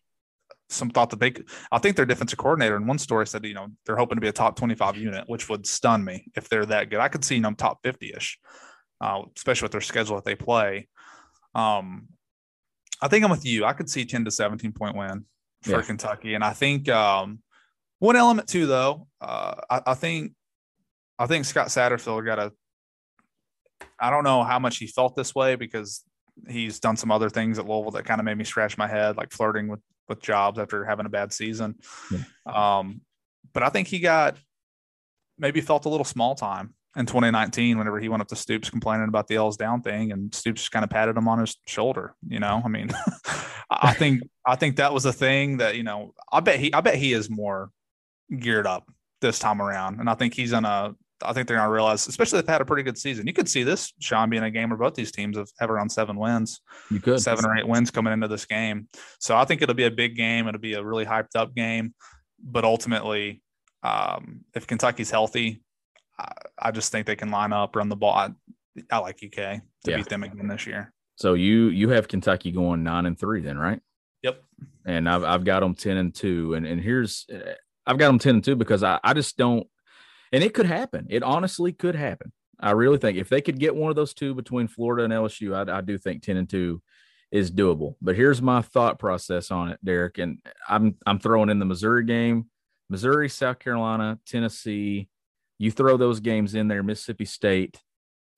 some 0.73 0.89
thought 0.89 1.09
that 1.11 1.19
they 1.19 1.31
could, 1.31 1.47
I 1.71 1.79
think 1.79 1.95
their 1.95 2.05
defensive 2.05 2.37
coordinator 2.37 2.75
in 2.75 2.87
one 2.87 2.97
story 2.97 3.27
said, 3.27 3.45
you 3.45 3.53
know, 3.53 3.67
they're 3.85 3.97
hoping 3.97 4.17
to 4.17 4.21
be 4.21 4.27
a 4.27 4.33
top 4.33 4.55
25 4.55 4.97
unit, 4.97 5.25
which 5.27 5.49
would 5.49 5.65
stun 5.65 6.03
me 6.03 6.25
if 6.35 6.49
they're 6.49 6.65
that 6.65 6.89
good. 6.89 6.99
I 6.99 7.07
could 7.07 7.23
see 7.23 7.39
them 7.39 7.55
top 7.55 7.79
50 7.83 8.13
ish, 8.15 8.39
uh, 9.01 9.21
especially 9.35 9.65
with 9.65 9.71
their 9.71 9.81
schedule 9.81 10.15
that 10.15 10.25
they 10.25 10.35
play. 10.35 10.87
Um, 11.55 12.07
I 13.01 13.07
think 13.07 13.23
I'm 13.23 13.31
with 13.31 13.45
you. 13.45 13.65
I 13.65 13.73
could 13.73 13.89
see 13.89 14.05
10 14.05 14.25
to 14.25 14.31
17 14.31 14.71
point 14.71 14.95
win 14.95 15.25
for 15.61 15.71
yeah. 15.71 15.81
Kentucky. 15.81 16.33
And 16.35 16.43
I 16.43 16.53
think 16.53 16.89
um, 16.89 17.39
one 17.99 18.15
element 18.15 18.47
too, 18.47 18.65
though, 18.65 19.07
uh, 19.21 19.55
I, 19.69 19.81
I, 19.87 19.93
think 19.93 20.33
I 21.19 21.25
think 21.25 21.45
Scott 21.45 21.67
Satterfield 21.67 22.25
got 22.25 22.39
a. 22.39 22.51
I 23.99 24.09
don't 24.09 24.23
know 24.23 24.43
how 24.43 24.59
much 24.59 24.77
he 24.77 24.87
felt 24.87 25.15
this 25.15 25.35
way 25.35 25.55
because 25.55 26.03
he's 26.47 26.79
done 26.79 26.97
some 26.97 27.11
other 27.11 27.29
things 27.29 27.59
at 27.59 27.67
Louisville 27.67 27.91
that 27.91 28.05
kind 28.05 28.19
of 28.19 28.25
made 28.25 28.37
me 28.37 28.43
scratch 28.43 28.77
my 28.77 28.87
head, 28.87 29.17
like 29.17 29.31
flirting 29.31 29.67
with 29.67 29.79
with 30.07 30.21
jobs 30.21 30.59
after 30.59 30.85
having 30.85 31.05
a 31.05 31.09
bad 31.09 31.33
season. 31.33 31.75
Yeah. 32.11 32.79
Um, 32.79 33.01
but 33.53 33.63
I 33.63 33.69
think 33.69 33.87
he 33.87 33.99
got 33.99 34.37
maybe 35.37 35.61
felt 35.61 35.85
a 35.85 35.89
little 35.89 36.05
small 36.05 36.35
time 36.35 36.73
in 36.95 37.05
2019 37.05 37.77
whenever 37.77 37.99
he 37.99 38.09
went 38.09 38.21
up 38.21 38.27
to 38.27 38.35
Stoops 38.35 38.69
complaining 38.69 39.07
about 39.07 39.27
the 39.27 39.35
L's 39.35 39.57
down 39.57 39.81
thing, 39.81 40.11
and 40.11 40.33
Stoops 40.33 40.61
just 40.61 40.71
kind 40.71 40.83
of 40.83 40.89
patted 40.89 41.17
him 41.17 41.27
on 41.27 41.39
his 41.39 41.57
shoulder. 41.65 42.15
You 42.27 42.39
know, 42.39 42.61
I 42.63 42.67
mean, 42.67 42.91
I 43.69 43.93
think 43.93 44.23
I 44.45 44.55
think 44.55 44.77
that 44.77 44.93
was 44.93 45.05
a 45.05 45.13
thing 45.13 45.57
that 45.57 45.75
you 45.75 45.83
know. 45.83 46.13
I 46.31 46.39
bet 46.39 46.59
he 46.59 46.73
I 46.73 46.81
bet 46.81 46.95
he 46.95 47.13
is 47.13 47.29
more 47.29 47.69
geared 48.37 48.67
up 48.67 48.87
this 49.21 49.39
time 49.39 49.61
around, 49.61 49.99
and 49.99 50.09
I 50.09 50.15
think 50.15 50.33
he's 50.33 50.51
gonna. 50.51 50.95
I 51.25 51.33
think 51.33 51.47
they're 51.47 51.57
gonna 51.57 51.71
realize, 51.71 52.07
especially 52.07 52.39
if 52.39 52.45
they 52.45 52.51
had 52.51 52.61
a 52.61 52.65
pretty 52.65 52.83
good 52.83 52.97
season. 52.97 53.27
You 53.27 53.33
could 53.33 53.49
see 53.49 53.63
this 53.63 53.93
Sean 53.99 54.29
being 54.29 54.43
a 54.43 54.51
game 54.51 54.69
where 54.69 54.77
both 54.77 54.95
these 54.95 55.11
teams 55.11 55.37
have, 55.37 55.49
have 55.59 55.69
around 55.69 55.89
seven 55.91 56.17
wins. 56.17 56.61
You 56.89 56.99
could 56.99 57.21
seven 57.21 57.45
or 57.45 57.57
eight 57.57 57.67
wins 57.67 57.91
coming 57.91 58.13
into 58.13 58.27
this 58.27 58.45
game. 58.45 58.87
So 59.19 59.37
I 59.37 59.45
think 59.45 59.61
it'll 59.61 59.75
be 59.75 59.85
a 59.85 59.91
big 59.91 60.15
game. 60.15 60.47
It'll 60.47 60.61
be 60.61 60.73
a 60.73 60.83
really 60.83 61.05
hyped 61.05 61.35
up 61.35 61.55
game, 61.55 61.93
but 62.43 62.63
ultimately, 62.63 63.41
um, 63.83 64.41
if 64.53 64.67
Kentucky's 64.67 65.11
healthy, 65.11 65.61
I, 66.17 66.31
I, 66.57 66.71
just 66.71 66.91
think 66.91 67.05
they 67.05 67.15
can 67.15 67.31
line 67.31 67.51
up, 67.51 67.75
run 67.75 67.89
the 67.89 67.95
ball. 67.95 68.13
I, 68.13 68.29
I 68.89 68.99
like 68.99 69.21
UK 69.23 69.35
to 69.35 69.61
yeah. 69.85 69.97
beat 69.97 70.07
them 70.07 70.23
again 70.23 70.47
this 70.47 70.65
year. 70.65 70.93
So 71.15 71.33
you 71.33 71.67
you 71.67 71.89
have 71.89 72.07
Kentucky 72.07 72.51
going 72.51 72.83
nine 72.83 73.05
and 73.05 73.19
three, 73.19 73.41
then, 73.41 73.57
right? 73.57 73.79
Yep. 74.23 74.41
And 74.85 75.07
I've 75.09 75.23
I've 75.23 75.43
got 75.43 75.59
them 75.59 75.75
ten 75.75 75.97
and 75.97 76.13
two, 76.13 76.53
and 76.53 76.65
and 76.65 76.81
here's 76.81 77.27
I've 77.85 77.97
got 77.97 78.07
them 78.07 78.19
10 78.19 78.35
and 78.35 78.43
2 78.43 78.55
because 78.55 78.83
I, 78.83 78.99
I 79.03 79.13
just 79.13 79.37
don't, 79.37 79.67
and 80.33 80.43
it 80.43 80.53
could 80.53 80.65
happen. 80.65 81.07
It 81.09 81.23
honestly 81.23 81.71
could 81.71 81.95
happen. 81.95 82.33
I 82.59 82.71
really 82.71 82.97
think 82.97 83.17
if 83.17 83.29
they 83.29 83.41
could 83.41 83.59
get 83.59 83.75
one 83.75 83.89
of 83.89 83.95
those 83.95 84.13
two 84.13 84.33
between 84.33 84.67
Florida 84.67 85.03
and 85.03 85.13
LSU, 85.13 85.55
I, 85.55 85.77
I 85.77 85.81
do 85.81 85.97
think 85.97 86.23
10 86.23 86.37
and 86.37 86.49
2 86.49 86.81
is 87.31 87.51
doable. 87.51 87.95
But 88.01 88.15
here's 88.15 88.41
my 88.41 88.61
thought 88.61 88.99
process 88.99 89.51
on 89.51 89.69
it, 89.69 89.79
Derek. 89.83 90.17
And 90.17 90.39
I'm 90.67 90.95
I'm 91.05 91.19
throwing 91.19 91.49
in 91.49 91.59
the 91.59 91.65
Missouri 91.65 92.05
game, 92.05 92.47
Missouri, 92.89 93.29
South 93.29 93.59
Carolina, 93.59 94.19
Tennessee. 94.25 95.09
You 95.59 95.71
throw 95.71 95.97
those 95.97 96.19
games 96.19 96.55
in 96.55 96.67
there, 96.67 96.83
Mississippi 96.83 97.25
State, 97.25 97.79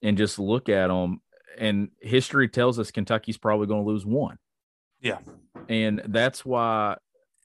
and 0.02 0.18
just 0.18 0.38
look 0.38 0.70
at 0.70 0.88
them. 0.88 1.22
And 1.58 1.90
history 2.02 2.50
tells 2.50 2.78
us 2.78 2.92
Kentucky's 2.92 3.38
probably 3.38 3.68
going 3.68 3.84
to 3.84 3.90
lose 3.90 4.06
one. 4.06 4.38
Yeah. 5.02 5.20
And 5.70 6.02
that's 6.08 6.44
why, 6.44 6.98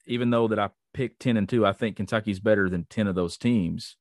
even 0.05 0.29
though 0.29 0.49
that 0.49 0.59
I 0.59 0.69
picked 0.93 1.21
10 1.21 1.37
and 1.37 1.47
2, 1.47 1.65
I 1.65 1.71
think 1.71 1.95
Kentucky's 1.95 2.39
better 2.39 2.69
than 2.69 2.85
10 2.89 3.07
of 3.07 3.15
those 3.15 3.37
teams. 3.37 3.95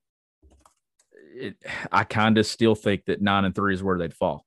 It, 1.41 1.57
I 1.91 2.05
kind 2.05 2.39
of 2.39 2.47
still 2.47 2.75
think 2.75 3.07
that 3.07 3.21
9 3.21 3.45
and 3.45 3.55
3 3.55 3.75
is 3.75 3.83
where 3.83 3.99
they'd 3.99 4.15
fall. 4.15 4.45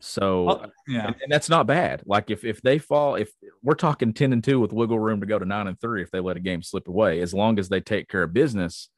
So, 0.00 0.44
well, 0.44 0.72
yeah. 0.86 1.06
And, 1.06 1.16
and, 1.22 1.32
that's 1.32 1.48
not 1.48 1.66
bad. 1.66 2.02
Like 2.04 2.30
if 2.30 2.44
if 2.44 2.60
they 2.60 2.78
fall 2.78 3.14
if 3.14 3.30
we're 3.62 3.74
talking 3.74 4.12
10 4.12 4.34
and 4.34 4.44
2 4.44 4.60
with 4.60 4.72
wiggle 4.72 4.98
room 4.98 5.20
to 5.20 5.26
go 5.26 5.38
to 5.38 5.46
9 5.46 5.66
and 5.66 5.80
3 5.80 6.02
if 6.02 6.10
they 6.10 6.20
let 6.20 6.36
a 6.36 6.40
game 6.40 6.62
slip 6.62 6.88
away 6.88 7.20
as 7.20 7.32
long 7.32 7.58
as 7.58 7.70
they 7.70 7.80
take 7.80 8.08
care 8.08 8.22
of 8.22 8.34
business 8.34 8.90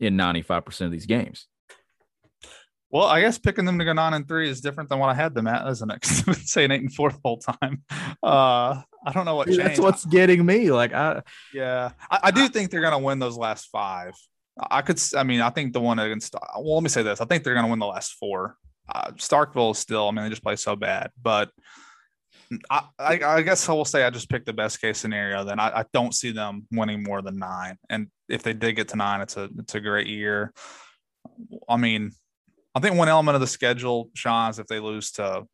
in 0.00 0.16
95% 0.16 0.86
of 0.86 0.92
these 0.92 1.06
games. 1.06 1.46
Well, 2.90 3.04
I 3.04 3.20
guess 3.20 3.38
picking 3.38 3.64
them 3.64 3.78
to 3.78 3.84
go 3.84 3.92
nine 3.92 4.14
and 4.14 4.26
three 4.26 4.48
is 4.48 4.60
different 4.60 4.88
than 4.88 4.98
what 4.98 5.10
I 5.10 5.14
had 5.14 5.32
them 5.32 5.46
at, 5.46 5.66
isn't 5.68 5.90
it? 5.90 6.00
Because 6.00 6.24
I've 6.26 6.36
saying 6.38 6.72
eight 6.72 6.80
and 6.80 6.92
four 6.92 7.10
the 7.12 7.20
whole 7.24 7.38
time. 7.38 7.84
Uh, 8.20 8.82
I 9.06 9.12
don't 9.12 9.24
know 9.24 9.36
what 9.36 9.46
Dude, 9.46 9.60
That's 9.60 9.78
what's 9.78 10.04
getting 10.04 10.44
me. 10.44 10.72
Like, 10.72 10.92
I 10.92 11.22
yeah, 11.54 11.92
I, 12.10 12.18
I 12.24 12.30
do 12.32 12.44
I, 12.44 12.48
think 12.48 12.70
they're 12.70 12.80
going 12.80 12.92
to 12.92 12.98
win 12.98 13.20
those 13.20 13.36
last 13.36 13.68
five. 13.70 14.14
I 14.70 14.82
could, 14.82 15.00
I 15.16 15.22
mean, 15.22 15.40
I 15.40 15.50
think 15.50 15.72
the 15.72 15.80
one 15.80 15.98
against. 15.98 16.34
Well, 16.56 16.74
let 16.74 16.82
me 16.82 16.88
say 16.88 17.02
this: 17.02 17.20
I 17.20 17.24
think 17.24 17.44
they're 17.44 17.54
going 17.54 17.66
to 17.66 17.70
win 17.70 17.78
the 17.78 17.86
last 17.86 18.14
four. 18.14 18.56
Uh, 18.88 19.12
Starkville 19.12 19.72
is 19.72 19.78
still. 19.78 20.08
I 20.08 20.10
mean, 20.10 20.24
they 20.24 20.30
just 20.30 20.42
play 20.42 20.56
so 20.56 20.76
bad, 20.76 21.10
but 21.20 21.50
I, 22.68 22.82
I, 22.98 23.20
I, 23.22 23.42
guess 23.42 23.68
I 23.68 23.72
will 23.72 23.84
say 23.84 24.04
I 24.04 24.10
just 24.10 24.28
picked 24.28 24.46
the 24.46 24.52
best 24.52 24.80
case 24.80 24.98
scenario. 24.98 25.44
Then 25.44 25.60
I, 25.60 25.80
I, 25.80 25.84
don't 25.92 26.14
see 26.14 26.32
them 26.32 26.66
winning 26.72 27.02
more 27.02 27.22
than 27.22 27.36
nine. 27.36 27.76
And 27.88 28.08
if 28.28 28.42
they 28.42 28.52
did 28.52 28.74
get 28.74 28.88
to 28.88 28.96
nine, 28.96 29.20
it's 29.20 29.36
a 29.36 29.48
it's 29.58 29.74
a 29.76 29.80
great 29.80 30.08
year. 30.08 30.52
I 31.68 31.76
mean, 31.76 32.10
I 32.74 32.80
think 32.80 32.96
one 32.96 33.08
element 33.08 33.36
of 33.36 33.40
the 33.40 33.46
schedule, 33.46 34.10
Sean, 34.14 34.50
is 34.50 34.58
if 34.58 34.66
they 34.66 34.80
lose 34.80 35.12
to 35.12 35.44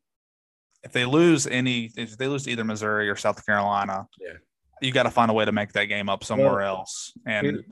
if 0.83 0.93
they 0.93 1.05
lose 1.05 1.47
any 1.47 1.91
if 1.97 2.17
they 2.17 2.29
lose 2.29 2.45
to 2.45 2.51
either 2.51 2.65
Missouri 2.65 3.11
or 3.11 3.17
South 3.17 3.45
Carolina, 3.45 4.07
yeah, 4.19 4.35
you 4.81 4.93
got 4.93 5.03
to 5.03 5.11
find 5.11 5.31
a 5.31 5.35
way 5.35 5.45
to 5.45 5.53
make 5.53 5.73
that 5.73 5.87
game 5.87 6.09
up 6.09 6.25
somewhere 6.25 6.57
well, 6.57 6.79
else. 6.79 7.13
And 7.27 7.65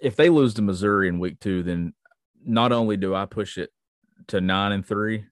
if 0.00 0.16
they 0.16 0.30
lose 0.30 0.54
to 0.54 0.62
Missouri 0.62 1.08
in 1.08 1.18
week 1.18 1.40
two, 1.40 1.62
then 1.62 1.94
not 2.44 2.72
only 2.72 2.96
do 2.96 3.14
I 3.14 3.26
push 3.26 3.58
it 3.58 3.70
to 4.28 4.40
nine 4.40 4.72
and 4.72 4.86
three, 4.86 5.24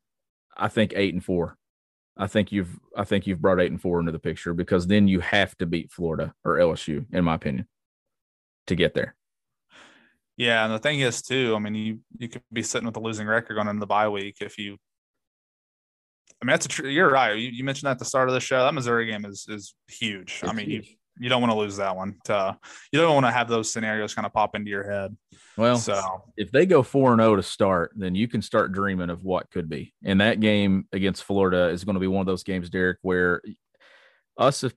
I 0.57 0.69
think 0.69 0.93
eight 0.97 1.15
and 1.15 1.25
four. 1.25 1.57
I 2.17 2.27
think 2.27 2.51
you've 2.51 2.79
I 2.97 3.05
think 3.05 3.27
you've 3.27 3.43
brought 3.43 3.61
eight 3.61 3.71
and 3.71 3.81
four 3.81 4.01
into 4.01 4.13
the 4.13 4.19
picture 4.19 4.55
because 4.55 4.87
then 4.87 5.07
you 5.07 5.21
have 5.21 5.57
to 5.59 5.67
beat 5.67 5.93
Florida 5.93 6.35
or 6.45 6.57
LSU, 6.57 7.05
in 7.13 7.25
my 7.25 7.35
opinion, 7.35 7.67
to 8.69 8.75
get 8.75 8.95
there. 8.95 9.15
Yeah, 10.39 10.65
and 10.65 10.73
the 10.73 10.79
thing 10.79 11.01
is 11.01 11.23
too, 11.23 11.55
I 11.55 11.59
mean, 11.59 11.75
you 11.75 12.01
you 12.19 12.29
could 12.29 12.43
be 12.53 12.63
sitting 12.63 12.87
with 12.87 12.97
a 12.97 13.01
losing 13.01 13.27
record 13.27 13.55
going 13.55 13.69
into 13.69 13.81
the 13.81 13.87
bye 13.87 14.09
week 14.09 14.39
if 14.41 14.59
you. 14.59 14.77
I 16.43 16.45
mean, 16.45 16.53
that's 16.53 16.67
a 16.67 16.69
tr- 16.69 16.87
you're 16.87 17.11
right. 17.11 17.37
You, 17.37 17.49
you 17.49 17.65
mentioned 17.65 17.87
that 17.87 17.93
at 17.93 17.99
the 17.99 18.05
start 18.05 18.29
of 18.29 18.35
the 18.35 18.41
show. 18.41 18.63
That 18.63 18.75
Missouri 18.75 19.07
game 19.07 19.25
is 19.25 19.47
is 19.49 19.75
huge. 19.89 20.41
It's 20.43 20.51
I 20.51 20.53
mean, 20.55 20.71
huge. 20.71 20.89
you 20.89 20.97
you 21.19 21.29
don't 21.29 21.41
want 21.41 21.53
to 21.53 21.59
lose 21.59 21.77
that 21.77 21.97
one. 21.97 22.17
To, 22.25 22.59
you 22.93 23.01
don't 23.01 23.15
want 23.15 23.27
to 23.27 23.33
have 23.33 23.49
those 23.49 23.73
scenarios 23.73 24.15
kind 24.15 24.27
of 24.27 24.33
pop 24.33 24.55
into 24.55 24.71
your 24.71 24.91
head. 24.91 25.17
Well, 25.57 25.77
so 25.77 26.23
if 26.37 26.51
they 26.51 26.67
go 26.67 26.83
four 26.83 27.13
and 27.13 27.21
zero 27.21 27.33
oh 27.33 27.37
to 27.37 27.43
start, 27.43 27.93
then 27.97 28.15
you 28.15 28.29
can 28.29 28.43
start 28.43 28.73
dreaming 28.73 29.11
of 29.11 29.25
what 29.25 29.51
could 29.51 29.69
be. 29.69 29.95
And 30.05 30.21
that 30.21 30.41
game 30.41 30.87
against 30.93 31.25
Florida 31.25 31.69
is 31.69 31.85
going 31.85 31.95
to 31.95 32.01
be 32.01 32.07
one 32.07 32.21
of 32.21 32.27
those 32.27 32.43
games, 32.43 32.71
Derek, 32.71 32.99
where 33.03 33.43
us 34.37 34.65
as 34.65 34.75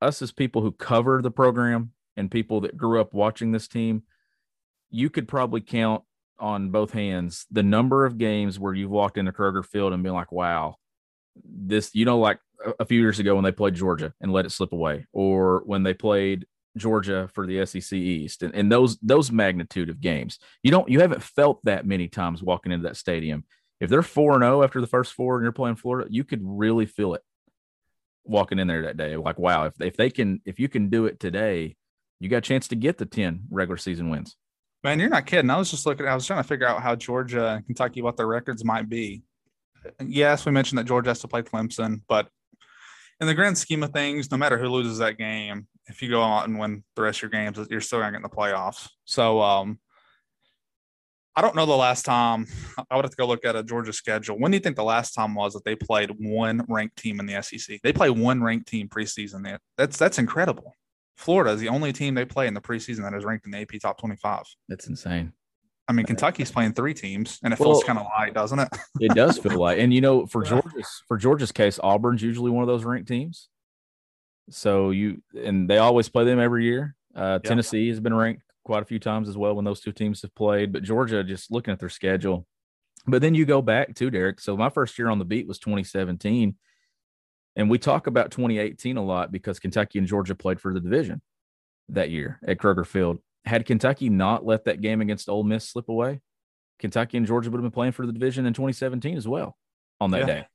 us 0.00 0.22
as 0.22 0.32
people 0.32 0.62
who 0.62 0.72
cover 0.72 1.22
the 1.22 1.30
program 1.30 1.92
and 2.16 2.30
people 2.30 2.62
that 2.62 2.76
grew 2.76 3.00
up 3.00 3.12
watching 3.14 3.52
this 3.52 3.68
team 3.68 4.02
you 4.94 5.10
could 5.10 5.26
probably 5.26 5.60
count 5.60 6.04
on 6.38 6.70
both 6.70 6.92
hands 6.92 7.46
the 7.50 7.64
number 7.64 8.06
of 8.06 8.16
games 8.16 8.60
where 8.60 8.72
you've 8.72 8.90
walked 8.90 9.18
into 9.18 9.32
Kroger 9.32 9.64
Field 9.64 9.92
and 9.92 10.04
been 10.04 10.12
like, 10.12 10.30
wow, 10.30 10.76
this, 11.44 11.92
you 11.94 12.04
know, 12.04 12.20
like 12.20 12.38
a 12.78 12.84
few 12.84 13.00
years 13.00 13.18
ago 13.18 13.34
when 13.34 13.44
they 13.44 13.52
played 13.52 13.74
Georgia 13.74 14.12
and 14.20 14.32
let 14.32 14.46
it 14.46 14.50
slip 14.50 14.72
away, 14.72 15.06
or 15.12 15.62
when 15.66 15.82
they 15.82 15.94
played 15.94 16.46
Georgia 16.76 17.28
for 17.32 17.46
the 17.46 17.64
SEC 17.66 17.92
East 17.92 18.42
and, 18.42 18.54
and 18.54 18.70
those 18.70 18.98
those 18.98 19.30
magnitude 19.30 19.88
of 19.88 20.00
games. 20.00 20.38
You 20.62 20.70
don't 20.70 20.88
you 20.88 21.00
haven't 21.00 21.22
felt 21.22 21.60
that 21.64 21.86
many 21.86 22.08
times 22.08 22.42
walking 22.42 22.72
into 22.72 22.88
that 22.88 22.96
stadium. 22.96 23.44
If 23.80 23.90
they're 23.90 24.02
4 24.02 24.34
and 24.34 24.42
0 24.42 24.62
after 24.62 24.80
the 24.80 24.86
first 24.86 25.12
four 25.12 25.36
and 25.36 25.44
you're 25.44 25.52
playing 25.52 25.76
Florida, 25.76 26.08
you 26.10 26.24
could 26.24 26.40
really 26.42 26.86
feel 26.86 27.14
it 27.14 27.22
walking 28.24 28.58
in 28.58 28.66
there 28.66 28.82
that 28.82 28.96
day. 28.96 29.16
Like, 29.16 29.38
wow, 29.38 29.66
if 29.66 29.80
if 29.80 29.96
they 29.96 30.10
can 30.10 30.40
if 30.44 30.58
you 30.58 30.68
can 30.68 30.88
do 30.88 31.06
it 31.06 31.20
today, 31.20 31.76
you 32.20 32.28
got 32.28 32.38
a 32.38 32.40
chance 32.40 32.68
to 32.68 32.76
get 32.76 32.98
the 32.98 33.06
10 33.06 33.44
regular 33.50 33.76
season 33.76 34.10
wins. 34.10 34.36
Man, 34.82 35.00
you're 35.00 35.08
not 35.08 35.26
kidding. 35.26 35.50
I 35.50 35.56
was 35.56 35.70
just 35.70 35.86
looking. 35.86 36.06
I 36.06 36.14
was 36.14 36.26
trying 36.26 36.42
to 36.42 36.48
figure 36.48 36.66
out 36.66 36.82
how 36.82 36.94
Georgia 36.94 37.54
and 37.54 37.66
Kentucky 37.66 38.02
what 38.02 38.16
their 38.16 38.26
records 38.26 38.64
might 38.64 38.88
be. 38.88 39.22
Yes, 40.04 40.44
we 40.44 40.52
mentioned 40.52 40.78
that 40.78 40.84
Georgia 40.84 41.10
has 41.10 41.20
to 41.20 41.28
play 41.28 41.42
Clemson, 41.42 42.00
but 42.08 42.28
in 43.24 43.28
the 43.28 43.34
grand 43.34 43.56
scheme 43.56 43.82
of 43.82 43.90
things, 43.90 44.30
no 44.30 44.36
matter 44.36 44.58
who 44.58 44.68
loses 44.68 44.98
that 44.98 45.16
game, 45.16 45.66
if 45.86 46.02
you 46.02 46.10
go 46.10 46.22
out 46.22 46.46
and 46.46 46.58
win 46.58 46.84
the 46.94 47.00
rest 47.00 47.18
of 47.18 47.22
your 47.22 47.30
games, 47.30 47.58
you're 47.70 47.80
still 47.80 48.00
going 48.00 48.12
to 48.12 48.18
get 48.18 48.18
in 48.18 48.22
the 48.22 48.28
playoffs. 48.28 48.90
So, 49.06 49.40
um, 49.40 49.78
I 51.34 51.40
don't 51.40 51.56
know 51.56 51.64
the 51.64 51.72
last 51.72 52.04
time. 52.04 52.46
I 52.90 52.94
would 52.94 53.06
have 53.06 53.10
to 53.10 53.16
go 53.16 53.26
look 53.26 53.46
at 53.46 53.56
a 53.56 53.62
Georgia 53.62 53.94
schedule. 53.94 54.38
When 54.38 54.52
do 54.52 54.56
you 54.56 54.60
think 54.60 54.76
the 54.76 54.84
last 54.84 55.14
time 55.14 55.34
was 55.34 55.54
that 55.54 55.64
they 55.64 55.74
played 55.74 56.10
one 56.18 56.64
ranked 56.68 56.96
team 56.96 57.18
in 57.18 57.24
the 57.24 57.42
SEC? 57.42 57.80
They 57.82 57.92
play 57.94 58.10
one 58.10 58.42
ranked 58.42 58.68
team 58.68 58.88
preseason. 58.88 59.58
That's 59.78 59.96
that's 59.96 60.18
incredible. 60.18 60.74
Florida 61.16 61.52
is 61.52 61.60
the 61.60 61.70
only 61.70 61.92
team 61.92 62.14
they 62.14 62.24
play 62.24 62.46
in 62.46 62.54
the 62.54 62.60
preseason 62.60 63.02
that 63.02 63.16
is 63.16 63.24
ranked 63.24 63.46
in 63.46 63.52
the 63.52 63.58
AP 63.58 63.80
top 63.80 63.98
25. 63.98 64.44
That's 64.68 64.86
insane. 64.86 65.32
I 65.86 65.92
mean, 65.92 66.06
Kentucky's 66.06 66.50
playing 66.50 66.72
three 66.72 66.94
teams, 66.94 67.38
and 67.42 67.52
it 67.52 67.60
well, 67.60 67.70
feels 67.70 67.84
kind 67.84 67.98
of 67.98 68.06
light, 68.18 68.32
doesn't 68.32 68.58
it? 68.58 68.68
it 69.00 69.14
does 69.14 69.38
feel 69.38 69.58
light. 69.58 69.78
And 69.78 69.92
you 69.92 70.00
know, 70.00 70.26
for 70.26 70.42
Georgia's 70.42 71.02
for 71.06 71.16
Georgia's 71.16 71.52
case, 71.52 71.78
Auburn's 71.82 72.22
usually 72.22 72.50
one 72.50 72.62
of 72.62 72.68
those 72.68 72.84
ranked 72.84 73.08
teams. 73.08 73.48
So 74.50 74.90
you 74.90 75.22
and 75.34 75.68
they 75.68 75.78
always 75.78 76.08
play 76.08 76.24
them 76.24 76.40
every 76.40 76.64
year. 76.64 76.96
Uh, 77.14 77.38
yep. 77.42 77.44
Tennessee 77.44 77.88
has 77.88 78.00
been 78.00 78.14
ranked 78.14 78.42
quite 78.64 78.82
a 78.82 78.86
few 78.86 78.98
times 78.98 79.28
as 79.28 79.36
well 79.36 79.54
when 79.54 79.64
those 79.64 79.80
two 79.80 79.92
teams 79.92 80.22
have 80.22 80.34
played. 80.34 80.72
But 80.72 80.82
Georgia, 80.82 81.22
just 81.22 81.50
looking 81.50 81.72
at 81.72 81.78
their 81.78 81.90
schedule, 81.90 82.46
but 83.06 83.20
then 83.20 83.34
you 83.34 83.44
go 83.44 83.62
back 83.62 83.94
to 83.96 84.10
Derek. 84.10 84.40
So 84.40 84.56
my 84.56 84.70
first 84.70 84.98
year 84.98 85.08
on 85.08 85.18
the 85.18 85.24
beat 85.24 85.46
was 85.46 85.58
2017, 85.58 86.56
And 87.56 87.70
we 87.70 87.78
talk 87.78 88.06
about 88.06 88.30
2018 88.30 88.96
a 88.96 89.04
lot 89.04 89.30
because 89.30 89.58
Kentucky 89.60 89.98
and 89.98 90.08
Georgia 90.08 90.34
played 90.34 90.60
for 90.60 90.72
the 90.72 90.80
division 90.80 91.20
that 91.90 92.10
year 92.10 92.40
at 92.46 92.58
Kroger 92.58 92.86
Field. 92.86 93.18
Had 93.44 93.66
Kentucky 93.66 94.08
not 94.08 94.44
let 94.44 94.64
that 94.64 94.80
game 94.80 95.00
against 95.00 95.28
Ole 95.28 95.44
Miss 95.44 95.68
slip 95.68 95.88
away, 95.88 96.20
Kentucky 96.78 97.16
and 97.16 97.26
Georgia 97.26 97.50
would 97.50 97.58
have 97.58 97.64
been 97.64 97.70
playing 97.70 97.92
for 97.92 98.06
the 98.06 98.12
division 98.12 98.46
in 98.46 98.52
2017 98.52 99.16
as 99.16 99.28
well 99.28 99.56
on 100.00 100.10
that 100.12 100.20
yeah. 100.20 100.26
day. 100.26 100.46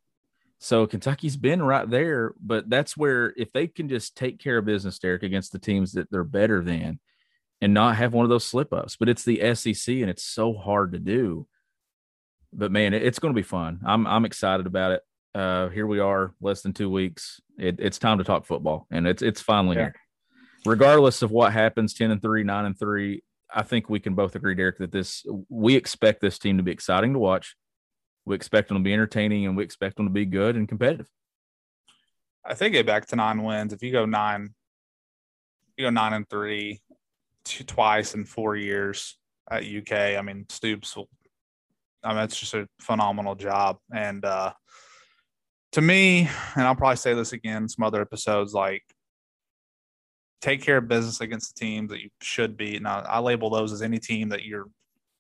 So 0.59 0.85
Kentucky's 0.85 1.37
been 1.37 1.61
right 1.61 1.89
there, 1.89 2.33
but 2.39 2.69
that's 2.69 2.97
where 2.97 3.33
if 3.37 3.51
they 3.53 3.67
can 3.67 3.87
just 3.87 4.17
take 4.17 4.39
care 4.39 4.57
of 4.57 4.65
business, 4.65 4.99
Derek, 4.99 5.23
against 5.23 5.53
the 5.53 5.59
teams 5.59 5.93
that 5.93 6.11
they're 6.11 6.25
better 6.25 6.61
than, 6.61 6.99
and 7.61 7.73
not 7.73 7.95
have 7.95 8.13
one 8.13 8.25
of 8.25 8.29
those 8.29 8.43
slip 8.43 8.73
ups. 8.73 8.97
But 8.97 9.07
it's 9.07 9.23
the 9.23 9.55
SEC, 9.55 9.95
and 9.95 10.09
it's 10.09 10.23
so 10.23 10.53
hard 10.53 10.91
to 10.91 10.99
do. 10.99 11.47
But 12.51 12.71
man, 12.71 12.93
it's 12.93 13.19
going 13.19 13.33
to 13.33 13.39
be 13.39 13.43
fun. 13.43 13.79
I'm 13.85 14.05
I'm 14.05 14.25
excited 14.25 14.67
about 14.67 14.91
it. 14.91 15.01
Uh, 15.33 15.69
here 15.69 15.87
we 15.87 15.99
are, 15.99 16.33
less 16.41 16.61
than 16.61 16.73
two 16.73 16.89
weeks. 16.89 17.39
It, 17.57 17.79
it's 17.79 17.99
time 17.99 18.17
to 18.17 18.25
talk 18.25 18.45
football, 18.45 18.85
and 18.91 19.07
it's 19.07 19.21
it's 19.21 19.41
finally 19.41 19.77
yeah. 19.77 19.83
here. 19.83 19.95
Regardless 20.65 21.21
of 21.21 21.31
what 21.31 21.53
happens, 21.53 21.93
ten 21.93 22.11
and 22.11 22.21
three, 22.21 22.43
nine 22.43 22.65
and 22.65 22.77
three, 22.77 23.23
I 23.53 23.63
think 23.63 23.89
we 23.89 23.99
can 23.99 24.13
both 24.13 24.35
agree, 24.35 24.55
Derek, 24.55 24.77
that 24.79 24.91
this 24.91 25.25
we 25.49 25.75
expect 25.75 26.21
this 26.21 26.37
team 26.37 26.57
to 26.57 26.63
be 26.63 26.71
exciting 26.71 27.13
to 27.13 27.19
watch. 27.19 27.55
We 28.25 28.35
expect 28.35 28.67
them 28.67 28.77
to 28.77 28.83
be 28.83 28.93
entertaining, 28.93 29.45
and 29.45 29.57
we 29.57 29.63
expect 29.63 29.95
them 29.95 30.05
to 30.05 30.11
be 30.11 30.25
good 30.25 30.55
and 30.55 30.67
competitive. 30.67 31.07
I 32.45 32.53
think 32.53 32.73
get 32.73 32.85
back 32.85 33.07
to 33.07 33.15
nine 33.15 33.43
wins. 33.43 33.73
If 33.73 33.83
you 33.83 33.91
go 33.91 34.05
nine, 34.05 34.53
you 35.77 35.85
go 35.85 35.89
nine 35.89 36.13
and 36.13 36.29
three, 36.29 36.81
two, 37.45 37.63
twice 37.63 38.13
in 38.13 38.25
four 38.25 38.55
years 38.55 39.17
at 39.49 39.63
UK. 39.63 40.17
I 40.17 40.21
mean, 40.21 40.45
Stoops 40.49 40.95
will. 40.95 41.09
I 42.03 42.13
mean, 42.13 42.23
it's 42.23 42.39
just 42.39 42.53
a 42.53 42.67
phenomenal 42.79 43.35
job, 43.35 43.77
and 43.93 44.23
uh, 44.23 44.53
to 45.73 45.81
me, 45.81 46.29
and 46.55 46.63
I'll 46.65 46.75
probably 46.75 46.95
say 46.95 47.13
this 47.13 47.33
again 47.33 47.63
in 47.63 47.69
some 47.69 47.83
other 47.83 48.01
episodes, 48.01 48.53
like 48.53 48.83
take 50.41 50.61
care 50.61 50.77
of 50.77 50.87
business 50.87 51.21
against 51.21 51.55
the 51.55 51.59
teams 51.59 51.89
that 51.89 52.01
you 52.01 52.09
should 52.21 52.57
be. 52.57 52.79
Now, 52.79 52.99
I 52.99 53.19
label 53.19 53.49
those 53.49 53.71
as 53.71 53.81
any 53.81 53.99
team 53.99 54.29
that 54.29 54.43
you're 54.43 54.67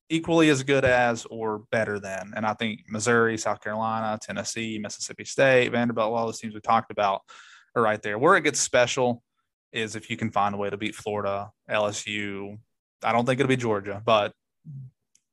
equally 0.09 0.49
as 0.49 0.63
good 0.63 0.85
as 0.85 1.25
or 1.25 1.63
better 1.71 1.99
than. 1.99 2.33
And 2.35 2.45
I 2.45 2.53
think 2.53 2.81
Missouri, 2.87 3.37
South 3.37 3.61
Carolina, 3.61 4.17
Tennessee, 4.21 4.79
Mississippi 4.79 5.25
State, 5.25 5.69
Vanderbilt, 5.69 6.11
all 6.11 6.25
those 6.25 6.39
teams 6.39 6.53
we 6.53 6.61
talked 6.61 6.91
about 6.91 7.21
are 7.75 7.81
right 7.81 8.01
there. 8.01 8.17
Where 8.17 8.35
it 8.35 8.43
gets 8.43 8.59
special 8.59 9.21
is 9.71 9.95
if 9.95 10.09
you 10.09 10.17
can 10.17 10.31
find 10.31 10.55
a 10.55 10.57
way 10.57 10.69
to 10.69 10.77
beat 10.77 10.95
Florida, 10.95 11.51
LSU. 11.69 12.57
I 13.03 13.11
don't 13.11 13.25
think 13.25 13.39
it'll 13.39 13.49
be 13.49 13.55
Georgia, 13.55 14.01
but 14.03 14.33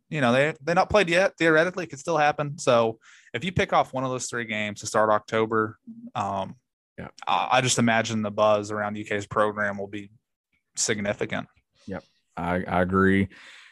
you 0.09 0.21
know 0.21 0.33
they 0.33 0.55
they 0.63 0.75
not 0.75 0.91
played 0.91 1.09
yet. 1.09 1.37
Theoretically, 1.37 1.85
it 1.85 1.89
could 1.89 1.99
still 1.99 2.19
happen. 2.19 2.59
So 2.59 2.99
if 3.33 3.45
you 3.45 3.51
pick 3.51 3.73
off 3.73 3.93
one 3.93 4.05
of 4.05 4.11
those 4.11 4.27
three 4.27 4.45
games 4.45 4.81
to 4.81 4.87
start 4.87 5.11
October, 5.11 5.79
um, 6.15 6.55
yeah, 6.99 7.09
I, 7.27 7.49
I 7.53 7.61
just 7.61 7.79
imagine 7.79 8.23
the 8.23 8.31
buzz 8.31 8.71
around 8.71 8.99
UK's 8.99 9.27
program 9.27 9.79
will 9.79 9.87
be 9.89 10.11
significant. 10.77 11.49
Yep, 11.87 12.05
I, 12.37 12.65
I 12.65 12.83
agree, 12.83 13.29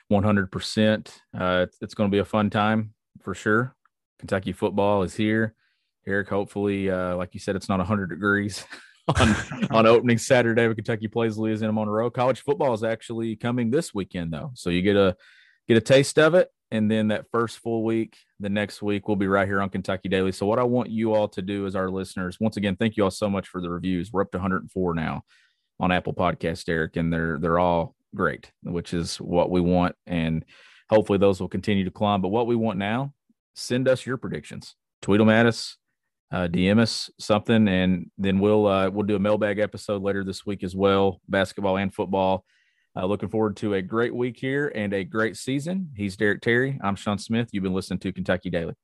one 0.09 0.25
hundred 0.25 0.51
percent. 0.51 1.21
Uh, 1.37 1.67
it's 1.81 1.95
going 1.95 2.11
to 2.11 2.15
be 2.15 2.21
a 2.21 2.25
fun 2.25 2.51
time 2.51 2.95
for 3.23 3.35
sure. 3.35 3.75
Kentucky 4.19 4.53
football 4.53 5.03
is 5.03 5.15
here. 5.15 5.55
Derek, 6.05 6.29
hopefully, 6.29 6.91
uh, 6.91 7.17
like 7.17 7.35
you 7.35 7.41
said, 7.41 7.57
it's 7.57 7.69
not 7.69 7.79
100 7.79 8.11
degrees 8.11 8.65
on, 9.21 9.37
on 9.71 9.87
opening 9.87 10.19
Saturday 10.19 10.67
when 10.67 10.77
Kentucky 10.77 11.09
plays 11.09 11.39
Louisiana 11.39 11.73
Monroe. 11.73 12.11
College 12.11 12.43
football 12.43 12.75
is 12.75 12.85
actually 12.85 13.37
coming 13.37 13.71
this 13.71 13.95
weekend, 13.95 14.33
though, 14.33 14.51
so 14.55 14.71
you 14.71 14.83
get 14.83 14.97
a 14.97 15.17
get 15.67 15.77
a 15.77 15.81
taste 15.81 16.19
of 16.19 16.35
it 16.35 16.49
and 16.75 16.91
then 16.91 17.09
that 17.09 17.31
first 17.31 17.61
full 17.61 17.85
week, 17.85 18.19
the 18.41 18.49
next 18.49 18.83
week, 18.83 19.07
we'll 19.07 19.17
be 19.17 19.29
right 19.29 19.47
here 19.47 19.63
on 19.63 19.71
Kentucky 19.71 20.09
Daily. 20.09 20.33
So, 20.33 20.45
what 20.45 20.59
I 20.59 20.65
want 20.65 20.91
you 20.91 21.15
all 21.15 21.29
to 21.29 21.41
do 21.41 21.67
as 21.67 21.77
our 21.77 21.89
listeners, 21.89 22.41
once 22.41 22.57
again, 22.57 22.75
thank 22.75 22.97
you 22.97 23.05
all 23.05 23.13
so 23.13 23.31
much 23.31 23.47
for 23.47 23.61
the 23.61 23.71
reviews. 23.71 24.13
We're 24.13 24.23
up 24.23 24.33
to 24.33 24.39
104 24.39 24.95
now 24.95 25.23
on 25.79 25.93
Apple 25.93 26.15
Podcast, 26.15 26.65
Derek, 26.65 26.97
and 26.97 27.13
they're 27.13 27.39
they're 27.39 27.61
all 27.61 27.95
great, 28.13 28.51
which 28.65 28.93
is 28.93 29.19
what 29.19 29.53
we 29.53 29.61
want. 29.61 29.95
And 30.09 30.45
hopefully 30.91 31.19
those 31.19 31.41
will 31.41 31.49
continue 31.49 31.85
to 31.85 31.93
climb. 31.93 32.21
But 32.21 32.31
what 32.31 32.49
we 32.49 32.57
want 32.57 32.77
now, 32.77 33.13
send 33.55 33.87
us 33.87 34.05
your 34.05 34.17
predictions. 34.17 34.75
Tweet 35.01 35.21
them 35.21 35.31
at 35.31 35.47
us, 35.47 35.77
uh, 36.33 36.49
DM 36.49 36.81
us 36.81 37.09
something, 37.21 37.69
and 37.69 38.11
then 38.19 38.41
we'll 38.41 38.67
uh, 38.67 38.91
we'll 38.91 39.07
do 39.07 39.15
a 39.15 39.21
mailbag 39.21 39.61
episode 39.61 40.03
later 40.03 40.25
this 40.25 40.45
week 40.45 40.65
as 40.65 40.75
well, 40.75 41.21
basketball 41.29 41.77
and 41.77 41.95
football. 41.95 42.45
Uh, 42.97 43.07
looking 43.07 43.29
forward 43.29 43.57
to 43.57 43.75
a 43.75 43.83
great 43.83 44.15
week 44.15 44.37
here 44.39 44.71
and 44.75 44.93
a 44.93 45.03
great 45.03 45.37
season. 45.37 45.91
He's 45.97 46.17
Derek 46.17 46.41
Terry. 46.43 46.79
I'm 46.83 46.95
Sean 46.95 47.19
Smith. 47.19 47.49
You've 47.53 47.65
been 47.65 47.75
listening 47.75 47.99
to 48.01 48.13
Kentucky 48.13 48.51
Daily. 48.51 48.75